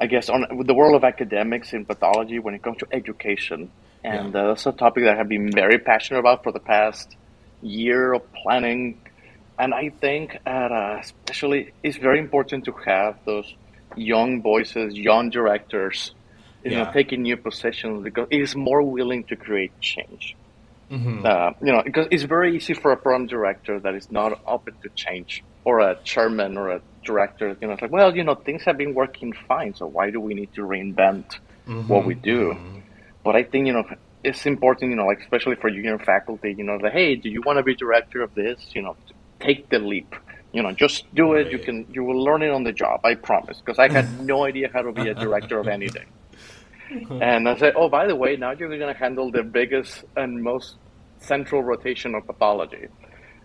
I 0.00 0.06
guess 0.06 0.28
on 0.28 0.46
the 0.64 0.74
world 0.74 0.94
of 0.94 1.02
academics 1.02 1.72
in 1.72 1.84
pathology 1.84 2.38
when 2.38 2.54
it 2.54 2.62
comes 2.62 2.78
to 2.78 2.86
education. 2.92 3.72
And 4.04 4.32
yeah. 4.32 4.40
uh, 4.42 4.46
that's 4.48 4.66
a 4.66 4.72
topic 4.72 5.02
that 5.02 5.14
I 5.14 5.16
have 5.16 5.28
been 5.28 5.50
very 5.50 5.80
passionate 5.80 6.20
about 6.20 6.44
for 6.44 6.52
the 6.52 6.60
past 6.60 7.16
year 7.60 8.12
of 8.12 8.22
planning. 8.34 9.00
And 9.58 9.74
I 9.74 9.88
think, 9.88 10.38
at, 10.46 10.70
uh, 10.70 10.98
especially, 11.00 11.72
it's 11.82 11.96
very 11.96 12.20
important 12.20 12.66
to 12.66 12.72
have 12.86 13.18
those 13.24 13.52
young 13.96 14.42
voices, 14.42 14.94
young 14.94 15.30
directors 15.30 16.14
you 16.64 16.72
yeah. 16.72 16.84
know, 16.84 16.92
taking 16.92 17.22
new 17.22 17.36
positions 17.36 18.02
because 18.04 18.28
it 18.30 18.40
is 18.40 18.54
more 18.54 18.82
willing 18.82 19.24
to 19.24 19.36
create 19.36 19.72
change. 19.80 20.36
Mm-hmm. 20.90 21.24
Uh, 21.24 21.52
you 21.62 21.72
know, 21.72 21.82
because 21.82 22.06
it's 22.10 22.24
very 22.24 22.54
easy 22.56 22.74
for 22.74 22.92
a 22.92 22.96
program 22.96 23.26
director 23.26 23.80
that 23.80 23.94
is 23.94 24.10
not 24.10 24.40
open 24.46 24.74
to 24.82 24.90
change, 24.90 25.42
or 25.64 25.80
a 25.80 25.96
chairman 26.04 26.58
or 26.58 26.70
a 26.70 26.80
director. 27.02 27.56
You 27.60 27.68
know, 27.68 27.72
it's 27.74 27.82
like, 27.82 27.92
well, 27.92 28.14
you 28.14 28.24
know, 28.24 28.34
things 28.34 28.62
have 28.64 28.76
been 28.76 28.94
working 28.94 29.32
fine, 29.48 29.74
so 29.74 29.86
why 29.86 30.10
do 30.10 30.20
we 30.20 30.34
need 30.34 30.52
to 30.54 30.60
reinvent 30.62 31.38
mm-hmm. 31.66 31.88
what 31.88 32.04
we 32.04 32.14
do? 32.14 32.50
Mm-hmm. 32.50 32.78
But 33.24 33.36
I 33.36 33.42
think 33.44 33.66
you 33.66 33.72
know 33.72 33.84
it's 34.24 34.46
important, 34.46 34.90
you 34.90 34.96
know, 34.96 35.06
like 35.06 35.20
especially 35.20 35.56
for 35.56 35.70
junior 35.70 35.98
faculty, 35.98 36.54
you 36.56 36.64
know, 36.64 36.78
that 36.82 36.92
hey, 36.92 37.16
do 37.16 37.28
you 37.28 37.42
want 37.42 37.58
to 37.58 37.62
be 37.62 37.74
director 37.74 38.22
of 38.22 38.34
this? 38.34 38.60
You 38.74 38.82
know, 38.82 38.96
take 39.40 39.68
the 39.68 39.78
leap. 39.78 40.14
You 40.52 40.62
know, 40.62 40.72
just 40.72 41.12
do 41.14 41.32
it. 41.32 41.50
You 41.50 41.58
can, 41.58 41.86
you 41.90 42.04
will 42.04 42.22
learn 42.22 42.42
it 42.42 42.50
on 42.50 42.62
the 42.62 42.72
job. 42.72 43.00
I 43.04 43.14
promise. 43.14 43.58
Because 43.58 43.78
I 43.78 43.88
had 43.88 44.20
no 44.26 44.44
idea 44.44 44.70
how 44.72 44.82
to 44.82 44.92
be 44.92 45.08
a 45.08 45.14
director 45.14 45.58
of 45.58 45.66
anything. 45.66 46.06
and 47.20 47.48
I 47.48 47.56
said, 47.56 47.74
oh, 47.76 47.88
by 47.88 48.06
the 48.06 48.16
way, 48.16 48.36
now 48.36 48.52
you're 48.52 48.68
going 48.68 48.80
to 48.80 48.98
handle 48.98 49.30
the 49.30 49.42
biggest 49.42 50.04
and 50.16 50.42
most 50.42 50.76
central 51.18 51.62
rotation 51.62 52.14
of 52.14 52.26
pathology, 52.26 52.88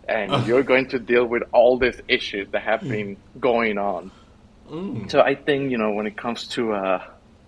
and 0.08 0.48
you're 0.48 0.64
going 0.64 0.88
to 0.90 1.00
deal 1.00 1.26
with 1.26 1.44
all 1.52 1.78
these 1.78 2.02
issues 2.08 2.48
that 2.52 2.64
have 2.64 2.82
been 2.82 3.18
going 3.40 3.78
on. 3.78 4.12
Mm. 4.70 5.10
So 5.10 5.22
I 5.22 5.36
think 5.36 5.72
you 5.72 5.78
know 5.78 5.92
when 5.92 6.08
it 6.08 6.18
comes 6.18 6.48
to 6.50 6.74
uh, 6.74 7.04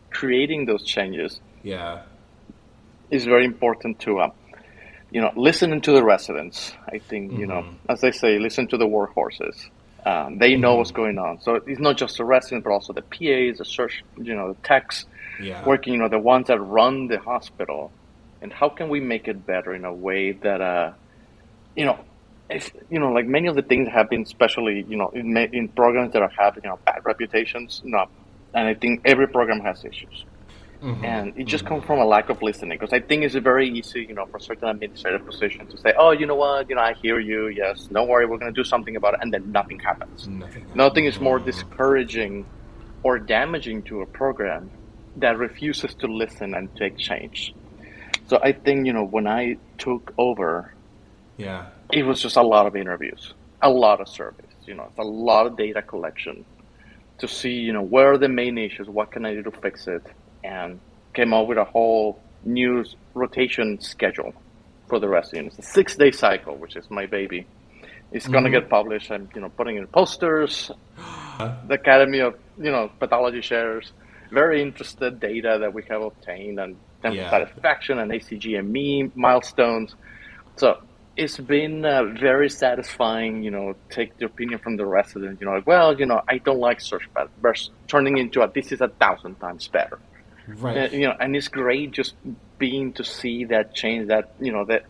creating 0.09 0.65
those 0.65 0.83
changes, 0.83 1.41
yeah, 1.63 2.03
is 3.09 3.25
very 3.25 3.45
important 3.45 3.99
to 4.01 4.19
uh, 4.19 4.31
you 5.11 5.21
know 5.21 5.31
listening 5.35 5.81
to 5.81 5.91
the 5.91 6.03
residents. 6.03 6.73
I 6.87 6.99
think 6.99 7.31
mm-hmm. 7.31 7.41
you 7.41 7.47
know 7.47 7.61
mm-hmm. 7.63 7.91
as 7.91 8.01
they 8.01 8.11
say, 8.11 8.39
listen 8.39 8.67
to 8.67 8.77
the 8.77 8.87
workhorses. 8.87 9.67
Um, 10.05 10.37
they 10.37 10.55
know 10.55 10.69
mm-hmm. 10.69 10.77
what's 10.77 10.91
going 10.91 11.17
on. 11.17 11.41
So 11.41 11.55
it's 11.55 11.79
not 11.79 11.97
just 11.97 12.17
the 12.17 12.23
residents, 12.23 12.63
but 12.63 12.71
also 12.71 12.93
the 12.93 13.01
PAs, 13.01 13.57
the 13.57 13.65
search, 13.65 14.03
you 14.17 14.33
know, 14.33 14.53
the 14.53 14.61
techs, 14.61 15.05
yeah. 15.41 15.65
working, 15.65 15.93
you 15.93 15.99
know, 15.99 16.09
the 16.09 16.19
ones 16.19 16.47
that 16.47 16.59
run 16.59 17.07
the 17.07 17.19
hospital. 17.19 17.91
And 18.41 18.53
how 18.53 18.69
can 18.69 18.89
we 18.89 18.99
make 18.99 19.27
it 19.27 19.45
better 19.45 19.73
in 19.75 19.83
a 19.83 19.93
way 19.93 20.31
that, 20.31 20.61
uh, 20.61 20.93
you 21.75 21.85
know, 21.85 21.99
if, 22.49 22.71
you 22.89 22.99
know, 22.99 23.11
like 23.11 23.27
many 23.27 23.47
of 23.47 23.55
the 23.55 23.61
things 23.61 23.89
have 23.89 24.09
been, 24.09 24.21
especially, 24.21 24.85
you 24.87 24.97
know, 24.97 25.09
in, 25.09 25.35
in 25.37 25.67
programs 25.69 26.13
that 26.13 26.21
are 26.21 26.31
having, 26.37 26.63
you 26.63 26.69
know, 26.69 26.79
bad 26.85 27.01
reputations. 27.03 27.81
No, 27.83 28.07
and 28.53 28.67
I 28.67 28.73
think 28.73 29.01
every 29.05 29.27
program 29.27 29.59
has 29.61 29.83
issues. 29.83 30.25
Mm-hmm. 30.81 31.03
And 31.03 31.33
it 31.35 31.43
just 31.45 31.65
mm-hmm. 31.65 31.75
comes 31.75 31.85
from 31.85 31.99
a 31.99 32.05
lack 32.05 32.29
of 32.29 32.41
listening 32.41 32.77
because 32.79 32.93
I 32.93 33.01
think 33.01 33.23
it's 33.23 33.35
very 33.35 33.69
easy, 33.69 34.05
you 34.07 34.13
know, 34.13 34.25
for 34.27 34.39
certain 34.39 34.69
administrative 34.69 35.25
positions 35.25 35.71
to 35.73 35.77
say, 35.77 35.93
"Oh, 35.97 36.11
you 36.11 36.25
know 36.25 36.35
what? 36.35 36.69
You 36.69 36.75
know, 36.75 36.81
I 36.81 36.93
hear 36.93 37.19
you. 37.19 37.49
Yes, 37.49 37.87
don't 37.91 38.07
worry, 38.07 38.25
we're 38.25 38.37
going 38.37 38.53
to 38.53 38.55
do 38.55 38.63
something 38.63 38.95
about 38.95 39.15
it," 39.15 39.19
and 39.21 39.33
then 39.33 39.51
nothing 39.51 39.79
happens. 39.79 40.27
Nothing, 40.29 40.65
nothing 40.75 41.05
is 41.05 41.19
more 41.19 41.37
discouraging 41.37 42.45
or 43.03 43.19
damaging 43.19 43.83
to 43.83 44.01
a 44.01 44.05
program 44.05 44.71
that 45.17 45.37
refuses 45.37 45.93
to 45.95 46.07
listen 46.07 46.53
and 46.53 46.73
take 46.75 46.97
change. 46.97 47.53
So 48.27 48.39
I 48.43 48.51
think 48.51 48.85
you 48.85 48.93
know 48.93 49.05
when 49.05 49.27
I 49.27 49.57
took 49.77 50.13
over, 50.17 50.73
yeah, 51.37 51.67
it 51.91 52.03
was 52.03 52.21
just 52.21 52.35
a 52.35 52.43
lot 52.43 52.67
of 52.67 52.75
interviews, 52.75 53.33
a 53.61 53.69
lot 53.69 54.01
of 54.01 54.07
surveys, 54.07 54.53
you 54.65 54.75
know, 54.75 54.91
a 54.97 55.03
lot 55.03 55.47
of 55.47 55.57
data 55.57 55.81
collection 55.81 56.45
to 57.17 57.27
see 57.27 57.53
you 57.53 57.73
know 57.73 57.81
where 57.81 58.13
are 58.13 58.17
the 58.17 58.29
main 58.29 58.57
issues, 58.57 58.87
what 58.87 59.11
can 59.11 59.25
I 59.25 59.33
do 59.33 59.43
to 59.43 59.51
fix 59.51 59.87
it, 59.87 60.05
and 60.43 60.79
came 61.13 61.33
up 61.33 61.47
with 61.47 61.57
a 61.57 61.63
whole 61.63 62.21
new 62.45 62.85
rotation 63.13 63.79
schedule 63.81 64.33
for 64.87 64.99
the 64.99 65.07
residents. 65.07 65.57
It's 65.57 65.67
a 65.67 65.71
six 65.71 65.95
day 65.95 66.11
cycle, 66.11 66.55
which 66.55 66.75
is 66.75 66.89
my 66.89 67.05
baby. 67.05 67.47
It's 68.11 68.25
mm-hmm. 68.25 68.33
gonna 68.33 68.51
get 68.51 68.69
published. 68.69 69.11
I'm 69.11 69.29
you 69.33 69.41
know 69.41 69.49
putting 69.49 69.77
in 69.77 69.87
posters. 69.87 70.71
the 71.39 71.73
Academy 71.73 72.19
of 72.19 72.35
you 72.57 72.71
know 72.71 72.91
Pathology 72.99 73.41
shares 73.41 73.91
very 74.29 74.61
interested 74.61 75.19
data 75.19 75.57
that 75.61 75.73
we 75.73 75.83
have 75.89 76.01
obtained 76.01 76.59
and 76.59 76.75
yeah. 77.03 77.29
satisfaction 77.29 77.99
and 77.99 78.11
ACGME 78.11 79.15
milestones. 79.15 79.95
So 80.57 80.81
it's 81.15 81.37
been 81.37 81.85
uh, 81.85 82.03
very 82.03 82.49
satisfying, 82.49 83.43
you 83.43 83.51
know, 83.51 83.75
take 83.89 84.17
the 84.17 84.25
opinion 84.25 84.59
from 84.59 84.77
the 84.77 84.85
resident, 84.85 85.39
you 85.41 85.45
know, 85.45 85.53
like, 85.53 85.67
well, 85.67 85.97
you 85.97 86.05
know, 86.05 86.21
I 86.27 86.37
don't 86.37 86.59
like 86.59 86.81
surg 86.81 87.03
path 87.13 87.29
versus 87.41 87.71
turning 87.87 88.17
into 88.17 88.41
a 88.41 88.51
this 88.51 88.71
is 88.71 88.81
a 88.81 88.87
thousand 88.87 89.35
times 89.35 89.67
better. 89.67 89.99
Right. 90.47 90.77
Uh, 90.93 90.95
you 90.95 91.07
know, 91.07 91.15
and 91.19 91.35
it's 91.35 91.47
great 91.47 91.91
just 91.91 92.15
being 92.57 92.93
to 92.93 93.03
see 93.03 93.45
that 93.45 93.75
change. 93.75 94.07
That 94.07 94.33
you 94.39 94.51
know 94.51 94.65
that, 94.65 94.85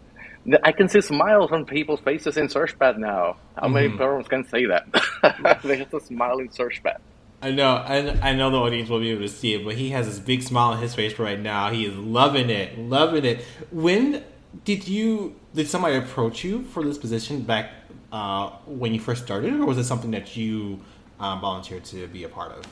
that 0.45 0.61
I 0.63 0.71
can 0.71 0.87
see 0.87 1.01
smiles 1.01 1.51
on 1.51 1.65
people's 1.65 1.99
faces 1.99 2.37
in 2.37 2.47
surg 2.47 2.77
path 2.79 2.97
now. 2.97 3.37
How 3.55 3.63
mm-hmm. 3.63 3.73
many 3.73 3.89
parents 3.97 4.29
can 4.29 4.47
say 4.47 4.65
that? 4.67 5.59
they 5.63 5.77
just 5.77 5.93
a 5.93 5.99
smile 5.99 6.39
in 6.39 6.51
surg 6.51 6.79
path. 6.81 7.01
I 7.41 7.51
know, 7.51 7.75
I, 7.75 8.29
I 8.29 8.33
know 8.33 8.51
the 8.51 8.57
audience 8.57 8.89
will 8.89 8.99
be 8.99 9.11
able 9.11 9.21
to 9.21 9.29
see 9.29 9.53
it, 9.53 9.63
but 9.63 9.75
he 9.75 9.91
has 9.91 10.07
this 10.07 10.19
big 10.19 10.43
smile 10.43 10.71
on 10.71 10.81
his 10.81 10.93
face 10.93 11.17
right 11.17 11.39
now. 11.39 11.71
He 11.71 11.85
is 11.85 11.95
loving 11.95 12.49
it, 12.49 12.77
loving 12.77 13.23
it. 13.23 13.45
When 13.71 14.23
did 14.65 14.87
you 14.87 15.35
did 15.53 15.67
somebody 15.67 15.95
approach 15.95 16.43
you 16.43 16.63
for 16.63 16.83
this 16.83 16.97
position 16.97 17.41
back 17.41 17.71
uh, 18.11 18.49
when 18.65 18.93
you 18.93 18.99
first 18.99 19.23
started, 19.23 19.53
or 19.53 19.65
was 19.65 19.77
it 19.77 19.85
something 19.85 20.11
that 20.11 20.35
you 20.35 20.79
um, 21.19 21.39
volunteered 21.39 21.85
to 21.85 22.07
be 22.07 22.23
a 22.23 22.29
part 22.29 22.51
of? 22.51 22.65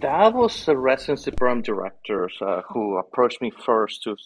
That 0.00 0.34
was 0.34 0.66
the 0.66 0.76
residency 0.76 1.30
program 1.30 1.62
directors 1.62 2.36
uh, 2.40 2.62
who 2.68 2.98
approached 2.98 3.40
me 3.40 3.50
first 3.64 4.02
to, 4.04 4.16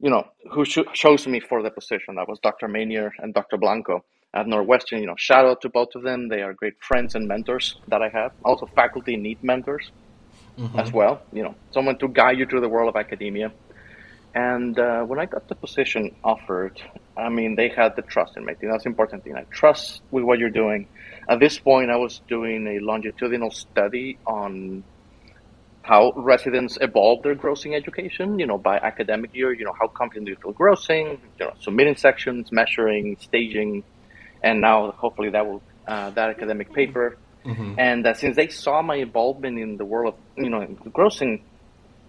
you 0.00 0.10
know, 0.10 0.26
who 0.52 0.64
chose 0.66 1.26
me 1.26 1.40
for 1.40 1.62
the 1.62 1.70
position. 1.70 2.16
That 2.16 2.28
was 2.28 2.38
Dr. 2.40 2.68
Manier 2.68 3.12
and 3.18 3.32
Dr. 3.32 3.56
Blanco 3.56 4.04
at 4.34 4.46
Northwestern. 4.46 5.00
You 5.00 5.06
know, 5.06 5.16
shout 5.16 5.44
out 5.44 5.60
to 5.62 5.68
both 5.68 5.94
of 5.94 6.02
them. 6.02 6.28
They 6.28 6.42
are 6.42 6.52
great 6.52 6.74
friends 6.80 7.14
and 7.14 7.26
mentors 7.26 7.76
that 7.88 8.02
I 8.02 8.08
have. 8.08 8.32
Also, 8.44 8.66
faculty 8.66 9.16
need 9.16 9.42
mentors 9.42 9.90
mm-hmm. 10.58 10.78
as 10.78 10.92
well. 10.92 11.22
You 11.32 11.44
know, 11.44 11.54
someone 11.72 11.98
to 11.98 12.08
guide 12.08 12.38
you 12.38 12.46
through 12.46 12.60
the 12.60 12.68
world 12.68 12.88
of 12.88 12.96
academia. 12.96 13.52
And 14.34 14.78
uh, 14.78 15.02
when 15.02 15.18
I 15.18 15.26
got 15.26 15.48
the 15.48 15.54
position 15.54 16.14
offered, 16.22 16.80
I 17.16 17.28
mean, 17.28 17.56
they 17.56 17.70
had 17.70 17.96
the 17.96 18.02
trust 18.02 18.36
in 18.36 18.44
me. 18.44 18.54
That's 18.60 18.84
the 18.84 18.90
important 18.90 19.24
thing. 19.24 19.34
I 19.36 19.44
trust 19.44 20.02
with 20.10 20.22
what 20.22 20.38
you're 20.38 20.50
doing. 20.50 20.86
At 21.28 21.40
this 21.40 21.58
point, 21.58 21.90
I 21.90 21.96
was 21.96 22.20
doing 22.28 22.66
a 22.66 22.78
longitudinal 22.78 23.50
study 23.50 24.18
on 24.26 24.84
how 25.82 26.12
residents 26.14 26.76
evolve 26.82 27.22
their 27.22 27.34
grossing 27.34 27.74
education, 27.74 28.38
you 28.38 28.46
know, 28.46 28.58
by 28.58 28.76
academic 28.76 29.34
year, 29.34 29.54
you 29.54 29.64
know, 29.64 29.72
how 29.72 29.88
confident 29.88 30.26
do 30.26 30.32
you 30.32 30.36
feel 30.36 30.52
grossing, 30.52 31.18
you 31.40 31.46
know, 31.46 31.54
submitting 31.60 31.96
sections, 31.96 32.52
measuring, 32.52 33.16
staging, 33.20 33.82
and 34.42 34.60
now 34.60 34.92
hopefully 34.92 35.30
that 35.30 35.46
will, 35.46 35.62
uh, 35.86 36.10
that 36.10 36.30
academic 36.30 36.72
paper. 36.72 37.16
Mm-hmm. 37.44 37.74
And 37.78 38.06
uh, 38.06 38.14
since 38.14 38.36
they 38.36 38.48
saw 38.48 38.82
my 38.82 38.96
involvement 38.96 39.58
in 39.58 39.76
the 39.76 39.84
world 39.84 40.14
of, 40.14 40.42
you 40.44 40.50
know, 40.50 40.60
in 40.60 40.76
grossing 40.76 41.40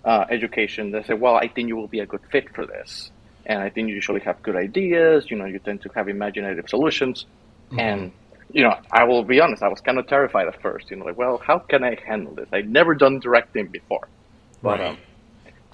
uh, 0.04 0.26
education, 0.30 0.92
they 0.92 1.04
said, 1.04 1.20
well, 1.20 1.36
I 1.36 1.48
think 1.48 1.70
you 1.70 1.76
will 1.76 1.88
be 1.88 2.00
a 2.00 2.06
good 2.06 2.22
fit 2.32 2.54
for 2.54 2.66
this. 2.66 3.12
And 3.46 3.60
I 3.60 3.70
think 3.70 3.90
you 3.90 3.96
usually 3.96 4.22
have 4.22 4.42
good 4.44 4.56
ideas, 4.56 5.30
you 5.30 5.38
know, 5.38 5.46
you 5.46 5.60
tend 5.60 5.82
to 5.84 5.90
have 5.96 6.10
imaginative 6.10 6.70
solutions. 6.70 7.26
Mm-hmm. 7.72 7.80
And 7.80 8.12
you 8.52 8.64
know, 8.64 8.76
I 8.92 9.04
will 9.04 9.24
be 9.24 9.40
honest, 9.40 9.62
I 9.62 9.68
was 9.68 9.82
kind 9.82 10.00
of 10.00 10.08
terrified 10.08 10.48
at 10.48 10.62
first. 10.62 10.90
You 10.90 10.98
know, 10.98 11.06
like, 11.06 11.18
well, 11.18 11.38
how 11.38 11.60
can 11.60 11.84
I 11.84 11.98
handle 12.06 12.34
this? 12.34 12.48
I've 12.52 12.68
never 12.68 12.96
done 12.96 13.20
directing 13.20 13.68
before, 13.68 14.08
but 14.62 14.80
right. 14.80 14.90
um, 14.90 14.98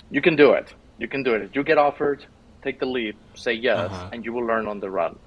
you 0.09 0.21
can 0.21 0.35
do 0.35 0.51
it. 0.51 0.73
You 0.97 1.07
can 1.07 1.23
do 1.23 1.33
it. 1.33 1.41
If 1.41 1.55
you 1.55 1.63
get 1.63 1.77
offered, 1.77 2.25
take 2.63 2.79
the 2.79 2.85
leap, 2.85 3.17
say 3.35 3.53
yes, 3.53 3.91
uh-huh. 3.91 4.09
and 4.11 4.25
you 4.25 4.33
will 4.33 4.45
learn 4.45 4.67
on 4.67 4.79
the 4.79 4.89
run. 4.89 5.17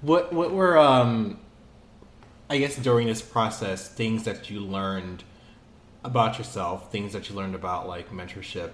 What 0.00 0.32
what 0.32 0.52
were 0.52 0.78
um, 0.78 1.38
I 2.50 2.58
guess 2.58 2.76
during 2.76 3.06
this 3.06 3.22
process 3.22 3.88
things 3.88 4.24
that 4.24 4.50
you 4.50 4.60
learned 4.60 5.24
about 6.04 6.38
yourself, 6.38 6.90
things 6.90 7.12
that 7.12 7.28
you 7.28 7.36
learned 7.36 7.54
about 7.54 7.86
like 7.86 8.10
mentorship, 8.10 8.70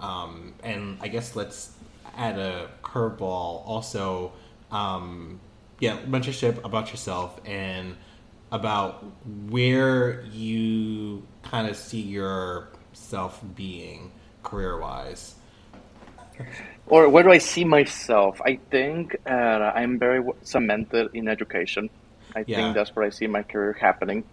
um, 0.00 0.54
and 0.62 0.98
I 1.00 1.08
guess 1.08 1.34
let's 1.34 1.72
add 2.16 2.38
a 2.38 2.68
curveball 2.82 3.66
also. 3.66 4.32
Um, 4.70 5.40
yeah, 5.80 5.98
mentorship 6.06 6.64
about 6.64 6.90
yourself 6.90 7.40
and 7.44 7.96
about 8.52 9.04
where 9.48 10.22
you 10.26 11.26
kind 11.42 11.68
of 11.68 11.76
see 11.76 12.00
yourself 12.00 13.42
being 13.56 14.12
career 14.42 14.78
wise. 14.78 15.34
Or 16.86 17.08
where 17.08 17.22
do 17.22 17.30
I 17.30 17.38
see 17.38 17.64
myself? 17.64 18.40
I 18.44 18.58
think 18.70 19.16
uh, 19.26 19.30
I'm 19.30 19.98
very 19.98 20.22
cemented 20.42 21.10
in 21.14 21.28
education. 21.28 21.88
I 22.34 22.44
yeah. 22.46 22.56
think 22.56 22.74
that's 22.74 22.94
where 22.94 23.06
I 23.06 23.10
see 23.10 23.26
my 23.26 23.42
career 23.42 23.72
happening. 23.72 24.24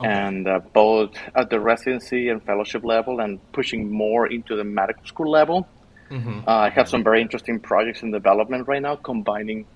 Okay. 0.00 0.10
And 0.10 0.48
uh, 0.48 0.58
both 0.72 1.16
at 1.34 1.50
the 1.50 1.60
residency 1.60 2.28
and 2.28 2.42
fellowship 2.42 2.84
level, 2.84 3.20
and 3.20 3.38
pushing 3.52 3.90
more 3.92 4.26
into 4.26 4.56
the 4.56 4.64
medical 4.64 5.06
school 5.06 5.30
level. 5.30 5.68
Mm-hmm. 6.10 6.40
Uh, 6.46 6.50
I 6.50 6.70
have 6.70 6.88
some 6.88 7.04
very 7.04 7.22
interesting 7.22 7.60
projects 7.60 8.02
in 8.02 8.10
development 8.10 8.66
right 8.66 8.82
now, 8.82 8.96
combining 8.96 9.66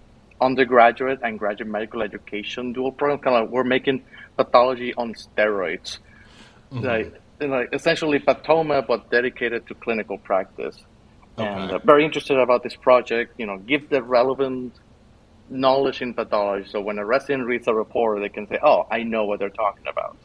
undergraduate 0.41 1.21
and 1.23 1.39
graduate 1.39 1.69
medical 1.69 2.03
education 2.03 2.73
dual 2.73 2.93
program. 2.93 3.21
Kind 3.21 3.45
of, 3.45 3.51
we're 3.51 3.65
making 3.65 4.05
pathology 4.37 4.93
on 4.95 5.15
steroids, 5.15 5.99
mm-hmm. 6.73 6.85
like, 6.85 7.21
like 7.41 7.69
essentially 7.73 8.19
pathoma, 8.19 8.87
but 8.87 9.11
dedicated 9.11 9.67
to 9.69 9.75
clinical 9.75 10.19
practice. 10.19 10.77
Okay. 11.39 11.47
And 11.47 11.71
uh, 11.71 11.79
very 11.79 12.05
interested 12.05 12.39
about 12.39 12.63
this 12.63 12.77
project. 12.77 13.35
You 13.39 13.47
know, 13.47 13.59
give 13.59 13.89
the 13.89 14.03
relevant 14.03 14.75
knowledge 15.51 16.03
in 16.03 16.15
pathology, 16.15 16.69
so 16.69 16.81
when 16.81 16.99
a 16.99 17.05
resident 17.05 17.47
reads 17.47 17.67
a 17.69 17.75
report, 17.75 18.21
they 18.21 18.29
can 18.29 18.47
say, 18.49 18.59
"Oh, 18.63 18.87
I 18.91 19.03
know 19.03 19.25
what 19.25 19.39
they're 19.39 19.49
talking 19.51 19.87
about." 19.87 20.17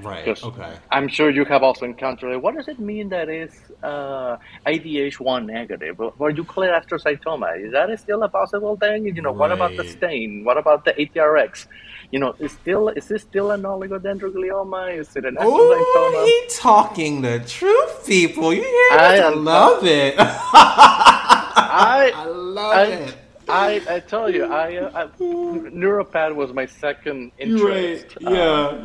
Right. 0.00 0.26
Okay. 0.26 0.78
I'm 0.90 1.06
sure 1.06 1.28
you 1.28 1.44
have 1.44 1.62
also 1.62 1.84
encountered. 1.84 2.32
It. 2.32 2.40
What 2.40 2.54
does 2.56 2.66
it 2.66 2.80
mean 2.80 3.10
that 3.10 3.28
is 3.28 3.52
uh, 3.82 4.38
IDH1 4.66 5.44
negative? 5.44 6.00
Or 6.00 6.14
or 6.18 6.30
you 6.30 6.44
clear 6.44 6.74
it 6.74 6.86
astrocytoma? 6.86 7.64
Is 7.64 7.72
that 7.72 7.98
still 8.00 8.22
a 8.22 8.28
possible 8.28 8.76
thing? 8.76 9.04
You 9.04 9.20
know, 9.20 9.32
what 9.32 9.52
about 9.52 9.76
the 9.76 9.84
stain? 9.84 10.44
What 10.44 10.56
about 10.56 10.86
the 10.86 10.92
ATRX? 10.94 11.66
You 12.12 12.18
know, 12.20 12.34
is 12.38 12.52
still 12.52 12.88
is 12.90 13.08
this 13.08 13.22
still 13.22 13.50
an 13.52 13.62
oligodendroglioma? 13.62 14.98
Is 14.98 15.16
it 15.16 15.24
an 15.24 15.36
Oh, 15.40 15.44
astrocytoma? 15.48 16.24
he 16.26 16.36
talking 16.54 17.22
the 17.22 17.40
truth, 17.40 18.06
people. 18.06 18.52
You 18.52 18.62
hear 18.62 18.88
I? 19.00 19.18
I 19.24 19.28
love 19.30 19.84
it. 19.84 20.14
I 20.18 22.12
I 22.14 22.24
love 22.26 22.74
I, 22.74 22.84
it. 22.84 23.16
I, 23.48 23.82
I 23.96 24.00
tell 24.00 24.30
you, 24.30 24.44
I, 24.44 24.76
uh, 24.76 24.90
I 24.94 25.22
neuropath 25.22 26.34
was 26.34 26.52
my 26.52 26.66
second 26.66 27.32
interest. 27.38 28.16
Right. 28.22 28.26
Uh, 28.26 28.30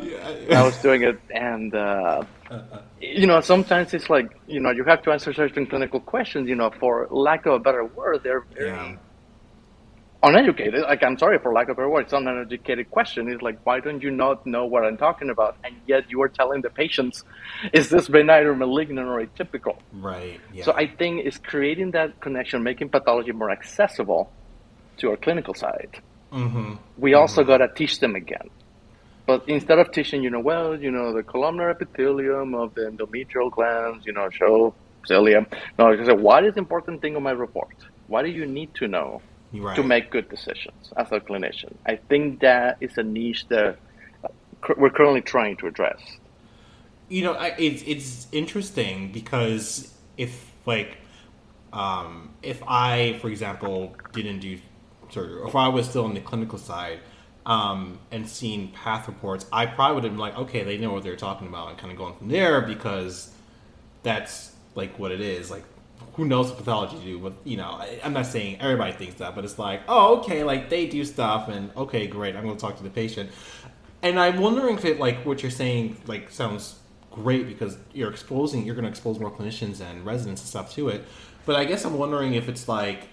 Yeah. 0.02 0.34
yeah. 0.48 0.60
I 0.60 0.64
was 0.64 0.76
doing 0.78 1.02
it, 1.02 1.18
and 1.30 1.74
uh, 1.74 2.24
you 3.00 3.26
know, 3.26 3.40
sometimes 3.40 3.94
it's 3.94 4.10
like 4.10 4.28
you 4.46 4.60
know, 4.60 4.70
you 4.70 4.84
have 4.84 5.02
to 5.02 5.12
answer 5.12 5.32
certain 5.32 5.66
clinical 5.66 6.00
questions. 6.00 6.48
You 6.48 6.56
know, 6.56 6.70
for 6.80 7.06
lack 7.10 7.46
of 7.46 7.52
a 7.54 7.58
better 7.58 7.84
word, 7.84 8.22
they're 8.24 8.44
very 8.54 8.68
Yeah. 8.70 8.96
Uneducated. 10.22 10.82
Like, 10.82 11.02
I'm 11.02 11.16
sorry 11.18 11.38
for 11.38 11.52
lack 11.52 11.68
of 11.68 11.70
a 11.70 11.74
better 11.76 11.88
word. 11.88 12.02
It's 12.02 12.12
not 12.12 12.22
an 12.22 12.28
uneducated 12.28 12.90
question. 12.90 13.28
It's 13.28 13.42
like, 13.42 13.64
why 13.64 13.80
don't 13.80 14.02
you 14.02 14.10
not 14.10 14.46
know 14.46 14.66
what 14.66 14.84
I'm 14.84 14.96
talking 14.96 15.30
about? 15.30 15.56
And 15.64 15.76
yet 15.86 16.10
you 16.10 16.20
are 16.22 16.28
telling 16.28 16.62
the 16.62 16.70
patients, 16.70 17.24
is 17.72 17.88
this 17.88 18.08
benign 18.08 18.46
or 18.46 18.54
malignant 18.54 19.06
or 19.06 19.24
atypical? 19.24 19.76
Right. 19.92 20.40
Yeah. 20.52 20.64
So 20.64 20.72
I 20.72 20.86
think 20.86 21.24
it's 21.26 21.38
creating 21.38 21.92
that 21.92 22.20
connection, 22.20 22.62
making 22.62 22.88
pathology 22.88 23.32
more 23.32 23.50
accessible 23.50 24.32
to 24.98 25.10
our 25.10 25.16
clinical 25.16 25.54
side. 25.54 26.00
Mm-hmm. 26.32 26.74
We 26.96 27.14
also 27.14 27.44
got 27.44 27.58
to 27.58 27.68
teach 27.68 28.00
them 28.00 28.16
again. 28.16 28.50
But 29.26 29.44
instead 29.46 29.78
of 29.78 29.92
teaching, 29.92 30.22
you 30.22 30.30
know, 30.30 30.40
well, 30.40 30.74
you 30.74 30.90
know, 30.90 31.12
the 31.12 31.22
columnar 31.22 31.70
epithelium 31.70 32.54
of 32.54 32.74
the 32.74 32.90
endometrial 32.90 33.50
glands, 33.50 34.06
you 34.06 34.12
know, 34.12 34.30
show 34.30 34.74
cilia. 35.06 35.46
No, 35.78 35.88
I 35.88 36.04
said, 36.04 36.20
what 36.20 36.44
is 36.44 36.56
important 36.56 37.02
thing 37.02 37.14
on 37.14 37.22
my 37.22 37.30
report? 37.30 37.74
What 38.08 38.22
do 38.22 38.30
you 38.30 38.46
need 38.46 38.74
to 38.76 38.88
know 38.88 39.22
Right. 39.52 39.76
to 39.76 39.82
make 39.82 40.10
good 40.10 40.28
decisions 40.28 40.92
as 40.96 41.10
a 41.10 41.20
clinician? 41.20 41.72
I 41.86 41.96
think 41.96 42.40
that 42.40 42.76
is 42.80 42.98
a 42.98 43.02
niche 43.02 43.46
that 43.48 43.78
we're 44.76 44.90
currently 44.90 45.22
trying 45.22 45.56
to 45.58 45.66
address. 45.66 46.00
you 47.08 47.22
know 47.22 47.32
I, 47.34 47.54
it's 47.58 47.82
it's 47.86 48.26
interesting 48.32 49.10
because 49.12 49.94
if 50.16 50.52
like 50.66 50.98
um, 51.72 52.30
if 52.42 52.62
I 52.66 53.18
for 53.20 53.28
example 53.28 53.96
didn't 54.12 54.40
do 54.40 54.58
surgery 55.10 55.42
if 55.46 55.54
I 55.56 55.68
was 55.68 55.88
still 55.88 56.04
on 56.04 56.14
the 56.14 56.20
clinical 56.20 56.58
side 56.58 57.00
um, 57.46 57.98
and 58.10 58.28
seen 58.28 58.68
path 58.72 59.06
reports 59.08 59.46
I 59.52 59.64
probably 59.66 59.94
would 59.94 60.04
have 60.04 60.12
been 60.12 60.20
like 60.20 60.36
okay 60.36 60.64
they 60.64 60.76
know 60.76 60.92
what 60.92 61.02
they're 61.02 61.16
talking 61.16 61.48
about 61.48 61.70
and 61.70 61.78
kind 61.78 61.90
of 61.92 61.96
going 61.98 62.14
from 62.16 62.28
there 62.28 62.60
because 62.60 63.30
that's 64.02 64.52
like 64.74 64.98
what 64.98 65.10
it 65.12 65.20
is 65.20 65.50
like 65.50 65.64
who 66.18 66.24
knows 66.24 66.48
what 66.48 66.58
pathology 66.58 66.98
do 67.04 67.16
but 67.20 67.32
you 67.44 67.56
know 67.56 67.70
I, 67.70 68.00
i'm 68.02 68.12
not 68.12 68.26
saying 68.26 68.60
everybody 68.60 68.90
thinks 68.92 69.14
that 69.14 69.36
but 69.36 69.44
it's 69.44 69.56
like 69.58 69.82
oh 69.86 70.18
okay 70.18 70.42
like 70.42 70.68
they 70.68 70.86
do 70.86 71.04
stuff 71.04 71.48
and 71.48 71.70
okay 71.76 72.08
great 72.08 72.34
i'm 72.34 72.42
going 72.42 72.56
to 72.56 72.60
talk 72.60 72.76
to 72.76 72.82
the 72.82 72.90
patient. 72.90 73.30
And 74.02 74.18
i'm 74.18 74.40
wondering 74.40 74.76
if 74.76 74.84
it 74.84 74.98
like 74.98 75.24
what 75.24 75.42
you're 75.42 75.52
saying 75.52 75.96
like 76.06 76.30
sounds 76.30 76.76
great 77.12 77.46
because 77.46 77.78
you're 77.92 78.10
exposing 78.10 78.66
you're 78.66 78.74
going 78.74 78.84
to 78.84 78.90
expose 78.90 79.20
more 79.20 79.30
clinicians 79.30 79.80
and 79.80 80.04
residents 80.04 80.42
and 80.42 80.48
stuff 80.48 80.74
to 80.74 80.88
it. 80.88 81.04
But 81.46 81.54
i 81.54 81.64
guess 81.64 81.84
i'm 81.84 81.96
wondering 81.96 82.34
if 82.34 82.48
it's 82.48 82.68
like 82.68 83.08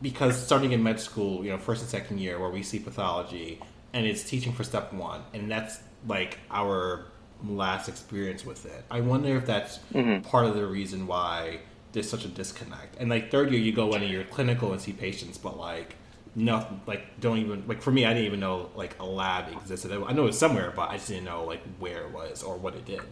because 0.00 0.44
starting 0.44 0.72
in 0.72 0.82
med 0.82 0.98
school, 0.98 1.44
you 1.44 1.50
know, 1.50 1.58
first 1.58 1.82
and 1.82 1.90
second 1.90 2.18
year 2.18 2.38
where 2.38 2.50
we 2.50 2.62
see 2.62 2.78
pathology 2.78 3.60
and 3.92 4.06
it's 4.06 4.24
teaching 4.24 4.52
for 4.52 4.64
step 4.64 4.92
one, 4.92 5.22
and 5.32 5.50
that's 5.50 5.78
like 6.08 6.38
our 6.50 7.06
last 7.44 7.88
experience 7.88 8.44
with 8.44 8.66
it. 8.66 8.84
I 8.90 9.00
wonder 9.00 9.36
if 9.36 9.46
that's 9.46 9.78
mm-hmm. 9.92 10.22
part 10.22 10.46
of 10.46 10.54
the 10.54 10.66
reason 10.66 11.06
why 11.06 11.60
there's 11.92 12.08
such 12.08 12.24
a 12.24 12.28
disconnect. 12.28 12.96
And 12.98 13.10
like 13.10 13.30
third 13.30 13.50
year, 13.50 13.60
you 13.60 13.72
go 13.72 13.92
in 13.94 14.02
and 14.02 14.10
you're 14.10 14.24
clinical 14.24 14.72
and 14.72 14.80
see 14.80 14.92
patients, 14.92 15.38
but 15.38 15.58
like 15.58 15.96
nothing, 16.34 16.80
like 16.86 17.20
don't 17.20 17.38
even 17.38 17.64
like 17.66 17.82
for 17.82 17.90
me, 17.90 18.04
I 18.06 18.14
didn't 18.14 18.26
even 18.26 18.40
know 18.40 18.70
like 18.74 18.98
a 18.98 19.04
lab 19.04 19.52
existed. 19.52 19.92
I 19.92 20.12
know 20.12 20.22
it 20.22 20.26
was 20.26 20.38
somewhere, 20.38 20.72
but 20.74 20.90
I 20.90 20.96
just 20.96 21.08
didn't 21.08 21.24
know 21.24 21.44
like 21.44 21.62
where 21.78 22.02
it 22.02 22.12
was 22.12 22.42
or 22.42 22.56
what 22.56 22.74
it 22.74 22.84
did. 22.84 23.02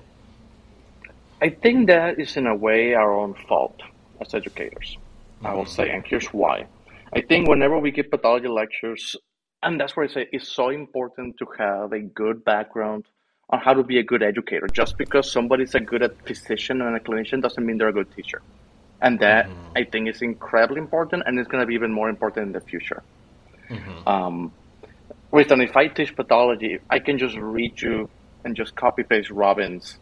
I 1.42 1.50
think 1.50 1.86
that 1.86 2.20
is 2.20 2.36
in 2.36 2.46
a 2.46 2.54
way 2.54 2.94
our 2.94 3.14
own 3.14 3.34
fault 3.48 3.80
as 4.20 4.34
educators. 4.34 4.98
I 5.42 5.54
will 5.54 5.64
mm-hmm. 5.64 5.72
say, 5.72 5.90
and 5.90 6.06
here's 6.06 6.26
why. 6.26 6.66
I 7.14 7.22
think 7.22 7.48
whenever 7.48 7.78
we 7.78 7.90
give 7.90 8.10
pathology 8.10 8.48
lectures, 8.48 9.16
and 9.62 9.80
that's 9.80 9.96
where 9.96 10.04
I 10.04 10.08
say 10.08 10.28
it's 10.32 10.48
so 10.48 10.68
important 10.68 11.38
to 11.38 11.46
have 11.58 11.92
a 11.92 12.00
good 12.00 12.44
background 12.44 13.06
on 13.50 13.58
how 13.58 13.74
to 13.74 13.82
be 13.82 13.98
a 13.98 14.02
good 14.02 14.22
educator. 14.22 14.68
Just 14.68 14.96
because 14.96 15.30
somebody's 15.30 15.74
a 15.74 15.80
good 15.80 16.02
at 16.02 16.26
physician 16.26 16.82
and 16.82 16.96
a 16.96 17.00
clinician 17.00 17.42
doesn't 17.42 17.64
mean 17.64 17.78
they're 17.78 17.88
a 17.88 17.92
good 17.92 18.14
teacher. 18.14 18.42
And 19.02 19.20
that 19.20 19.52
I 19.76 19.84
think 19.84 20.08
is 20.08 20.22
incredibly 20.22 20.78
important, 20.80 21.24
and 21.26 21.38
it's 21.38 21.48
going 21.48 21.62
to 21.62 21.66
be 21.66 21.74
even 21.74 21.92
more 21.92 22.08
important 22.08 22.46
in 22.46 22.52
the 22.52 22.60
future. 22.60 23.04
Um, 24.06 24.54
with 25.32 25.50
and 25.52 25.62
if 25.62 25.76
I 25.76 25.88
teach 25.88 26.16
pathology, 26.16 26.78
I 26.90 26.98
can 27.00 27.18
just 27.18 27.36
read 27.36 27.80
you 27.82 28.10
and 28.44 28.56
just 28.56 28.74
copy 28.74 29.02
paste 29.02 29.30
Robbins 29.30 29.98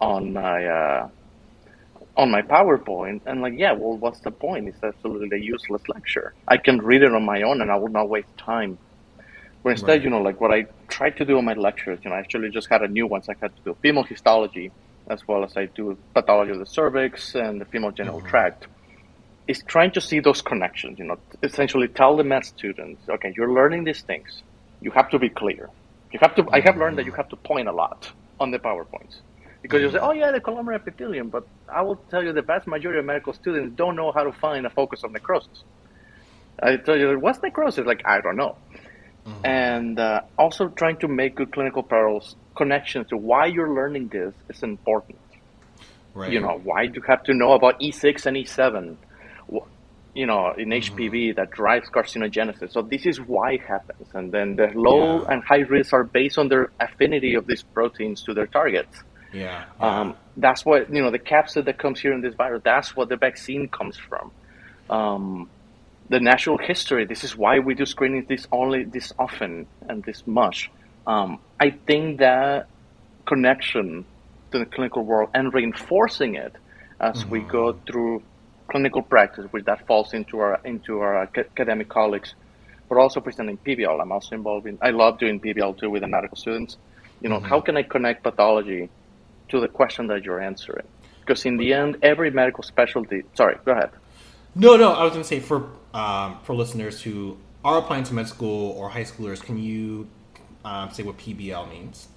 on 0.00 0.32
my 0.32 0.64
uh, 0.66 1.08
on 2.16 2.30
my 2.30 2.42
PowerPoint, 2.42 3.20
and 3.26 3.42
like, 3.42 3.54
yeah, 3.56 3.72
well, 3.72 3.98
what's 3.98 4.20
the 4.20 4.30
point? 4.30 4.68
It's 4.68 4.82
absolutely 4.82 5.38
a 5.38 5.40
useless 5.40 5.82
lecture. 5.88 6.34
I 6.48 6.56
can 6.58 6.78
read 6.78 7.02
it 7.02 7.12
on 7.14 7.24
my 7.24 7.42
own, 7.42 7.60
and 7.60 7.70
I 7.70 7.76
will 7.76 7.88
not 7.88 8.08
waste 8.08 8.36
time. 8.38 8.78
But 9.62 9.70
instead, 9.70 10.02
Right. 10.02 10.04
you 10.04 10.10
know, 10.10 10.20
like 10.22 10.40
what 10.40 10.52
I 10.52 10.66
try 10.90 11.10
to 11.10 11.24
do 11.24 11.38
on 11.38 11.44
my 11.44 11.54
lectures, 11.54 12.00
you 12.04 12.10
know, 12.10 12.16
I 12.16 12.20
actually 12.20 12.50
just 12.50 12.68
had 12.70 12.82
a 12.82 12.88
new 12.88 13.06
one. 13.06 13.22
So 13.22 13.32
I 13.32 13.36
had 13.40 13.54
to 13.56 13.62
do 13.64 13.76
female 13.82 14.04
histology 14.04 14.72
as 15.08 15.26
well 15.26 15.44
as 15.44 15.56
I 15.56 15.66
do 15.66 15.96
pathology 16.14 16.52
of 16.52 16.58
the 16.58 16.66
cervix 16.66 17.34
and 17.34 17.60
the 17.60 17.64
female 17.64 17.92
genital 17.92 18.20
mm-hmm. 18.20 18.28
tract. 18.28 18.66
Is 19.46 19.62
trying 19.62 19.92
to 19.92 20.00
see 20.00 20.18
those 20.18 20.42
connections, 20.42 20.98
you 20.98 21.04
know, 21.04 21.18
essentially 21.40 21.86
tell 21.86 22.16
the 22.16 22.24
med 22.24 22.44
students, 22.44 23.08
okay, 23.08 23.32
you're 23.36 23.52
learning 23.52 23.84
these 23.84 24.02
things. 24.02 24.42
You 24.80 24.90
have 24.90 25.08
to 25.10 25.20
be 25.20 25.28
clear. 25.28 25.70
You 26.12 26.18
have 26.20 26.34
to. 26.34 26.48
I 26.50 26.60
have 26.60 26.76
learned 26.76 26.98
that 26.98 27.04
you 27.04 27.12
mm-hmm. 27.12 27.20
have 27.20 27.28
to 27.28 27.36
point 27.36 27.68
a 27.68 27.72
lot 27.72 28.10
on 28.40 28.50
the 28.50 28.58
PowerPoints 28.58 29.18
because 29.62 29.82
you 29.82 29.90
say, 29.90 29.98
"Oh 29.98 30.12
yeah, 30.12 30.32
the 30.32 30.40
columnar 30.40 30.74
epithelium," 30.74 31.28
but 31.28 31.46
I 31.68 31.82
will 31.82 31.96
tell 32.10 32.24
you, 32.24 32.32
the 32.32 32.42
vast 32.42 32.66
majority 32.66 32.98
of 32.98 33.04
medical 33.04 33.32
students 33.32 33.76
don't 33.76 33.96
know 33.96 34.12
how 34.12 34.24
to 34.24 34.32
find 34.32 34.66
a 34.66 34.70
focus 34.70 35.04
of 35.04 35.12
necrosis. 35.12 35.64
I 36.62 36.76
tell 36.76 36.96
you, 36.96 37.18
what's 37.18 37.42
necrosis? 37.42 37.86
Like, 37.86 38.02
I 38.04 38.20
don't 38.20 38.36
know. 38.36 38.56
Mm-hmm. 39.26 39.46
And 39.46 39.98
uh, 39.98 40.20
also 40.38 40.68
trying 40.68 40.98
to 40.98 41.08
make 41.08 41.34
good 41.34 41.52
clinical 41.52 41.82
parallels 41.82 42.36
connections 42.56 43.08
to 43.08 43.16
why 43.16 43.46
you're 43.46 43.72
learning 43.74 44.08
this 44.08 44.34
is 44.48 44.62
important. 44.62 45.18
Right. 46.14 46.32
You 46.32 46.40
know, 46.40 46.60
why 46.64 46.86
do 46.86 46.94
you 46.96 47.02
have 47.02 47.22
to 47.24 47.34
know 47.34 47.52
about 47.52 47.78
E6 47.80 48.26
and 48.26 48.36
E7? 48.36 48.96
You 50.14 50.24
know, 50.24 50.54
in 50.56 50.70
HPV 50.70 51.36
that 51.36 51.50
drives 51.50 51.90
carcinogenesis. 51.90 52.72
So 52.72 52.80
this 52.80 53.04
is 53.04 53.20
why 53.20 53.52
it 53.52 53.60
happens. 53.60 54.08
And 54.14 54.32
then 54.32 54.56
the 54.56 54.68
low 54.74 55.20
Yeah. 55.20 55.26
and 55.30 55.44
high 55.44 55.64
risks 55.74 55.92
are 55.92 56.04
based 56.04 56.38
on 56.38 56.48
their 56.48 56.70
affinity 56.80 57.34
of 57.34 57.46
these 57.46 57.62
proteins 57.62 58.22
to 58.22 58.32
their 58.32 58.46
targets. 58.46 59.02
Yeah. 59.34 59.64
Um, 59.78 60.16
that's 60.38 60.64
what 60.64 60.88
you 60.94 61.02
know. 61.02 61.10
The 61.10 61.18
capsid 61.18 61.66
that 61.66 61.76
comes 61.78 62.00
here 62.00 62.14
in 62.14 62.22
this 62.22 62.34
virus. 62.34 62.62
That's 62.64 62.96
what 62.96 63.10
the 63.10 63.16
vaccine 63.16 63.68
comes 63.68 63.98
from. 63.98 64.30
Um, 64.88 65.50
the 66.08 66.20
natural 66.20 66.56
history. 66.56 67.04
This 67.04 67.22
is 67.22 67.36
why 67.36 67.58
we 67.58 67.74
do 67.74 67.84
screenings 67.84 68.26
this 68.26 68.46
only 68.50 68.84
this 68.84 69.12
often 69.18 69.66
and 69.88 70.02
this 70.04 70.26
much. 70.26 70.70
Um, 71.06 71.38
I 71.60 71.70
think 71.70 72.18
that 72.18 72.68
connection 73.26 74.04
to 74.52 74.58
the 74.58 74.66
clinical 74.66 75.04
world 75.04 75.30
and 75.34 75.52
reinforcing 75.52 76.34
it 76.34 76.54
as 77.00 77.26
we 77.26 77.40
go 77.40 77.74
through 77.86 78.22
clinical 78.68 79.02
practice, 79.02 79.46
which 79.50 79.64
that 79.64 79.86
falls 79.86 80.12
into 80.14 80.38
our 80.38 80.60
into 80.64 81.00
our 81.00 81.22
academic 81.22 81.88
colleagues, 81.88 82.34
but 82.88 82.98
also 82.98 83.20
presenting 83.20 83.58
PBL. 83.58 84.00
I'm 84.00 84.12
also 84.12 84.34
involved 84.34 84.66
in. 84.66 84.78
I 84.80 84.90
love 84.90 85.18
doing 85.18 85.40
PBL 85.40 85.78
too 85.78 85.90
with 85.90 86.02
the 86.02 86.08
medical 86.08 86.36
students. 86.36 86.76
You 87.20 87.28
know, 87.28 87.40
how 87.40 87.60
can 87.60 87.76
I 87.76 87.82
connect 87.82 88.22
pathology 88.22 88.88
to 89.48 89.60
the 89.60 89.68
question 89.68 90.08
that 90.08 90.24
you're 90.24 90.40
answering? 90.40 90.86
Because 91.20 91.44
in 91.44 91.56
the 91.56 91.72
end, 91.72 91.98
every 92.02 92.30
medical 92.30 92.62
specialty. 92.62 93.22
Sorry, 93.34 93.56
go 93.64 93.72
ahead. 93.72 93.90
No, 94.54 94.76
no, 94.76 94.92
I 94.92 95.02
was 95.04 95.12
going 95.12 95.22
to 95.22 95.28
say 95.28 95.40
for 95.40 95.70
um, 95.94 96.38
for 96.44 96.54
listeners 96.54 97.02
who 97.02 97.38
are 97.64 97.78
applying 97.78 98.04
to 98.04 98.14
med 98.14 98.28
school 98.28 98.72
or 98.72 98.88
high 98.88 99.04
schoolers, 99.04 99.42
can 99.42 99.58
you 99.58 100.08
um, 100.66 100.90
say 100.90 101.04
what 101.04 101.16
PBL 101.16 101.70
means? 101.70 102.08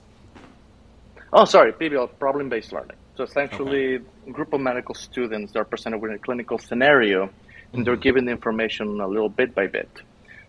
Oh, 1.31 1.45
sorry, 1.45 1.71
PBL, 1.71 2.17
problem-based 2.17 2.73
learning. 2.73 2.97
So 3.15 3.23
essentially, 3.23 3.99
a 4.27 4.31
group 4.31 4.53
of 4.53 4.61
medical 4.61 4.95
students 4.95 5.55
are 5.55 5.63
presented 5.63 5.99
with 5.99 6.11
a 6.11 6.17
clinical 6.17 6.57
scenario, 6.57 7.29
and 7.73 7.85
they're 7.85 7.95
given 7.95 8.25
the 8.25 8.31
information 8.31 8.99
a 8.99 9.07
little 9.07 9.29
bit 9.29 9.53
by 9.53 9.67
bit. 9.67 9.89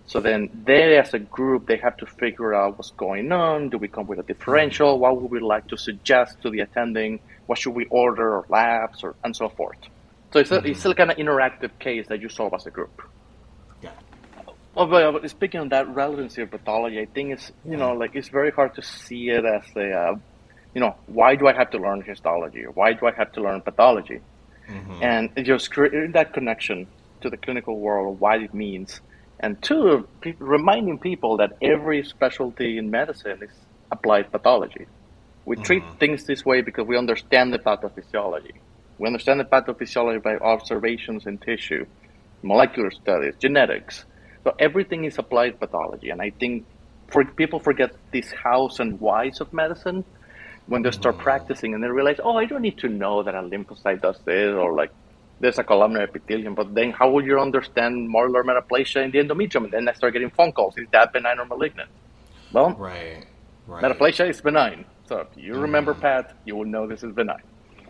So 0.06 0.18
then 0.18 0.48
they, 0.64 0.96
as 0.98 1.12
a 1.12 1.18
group, 1.18 1.66
they 1.66 1.76
have 1.76 1.98
to 1.98 2.06
figure 2.06 2.54
out 2.54 2.78
what's 2.78 2.90
going 2.92 3.30
on. 3.32 3.68
Do 3.68 3.76
we 3.76 3.86
come 3.86 4.06
with 4.06 4.18
a 4.18 4.22
differential? 4.22 4.98
What 4.98 5.20
would 5.20 5.30
we 5.30 5.40
like 5.40 5.68
to 5.68 5.76
suggest 5.76 6.40
to 6.42 6.50
the 6.50 6.60
attending? 6.60 7.20
What 7.46 7.58
should 7.58 7.74
we 7.74 7.84
order 7.86 8.36
or 8.36 8.46
labs 8.48 9.04
or 9.04 9.14
and 9.22 9.36
so 9.36 9.50
forth. 9.50 9.78
So 10.32 10.38
it's, 10.38 10.50
a, 10.50 10.56
it's 10.64 10.80
still 10.80 10.94
kind 10.94 11.10
of 11.10 11.18
interactive 11.18 11.70
case 11.78 12.06
that 12.08 12.20
you 12.20 12.28
solve 12.28 12.54
as 12.54 12.66
a 12.66 12.70
group. 12.70 13.02
Oh, 14.76 14.86
but 14.86 15.28
speaking 15.28 15.60
of 15.60 15.70
that 15.70 15.88
relevancy 15.88 16.42
of 16.42 16.50
pathology, 16.50 17.00
I 17.00 17.06
think 17.06 17.32
it's 17.32 17.50
you 17.64 17.76
know 17.76 17.92
like 17.92 18.14
it's 18.14 18.28
very 18.28 18.50
hard 18.50 18.74
to 18.76 18.82
see 18.82 19.30
it 19.30 19.44
as 19.44 19.64
a 19.76 19.92
uh, 19.92 20.16
you 20.74 20.80
know 20.80 20.94
why 21.06 21.34
do 21.34 21.48
I 21.48 21.52
have 21.52 21.70
to 21.70 21.78
learn 21.78 22.02
histology? 22.02 22.64
Why 22.74 22.92
do 22.92 23.06
I 23.06 23.12
have 23.12 23.32
to 23.32 23.42
learn 23.42 23.62
pathology? 23.62 24.20
Mm-hmm. 24.68 25.02
And 25.02 25.44
just 25.44 25.72
creating 25.72 26.12
that 26.12 26.32
connection 26.32 26.86
to 27.22 27.30
the 27.30 27.36
clinical 27.36 27.78
world, 27.78 28.20
what 28.20 28.40
it 28.40 28.54
means, 28.54 29.00
and 29.40 29.60
two, 29.62 30.06
reminding 30.38 30.98
people 30.98 31.38
that 31.38 31.56
every 31.60 32.04
specialty 32.04 32.78
in 32.78 32.90
medicine 32.90 33.42
is 33.42 33.50
applied 33.90 34.30
pathology. 34.30 34.86
We 35.44 35.56
mm-hmm. 35.56 35.64
treat 35.64 35.82
things 35.98 36.24
this 36.24 36.44
way 36.44 36.60
because 36.60 36.86
we 36.86 36.96
understand 36.96 37.52
the 37.52 37.58
pathophysiology. 37.58 38.52
We 38.98 39.06
understand 39.06 39.40
the 39.40 39.44
pathophysiology 39.44 40.22
by 40.22 40.36
observations 40.36 41.26
in 41.26 41.38
tissue, 41.38 41.86
molecular 42.42 42.90
studies, 42.90 43.34
genetics. 43.38 44.04
So 44.44 44.54
everything 44.58 45.04
is 45.04 45.18
applied 45.18 45.60
pathology. 45.60 46.10
And 46.10 46.20
I 46.22 46.30
think 46.30 46.64
for 47.08 47.24
people 47.24 47.58
forget 47.58 47.94
this 48.12 48.32
hows 48.32 48.80
and 48.80 49.00
whys 49.00 49.40
of 49.40 49.52
medicine 49.52 50.04
when 50.66 50.82
they 50.82 50.90
start 50.90 51.16
mm-hmm. 51.16 51.24
practicing 51.24 51.74
and 51.74 51.82
they 51.82 51.88
realize, 51.88 52.20
oh, 52.22 52.36
I 52.36 52.44
don't 52.44 52.62
need 52.62 52.78
to 52.78 52.88
know 52.88 53.22
that 53.22 53.34
a 53.34 53.42
lymphocyte 53.42 54.00
does 54.00 54.18
this 54.24 54.54
or 54.54 54.74
like 54.74 54.92
there's 55.40 55.58
a 55.58 55.64
columnar 55.64 56.02
epithelium, 56.02 56.54
but 56.54 56.74
then 56.74 56.92
how 56.92 57.10
will 57.10 57.24
you 57.24 57.40
understand 57.40 58.08
modular 58.08 58.44
metaplasia 58.44 59.04
in 59.04 59.10
the 59.10 59.18
endometrium? 59.18 59.64
And 59.64 59.72
then 59.72 59.88
I 59.88 59.92
start 59.94 60.12
getting 60.12 60.30
phone 60.30 60.52
calls. 60.52 60.76
Is 60.76 60.86
that 60.92 61.12
benign 61.12 61.38
or 61.38 61.46
malignant? 61.46 61.88
Well, 62.52 62.74
right, 62.74 63.24
right. 63.66 63.82
metaplasia 63.82 64.28
is 64.28 64.40
benign. 64.40 64.84
So 65.06 65.18
if 65.18 65.28
you 65.36 65.52
mm-hmm. 65.52 65.62
remember 65.62 65.94
Pat, 65.94 66.36
you 66.44 66.56
will 66.56 66.66
know 66.66 66.86
this 66.86 67.02
is 67.02 67.12
benign. 67.12 67.42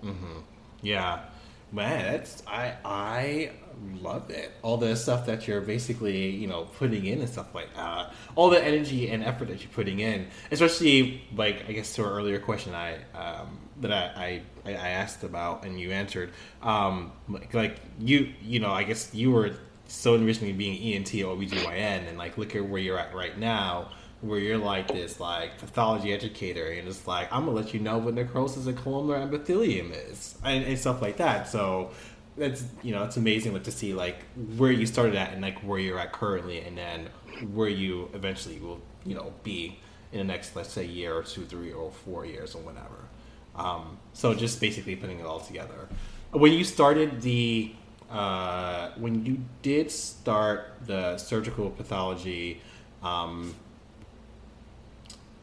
Mm-hmm. 0.03 0.39
Yeah, 0.83 1.25
man, 1.73 2.13
that's 2.13 2.43
I 2.47 2.75
I 2.85 3.53
love 4.01 4.31
it. 4.31 4.53
All 4.63 4.77
the 4.77 4.95
stuff 4.97 5.27
that 5.27 5.47
you're 5.49 5.61
basically 5.61 6.31
you 6.31 6.47
know 6.47 6.65
putting 6.79 7.07
in 7.07 7.21
and 7.21 7.29
stuff 7.29 7.55
like 7.55 7.75
that. 7.75 8.13
All 8.37 8.51
the 8.51 8.63
energy 8.63 9.11
and 9.11 9.25
effort 9.25 9.49
that 9.49 9.63
you're 9.63 9.73
putting 9.73 10.01
in, 10.01 10.29
especially 10.51 11.23
like 11.35 11.69
I 11.69 11.73
guess 11.73 11.95
to 11.95 12.05
our 12.05 12.13
earlier 12.13 12.39
question, 12.39 12.75
I 12.75 12.97
um, 13.15 13.59
that 13.81 13.93
I, 13.93 14.43
I, 14.65 14.71
I 14.71 14.89
asked 14.89 15.25
about 15.25 15.65
and 15.65 15.81
you 15.81 15.91
answered. 15.93 16.33
Um, 16.63 17.13
like 17.53 17.81
you 17.99 18.33
you 18.43 18.61
know 18.61 18.73
I 18.73 18.85
guess 18.85 19.15
you 19.15 19.31
were 19.31 19.53
so 19.87 20.15
originally 20.15 20.53
being 20.53 20.95
ENT 20.95 21.13
or 21.15 21.37
OBGYN 21.37 22.09
and 22.09 22.17
like 22.17 22.39
look 22.39 22.55
at 22.55 22.65
where 22.65 22.81
you're 22.81 22.99
at 22.99 23.13
right 23.13 23.37
now 23.37 23.91
where 24.21 24.39
you're 24.39 24.59
like 24.59 24.89
this 24.89 25.19
like 25.19 25.59
pathology 25.59 26.13
educator 26.13 26.67
and 26.67 26.87
it's 26.87 27.07
like 27.07 27.33
I'm 27.33 27.47
gonna 27.47 27.57
let 27.57 27.73
you 27.73 27.81
know 27.81 27.99
what 27.99 28.15
necrosis 28.15 28.67
of 28.67 28.77
columnar 28.77 29.17
epithelium 29.17 29.93
is 29.93 30.37
and, 30.45 30.65
and 30.65 30.79
stuff 30.79 31.01
like 31.01 31.17
that. 31.17 31.49
So 31.49 31.91
that's 32.37 32.65
you 32.83 32.93
know 32.93 33.05
it's 33.05 33.17
amazing 33.17 33.61
to 33.61 33.71
see 33.71 33.95
like 33.95 34.23
where 34.57 34.73
you 34.73 34.87
started 34.87 35.15
at 35.15 35.33
and 35.33 35.43
like 35.43 35.59
where 35.61 35.79
you're 35.79 35.99
at 35.99 36.13
currently 36.13 36.61
and 36.61 36.77
then 36.77 37.09
where 37.53 37.69
you 37.69 38.11
eventually 38.15 38.59
will 38.59 38.81
you 39.05 39.15
know 39.15 39.33
be 39.43 39.79
in 40.13 40.19
the 40.19 40.25
next 40.25 40.55
let's 40.55 40.73
say 40.73 40.85
year 40.85 41.15
or 41.15 41.23
two, 41.23 41.45
three 41.45 41.73
or 41.73 41.91
four 41.91 42.27
years 42.27 42.55
or 42.55 42.63
whatever. 42.63 43.09
Um, 43.57 43.99
so 44.13 44.35
just 44.35 44.61
basically 44.61 44.97
putting 44.97 45.19
it 45.19 45.27
all 45.27 45.41
together. 45.41 45.89
When 46.31 46.53
you 46.53 46.65
started 46.65 47.23
the 47.23 47.75
uh, 48.11 48.91
when 48.97 49.25
you 49.25 49.39
did 49.63 49.91
start 49.91 50.75
the 50.87 51.17
surgical 51.17 51.71
pathology 51.71 52.61
um, 53.03 53.55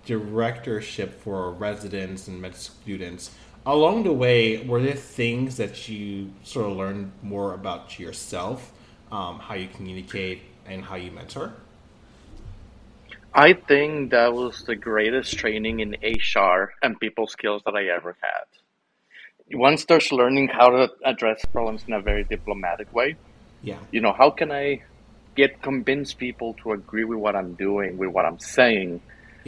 directorship 0.08 1.22
for 1.22 1.52
residents 1.52 2.28
and 2.28 2.42
med 2.42 2.56
students, 2.56 3.30
along 3.66 4.04
the 4.04 4.14
way, 4.14 4.66
were 4.66 4.82
there 4.82 4.96
things 4.96 5.58
that 5.58 5.88
you 5.90 6.32
sort 6.44 6.66
of 6.66 6.78
learned 6.78 7.12
more 7.22 7.54
about 7.54 8.00
yourself, 8.00 8.72
um, 9.12 9.38
how 9.40 9.54
you 9.54 9.68
communicate, 9.68 10.40
and 10.66 10.86
how 10.86 10.96
you 10.96 11.12
mentor? 11.12 11.54
I 13.34 13.54
think 13.54 14.12
that 14.12 14.34
was 14.34 14.64
the 14.64 14.76
greatest 14.76 15.38
training 15.38 15.82
in 15.82 15.98
HR 16.02 16.74
and 16.82 17.00
people 17.00 17.28
skills 17.28 17.62
that 17.66 17.76
I 17.76 17.88
ever 17.90 18.16
had. 18.22 19.58
One 19.60 19.78
starts 19.78 20.12
learning 20.12 20.48
how 20.48 20.70
to 20.70 20.90
address 21.06 21.46
problems 21.52 21.84
in 21.88 21.94
a 21.94 22.02
very 22.02 22.24
diplomatic 22.24 22.92
way. 22.94 23.16
Yeah. 23.62 23.78
You 23.92 24.02
know, 24.02 24.14
how 24.14 24.32
can 24.32 24.52
I 24.52 24.84
get 25.36 25.62
convince 25.62 26.14
people 26.14 26.56
to 26.64 26.72
agree 26.72 27.04
with 27.04 27.20
what 27.20 27.36
I'm 27.36 27.54
doing, 27.54 27.98
with 27.98 28.10
what 28.10 28.26
I'm 28.26 28.40
saying? 28.40 29.02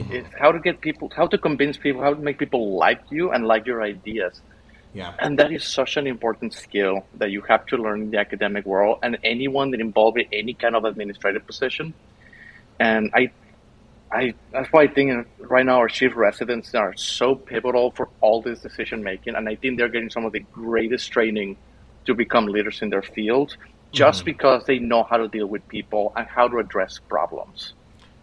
Mm-hmm. 0.03 0.13
It's 0.13 0.29
how 0.37 0.51
to 0.51 0.59
get 0.59 0.81
people, 0.81 1.11
how 1.15 1.27
to 1.27 1.37
convince 1.37 1.77
people, 1.77 2.01
how 2.01 2.13
to 2.13 2.21
make 2.21 2.37
people 2.37 2.77
like 2.77 3.01
you 3.09 3.31
and 3.31 3.45
like 3.45 3.65
your 3.65 3.81
ideas. 3.81 4.41
Yeah. 4.93 5.13
And 5.19 5.37
that 5.37 5.51
is 5.51 5.63
such 5.63 5.97
an 5.97 6.07
important 6.07 6.53
skill 6.53 7.05
that 7.17 7.29
you 7.29 7.41
have 7.41 7.65
to 7.67 7.77
learn 7.77 8.01
in 8.03 8.11
the 8.11 8.17
academic 8.17 8.65
world 8.65 8.99
and 9.03 9.17
anyone 9.23 9.71
that 9.71 9.79
involved 9.79 10.17
in 10.17 10.25
any 10.33 10.53
kind 10.53 10.75
of 10.75 10.83
administrative 10.83 11.45
position. 11.45 11.93
And 12.79 13.11
I 13.13 13.31
I 14.11 14.33
that's 14.51 14.71
why 14.71 14.83
I 14.83 14.87
think 14.87 15.27
right 15.39 15.65
now 15.65 15.77
our 15.77 15.87
chief 15.87 16.15
residents 16.15 16.73
are 16.73 16.95
so 16.95 17.35
pivotal 17.35 17.91
for 17.91 18.09
all 18.21 18.41
this 18.41 18.59
decision 18.59 19.03
making, 19.03 19.35
and 19.35 19.47
I 19.47 19.55
think 19.55 19.77
they're 19.77 19.89
getting 19.89 20.09
some 20.09 20.25
of 20.25 20.31
the 20.31 20.39
greatest 20.39 21.11
training 21.11 21.57
to 22.05 22.15
become 22.15 22.47
leaders 22.47 22.81
in 22.81 22.89
their 22.89 23.03
field, 23.03 23.55
just 23.91 24.19
mm-hmm. 24.19 24.25
because 24.25 24.65
they 24.65 24.79
know 24.79 25.03
how 25.03 25.17
to 25.17 25.27
deal 25.27 25.45
with 25.45 25.67
people 25.67 26.11
and 26.15 26.25
how 26.25 26.47
to 26.47 26.57
address 26.57 26.99
problems. 27.07 27.73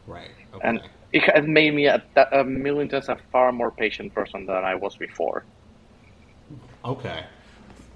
Right. 0.06 0.30
Okay. 0.54 0.68
And 0.68 0.80
it 1.12 1.22
has 1.34 1.46
made 1.46 1.74
me 1.74 1.86
a, 1.86 2.02
a 2.32 2.44
million 2.44 2.88
times 2.88 3.08
a 3.08 3.16
far 3.32 3.52
more 3.52 3.70
patient 3.70 4.14
person 4.14 4.46
than 4.46 4.64
I 4.64 4.74
was 4.74 4.96
before. 4.96 5.44
Okay 6.84 7.24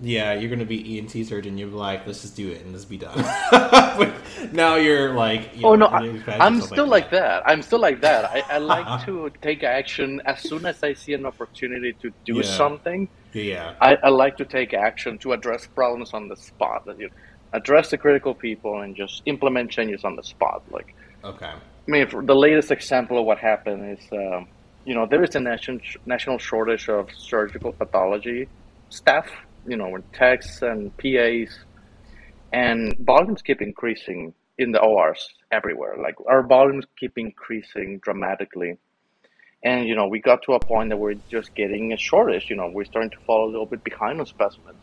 yeah, 0.03 0.33
you're 0.33 0.49
gonna 0.51 0.65
be 0.65 0.99
ENT 0.99 1.11
surgeon. 1.27 1.59
You're 1.59 1.69
like, 1.69 2.07
let's 2.07 2.23
just 2.23 2.35
do 2.35 2.49
it 2.49 2.63
and 2.63 2.73
let's 2.73 2.85
be 2.85 2.97
done. 2.97 3.19
now 4.53 4.77
you're 4.77 5.15
like, 5.15 5.57
you 5.57 5.67
oh 5.67 5.75
know, 5.75 5.89
no, 5.89 6.23
I, 6.27 6.47
am 6.47 6.61
still 6.61 6.87
like 6.87 7.11
that. 7.11 7.45
that. 7.45 7.49
I'm 7.49 7.61
still 7.63 7.81
like 7.81 8.01
that. 8.01 8.25
I, 8.25 8.55
I 8.55 8.59
like 8.59 9.05
to 9.07 9.31
take 9.43 9.63
action 9.63 10.23
as 10.25 10.41
soon 10.41 10.65
as 10.65 10.83
I 10.83 10.95
see 10.95 11.13
an 11.13 11.27
opportunity 11.27 11.93
to 11.95 12.11
do 12.25 12.37
yeah. 12.37 12.43
something. 12.43 13.09
Yeah, 13.33 13.75
I, 13.81 13.97
I, 13.97 14.09
like 14.09 14.37
to 14.39 14.45
take 14.45 14.75
action 14.75 15.19
to 15.19 15.33
address 15.33 15.67
problems 15.67 16.15
on 16.15 16.29
the 16.29 16.37
spot. 16.37 16.89
Address 17.53 17.91
the 17.91 17.99
critical 17.99 18.35
people 18.35 18.81
and 18.81 18.97
just 18.97 19.23
implement 19.27 19.71
changes 19.71 20.05
on 20.05 20.17
the 20.17 20.23
spot. 20.23 20.63
Like, 20.71 20.95
okay. 21.23 21.53
I 21.87 21.91
mean, 21.91 22.27
the 22.27 22.35
latest 22.35 22.71
example 22.71 23.19
of 23.19 23.25
what 23.25 23.39
happened 23.39 23.99
is, 23.99 24.05
uh, 24.13 24.45
you 24.85 24.95
know, 24.95 25.07
there 25.11 25.23
is 25.23 25.35
a 25.35 25.41
national 25.41 25.81
national 26.07 26.39
shortage 26.39 26.89
of 26.89 27.09
surgical 27.17 27.73
pathology 27.73 28.49
staff 28.91 29.31
you 29.67 29.77
know, 29.77 29.89
with 29.89 30.11
techs 30.13 30.63
and 30.63 30.97
PAs, 30.97 31.59
and 32.53 32.97
volumes 32.99 33.43
keep 33.43 33.61
increasing 33.63 34.35
in 34.59 34.73
the 34.73 34.81
ORs 34.81 35.29
everywhere. 35.51 35.97
Like 36.03 36.17
our 36.27 36.47
volumes 36.47 36.85
keep 36.99 37.13
increasing 37.17 38.01
dramatically. 38.03 38.77
And, 39.63 39.87
you 39.87 39.95
know, 39.95 40.09
we 40.09 40.21
got 40.21 40.43
to 40.45 40.55
a 40.55 40.61
point 40.61 40.89
that 40.89 40.97
we're 40.97 41.17
just 41.31 41.55
getting 41.55 41.93
a 41.93 41.97
shortage. 41.99 42.47
You 42.49 42.57
know, 42.57 42.71
we're 42.73 42.87
starting 42.87 43.11
to 43.11 43.19
fall 43.27 43.45
a 43.45 43.51
little 43.51 43.67
bit 43.67 43.85
behind 43.85 44.19
on 44.19 44.27
specimens. 44.27 44.83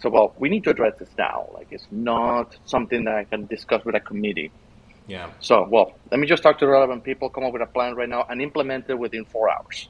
So, 0.00 0.10
well, 0.10 0.34
we 0.38 0.50
need 0.50 0.64
to 0.64 0.70
address 0.70 0.92
this 0.98 1.08
now. 1.16 1.48
Like, 1.54 1.68
it's 1.70 1.86
not 1.90 2.54
something 2.66 3.04
that 3.04 3.14
I 3.14 3.24
can 3.24 3.46
discuss 3.46 3.84
with 3.86 3.94
a 3.94 4.00
committee. 4.00 4.52
Yeah. 5.08 5.30
So, 5.40 5.66
well, 5.68 5.94
let 6.10 6.20
me 6.20 6.26
just 6.26 6.42
talk 6.42 6.58
to 6.58 6.68
relevant 6.68 7.02
people, 7.02 7.30
come 7.30 7.42
up 7.42 7.52
with 7.52 7.62
a 7.62 7.66
plan 7.66 7.96
right 7.96 8.08
now, 8.08 8.26
and 8.28 8.40
implement 8.42 8.88
it 8.88 8.98
within 8.98 9.24
four 9.24 9.50
hours 9.50 9.88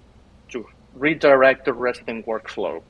to 0.51 0.67
redirect 0.95 1.65
the 1.65 1.73
resident 1.73 2.25
workflow 2.25 2.83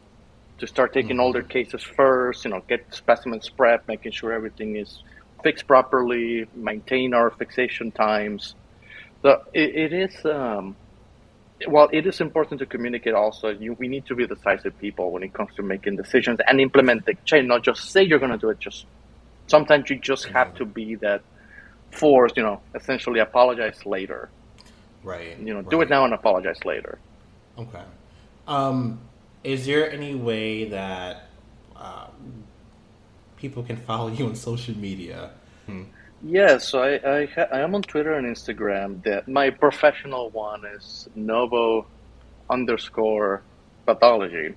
to 0.58 0.66
start 0.66 0.92
taking 0.92 1.12
mm-hmm. 1.12 1.20
older 1.20 1.42
cases 1.42 1.82
first, 1.82 2.44
you 2.44 2.50
know, 2.50 2.62
get 2.68 2.84
specimens 2.90 3.50
prepped, 3.50 3.88
making 3.88 4.12
sure 4.12 4.32
everything 4.32 4.76
is 4.76 5.02
fixed 5.42 5.66
properly, 5.66 6.46
maintain 6.54 7.14
our 7.14 7.30
fixation 7.30 7.90
times. 7.90 8.54
So 9.22 9.42
it, 9.54 9.74
it 9.74 9.92
is, 9.92 10.24
um, 10.26 10.76
well, 11.66 11.88
it 11.92 12.06
is 12.06 12.20
important 12.20 12.58
to 12.60 12.66
communicate 12.66 13.14
also. 13.14 13.48
You, 13.48 13.72
we 13.74 13.88
need 13.88 14.04
to 14.06 14.14
be 14.14 14.26
decisive 14.26 14.78
people 14.78 15.12
when 15.12 15.22
it 15.22 15.32
comes 15.32 15.54
to 15.56 15.62
making 15.62 15.96
decisions 15.96 16.40
and 16.46 16.60
implement 16.60 17.06
the 17.06 17.14
change, 17.24 17.46
not 17.46 17.62
just 17.62 17.90
say 17.90 18.02
you're 18.02 18.18
going 18.18 18.32
to 18.32 18.38
do 18.38 18.50
it. 18.50 18.58
Just 18.58 18.84
sometimes 19.46 19.88
you 19.88 19.96
just 19.96 20.26
mm-hmm. 20.26 20.34
have 20.34 20.54
to 20.56 20.66
be 20.66 20.96
that 20.96 21.22
Forced, 21.90 22.36
you 22.36 22.42
know, 22.42 22.60
essentially 22.74 23.20
apologize 23.20 23.84
later. 23.86 24.28
Right. 25.02 25.38
You 25.38 25.54
know, 25.54 25.60
right. 25.60 25.70
do 25.70 25.80
it 25.80 25.88
now 25.88 26.04
and 26.04 26.14
apologize 26.14 26.64
later. 26.64 26.98
Okay. 27.58 27.82
Um, 28.46 29.00
is 29.44 29.66
there 29.66 29.90
any 29.90 30.14
way 30.14 30.64
that 30.66 31.28
uh, 31.76 32.08
people 33.36 33.62
can 33.62 33.76
follow 33.86 34.08
you 34.08 34.26
on 34.26 34.34
social 34.34 34.76
media? 34.76 35.30
Hmm. 35.66 35.84
Yes, 36.20 36.50
yeah, 36.50 36.58
so 36.58 36.82
I, 36.82 37.18
I, 37.18 37.26
ha- 37.26 37.46
I, 37.52 37.60
am 37.60 37.76
on 37.76 37.82
Twitter 37.82 38.14
and 38.14 38.26
Instagram. 38.26 39.04
That 39.04 39.28
my 39.28 39.50
professional 39.50 40.30
one 40.30 40.64
is 40.64 41.08
Novo 41.14 41.86
underscore 42.50 43.42
pathology. 43.86 44.56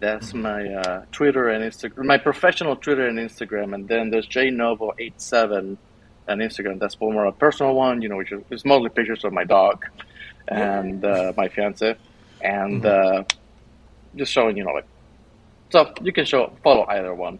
That's 0.00 0.30
hmm. 0.30 0.42
my 0.42 0.66
uh, 0.72 1.04
Twitter 1.12 1.48
and 1.48 1.62
Instagram, 1.62 2.04
my 2.04 2.18
professional 2.18 2.76
Twitter 2.76 3.06
and 3.06 3.18
Instagram, 3.18 3.74
and 3.74 3.86
then 3.86 4.10
there's 4.10 4.28
jnovo87 4.28 5.76
and 6.28 6.40
Instagram 6.42 6.78
that's 6.78 7.00
more 7.00 7.24
a 7.24 7.32
personal 7.32 7.74
one, 7.74 8.02
you 8.02 8.08
know, 8.08 8.16
which 8.16 8.32
is 8.50 8.64
mostly 8.64 8.90
pictures 8.90 9.24
of 9.24 9.32
my 9.32 9.44
dog 9.44 9.84
and 10.46 11.04
uh, 11.04 11.32
my 11.36 11.48
fiance, 11.48 11.96
and 12.42 12.82
mm-hmm. 12.82 13.20
uh, 13.20 13.24
just 14.14 14.32
showing, 14.32 14.56
you 14.56 14.64
know, 14.64 14.72
like 14.72 14.86
so 15.70 15.92
you 16.02 16.12
can 16.12 16.24
show 16.24 16.52
follow 16.62 16.84
either 16.88 17.14
one. 17.14 17.38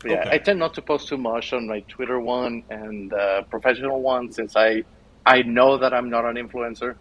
But 0.00 0.10
yeah, 0.10 0.20
okay. 0.20 0.30
I 0.32 0.38
tend 0.38 0.58
not 0.58 0.74
to 0.74 0.82
post 0.82 1.08
too 1.08 1.16
much 1.16 1.52
on 1.52 1.66
my 1.66 1.80
Twitter 1.80 2.20
one 2.20 2.64
and 2.68 3.12
uh, 3.12 3.42
professional 3.42 4.00
one 4.02 4.32
since 4.32 4.56
I 4.56 4.84
I 5.24 5.42
know 5.42 5.78
that 5.78 5.92
I'm 5.92 6.10
not 6.10 6.24
an 6.24 6.36
influencer. 6.36 6.96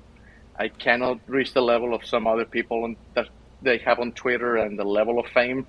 I 0.58 0.70
cannot 0.70 1.20
reach 1.28 1.54
the 1.54 1.62
level 1.62 1.94
of 1.94 2.06
some 2.06 2.28
other 2.28 2.46
people 2.46 2.84
on, 2.84 2.96
that 3.14 3.28
they 3.62 3.78
have 3.80 4.00
on 4.00 4.14
Twitter 4.14 4.56
and 4.58 4.80
the 4.80 4.86
level 4.86 5.20
of 5.20 5.28
fame 5.28 5.68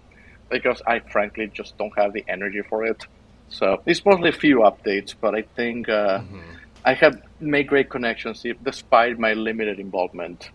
because 0.48 0.80
I 0.86 1.00
frankly 1.00 1.50
just 1.52 1.76
don't 1.76 1.92
have 1.98 2.12
the 2.12 2.24
energy 2.28 2.62
for 2.62 2.86
it. 2.86 3.04
So 3.49 3.82
it's 3.86 4.05
mostly 4.05 4.30
a 4.30 4.32
few 4.32 4.59
updates, 4.61 5.14
but 5.20 5.34
I 5.34 5.42
think 5.42 5.88
uh, 5.88 6.18
Mm-hmm. 6.18 6.57
I 6.86 6.94
have 6.94 7.20
made 7.40 7.66
great 7.66 7.90
connections 7.90 8.47
despite 8.62 9.18
my 9.18 9.32
limited 9.32 9.80
involvement. 9.80 10.51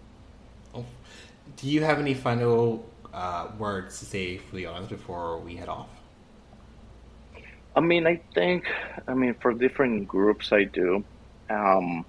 Oh. 0.73 0.85
Do 1.57 1.67
you 1.67 1.83
have 1.83 1.99
any 1.99 2.13
final 2.13 2.89
uh, 3.13 3.49
words 3.59 3.99
to 3.99 4.05
say 4.05 4.37
for 4.37 4.55
the 4.55 4.65
audience 4.65 4.89
before 4.89 5.39
we 5.39 5.57
head 5.57 5.67
off? 5.67 5.89
I 7.75 7.81
mean, 7.81 8.07
I 8.07 8.21
think, 8.33 8.65
I 9.09 9.13
mean, 9.13 9.33
for 9.41 9.53
different 9.53 10.07
groups, 10.07 10.53
I 10.53 10.63
do. 10.63 11.03
Um, 11.49 12.05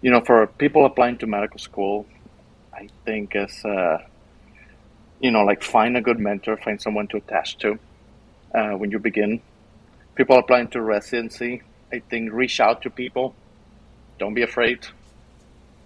you 0.00 0.10
know, 0.10 0.20
for 0.20 0.48
people 0.48 0.84
applying 0.84 1.18
to 1.18 1.28
medical 1.28 1.60
school, 1.60 2.04
I 2.74 2.88
think 3.04 3.36
as, 3.36 3.64
uh, 3.64 3.98
you 5.20 5.30
know, 5.30 5.44
like 5.44 5.62
find 5.62 5.96
a 5.96 6.00
good 6.00 6.18
mentor, 6.18 6.56
find 6.56 6.82
someone 6.82 7.06
to 7.08 7.18
attach 7.18 7.58
to 7.58 7.78
uh, 8.56 8.72
when 8.72 8.90
you 8.90 8.98
begin. 8.98 9.40
People 10.14 10.38
applying 10.38 10.68
to 10.68 10.82
residency, 10.82 11.62
I 11.92 12.00
think 12.10 12.32
reach 12.32 12.60
out 12.60 12.82
to 12.82 12.90
people. 12.90 13.34
Don't 14.18 14.34
be 14.34 14.42
afraid. 14.42 14.86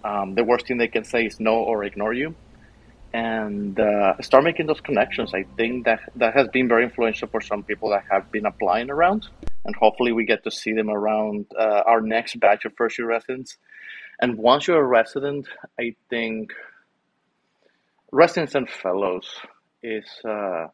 Um, 0.03 0.35
the 0.35 0.43
worst 0.43 0.67
thing 0.67 0.77
they 0.77 0.89
can 0.89 1.05
say 1.05 1.25
is 1.25 1.39
no 1.39 1.55
or 1.55 1.83
ignore 1.83 2.13
you. 2.13 2.35
And 3.13 3.79
uh, 3.79 4.21
start 4.21 4.43
making 4.43 4.67
those 4.67 4.81
connections. 4.81 5.33
I 5.33 5.43
think 5.55 5.85
that 5.85 6.01
that 6.17 6.33
has 6.33 6.49
been 6.49 6.67
very 6.67 6.83
influential 6.83 7.29
for 7.29 7.39
some 7.39 7.63
people 7.63 7.89
that 7.91 8.03
have 8.11 8.29
been 8.31 8.45
applying 8.45 8.89
around, 8.89 9.27
and 9.63 9.73
hopefully 9.75 10.11
we 10.11 10.25
get 10.25 10.43
to 10.43 10.51
see 10.51 10.73
them 10.73 10.89
around 10.89 11.45
uh, 11.57 11.83
our 11.85 12.01
next 12.01 12.37
batch 12.39 12.65
of 12.65 12.73
first 12.75 12.99
year 12.99 13.07
residents. 13.07 13.57
And 14.19 14.37
once 14.37 14.67
you're 14.67 14.81
a 14.81 14.85
resident, 14.85 15.47
I 15.79 15.95
think 16.09 16.51
residents 18.11 18.55
and 18.55 18.69
fellows 18.69 19.29
is 19.81 20.05
uh, 20.25 20.67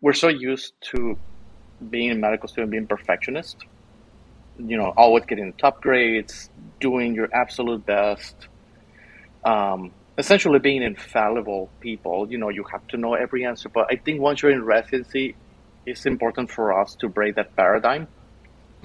we're 0.00 0.14
so 0.14 0.28
used 0.28 0.72
to 0.92 1.18
being 1.90 2.10
a 2.10 2.14
medical 2.14 2.48
student 2.48 2.70
being 2.70 2.86
perfectionist. 2.86 3.56
You 4.58 4.76
know, 4.76 4.92
always 4.96 5.24
getting 5.24 5.46
the 5.46 5.56
top 5.56 5.80
grades, 5.82 6.50
doing 6.80 7.14
your 7.14 7.28
absolute 7.32 7.84
best. 7.86 8.36
Um, 9.44 9.92
essentially 10.18 10.58
being 10.58 10.82
infallible 10.82 11.70
people. 11.80 12.30
You 12.30 12.38
know, 12.38 12.48
you 12.48 12.64
have 12.70 12.86
to 12.88 12.96
know 12.96 13.14
every 13.14 13.44
answer. 13.44 13.68
But 13.68 13.86
I 13.90 13.96
think 13.96 14.20
once 14.20 14.42
you're 14.42 14.52
in 14.52 14.64
residency, 14.64 15.34
it's 15.86 16.06
important 16.06 16.50
for 16.50 16.78
us 16.78 16.94
to 16.96 17.08
break 17.08 17.34
that 17.36 17.56
paradigm, 17.56 18.06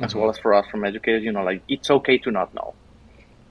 as 0.01 0.15
well 0.15 0.29
as 0.29 0.37
for 0.37 0.53
us 0.53 0.65
from 0.67 0.83
educators. 0.83 1.23
You 1.23 1.31
know, 1.31 1.43
like 1.43 1.61
it's 1.67 1.89
okay 1.91 2.17
to 2.19 2.31
not 2.31 2.53
know, 2.53 2.73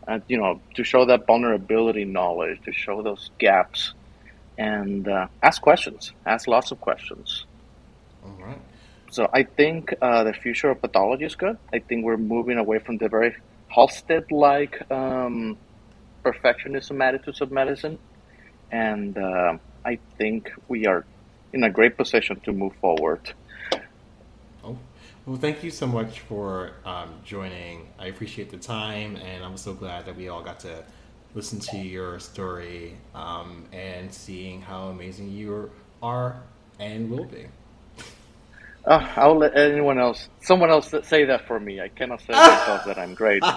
and 0.06 0.22
you 0.28 0.38
know, 0.38 0.60
to 0.74 0.84
show 0.84 1.06
that 1.06 1.26
vulnerability 1.26 2.04
knowledge, 2.04 2.60
to 2.64 2.72
show 2.72 3.02
those 3.02 3.30
gaps, 3.38 3.94
and 4.58 5.06
uh, 5.06 5.28
ask 5.42 5.62
questions, 5.62 6.12
ask 6.24 6.48
lots 6.48 6.72
of 6.72 6.80
questions. 6.80 7.44
All 8.24 8.36
right. 8.40 8.60
So 9.10 9.28
I 9.32 9.44
think 9.44 9.94
uh, 10.02 10.24
the 10.24 10.32
future 10.32 10.70
of 10.70 10.80
pathology 10.80 11.24
is 11.24 11.34
good. 11.34 11.58
I 11.72 11.78
think 11.78 12.04
we're 12.04 12.16
moving 12.16 12.58
away 12.58 12.78
from 12.78 12.98
the 12.98 13.08
very 13.08 13.36
Halsted-like 13.74 14.90
um, 14.90 15.58
perfectionism 16.24 17.02
attitudes 17.02 17.40
of 17.40 17.50
medicine, 17.50 17.98
and 18.70 19.16
uh, 19.18 19.58
I 19.84 19.98
think 20.18 20.50
we 20.68 20.86
are 20.86 21.04
in 21.52 21.64
a 21.64 21.70
great 21.70 21.96
position 21.96 22.40
to 22.40 22.52
move 22.52 22.74
forward. 22.76 23.32
Oh, 24.64 24.78
well, 25.24 25.36
thank 25.36 25.64
you 25.64 25.70
so 25.70 25.86
much 25.86 26.20
for 26.20 26.72
um, 26.84 27.14
joining. 27.24 27.88
I 27.98 28.06
appreciate 28.06 28.50
the 28.50 28.56
time, 28.56 29.16
and 29.16 29.44
I'm 29.44 29.56
so 29.56 29.74
glad 29.74 30.06
that 30.06 30.16
we 30.16 30.28
all 30.28 30.42
got 30.42 30.60
to 30.60 30.84
listen 31.34 31.58
to 31.60 31.76
your 31.76 32.18
story 32.18 32.96
um, 33.14 33.64
and 33.72 34.12
seeing 34.12 34.62
how 34.62 34.88
amazing 34.88 35.30
you 35.30 35.70
are 36.02 36.42
and 36.78 37.10
will 37.10 37.24
be. 37.24 37.46
Uh, 38.86 39.00
I'll 39.16 39.36
let 39.38 39.56
anyone 39.58 39.98
else, 39.98 40.28
someone 40.42 40.70
else 40.70 40.94
say 41.02 41.24
that 41.24 41.46
for 41.48 41.58
me. 41.58 41.80
I 41.80 41.88
cannot 41.88 42.20
say 42.20 42.32
myself 42.34 42.84
that 42.86 42.98
I'm 42.98 43.14
great. 43.14 43.42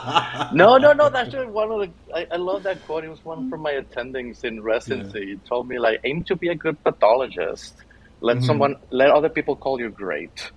No, 0.54 0.78
no, 0.78 0.94
no. 0.94 1.10
That's 1.10 1.30
just 1.32 1.48
one 1.50 1.72
of 1.72 1.80
the. 1.82 1.94
I, 2.16 2.26
I 2.32 2.38
love 2.38 2.64
that 2.64 2.82
quote. 2.86 3.04
It 3.04 3.10
was 3.10 3.24
one 3.24 3.50
from 3.50 3.62
my 3.62 3.74
attendings 3.74 4.44
in 4.44 4.64
residency. 4.64 5.26
He 5.28 5.36
told 5.48 5.68
me 5.68 5.78
like, 5.78 6.00
aim 6.04 6.24
to 6.24 6.36
be 6.36 6.48
a 6.50 6.56
good 6.56 6.84
pathologist. 6.84 7.76
Let 8.22 8.38
Mhm. 8.38 8.44
someone, 8.46 8.76
let 8.90 9.12
other 9.12 9.30
people 9.30 9.56
call 9.56 9.80
you 9.80 9.90
great. 9.90 10.52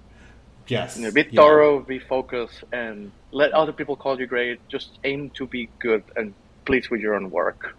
Yes. 0.68 0.96
You 0.96 1.02
know, 1.04 1.10
be 1.12 1.26
Yeah. 1.30 1.42
thorough, 1.42 1.80
be 1.80 1.98
focused, 1.98 2.64
and 2.72 3.12
let 3.30 3.52
other 3.52 3.72
people 3.72 3.96
call 3.96 4.18
you 4.18 4.26
great. 4.26 4.60
Just 4.70 4.98
aim 5.04 5.30
to 5.36 5.46
be 5.46 5.68
good 5.80 6.02
and 6.16 6.34
pleased 6.64 6.88
with 6.90 7.00
your 7.00 7.14
own 7.14 7.30
work. 7.30 7.76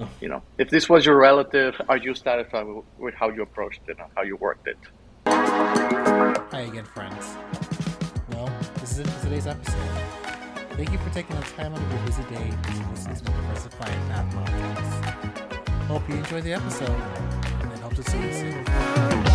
Oh. 0.00 0.08
You 0.20 0.28
know, 0.28 0.42
if 0.58 0.68
this 0.68 0.88
was 0.90 1.06
your 1.06 1.16
relative, 1.16 1.74
are 1.88 1.96
you 1.96 2.14
satisfied 2.14 2.66
with, 2.66 2.84
with 2.98 3.14
how 3.18 3.30
you 3.30 3.42
approached 3.42 3.80
it 3.88 3.96
and 3.98 4.08
how 4.14 4.22
you 4.24 4.36
worked 4.36 4.66
it? 4.66 4.78
Hi 5.46 6.60
again, 6.68 6.84
friends. 6.84 7.36
Well, 8.30 8.50
this 8.80 8.92
is 8.92 9.00
it 9.00 9.06
for 9.08 9.24
today's 9.24 9.46
episode. 9.46 9.76
Thank 10.72 10.90
you 10.90 10.98
for 10.98 11.10
taking 11.10 11.36
the 11.36 11.42
time 11.42 11.74
out 11.74 11.80
of 11.80 11.92
your 11.92 12.00
busy 12.06 12.22
day 12.24 12.50
to 12.50 12.90
listen 12.90 13.14
to 13.14 13.24
the 13.24 13.30
Diversifying 13.30 14.08
Path 14.08 14.34
podcast. 14.34 15.84
Hope 15.86 16.08
you 16.08 16.14
enjoyed 16.16 16.44
the 16.44 16.54
episode, 16.54 16.88
and 16.90 17.80
hope 17.80 17.94
to 17.94 18.02
see 18.02 18.18
you 18.18 18.32
soon. 18.32 19.33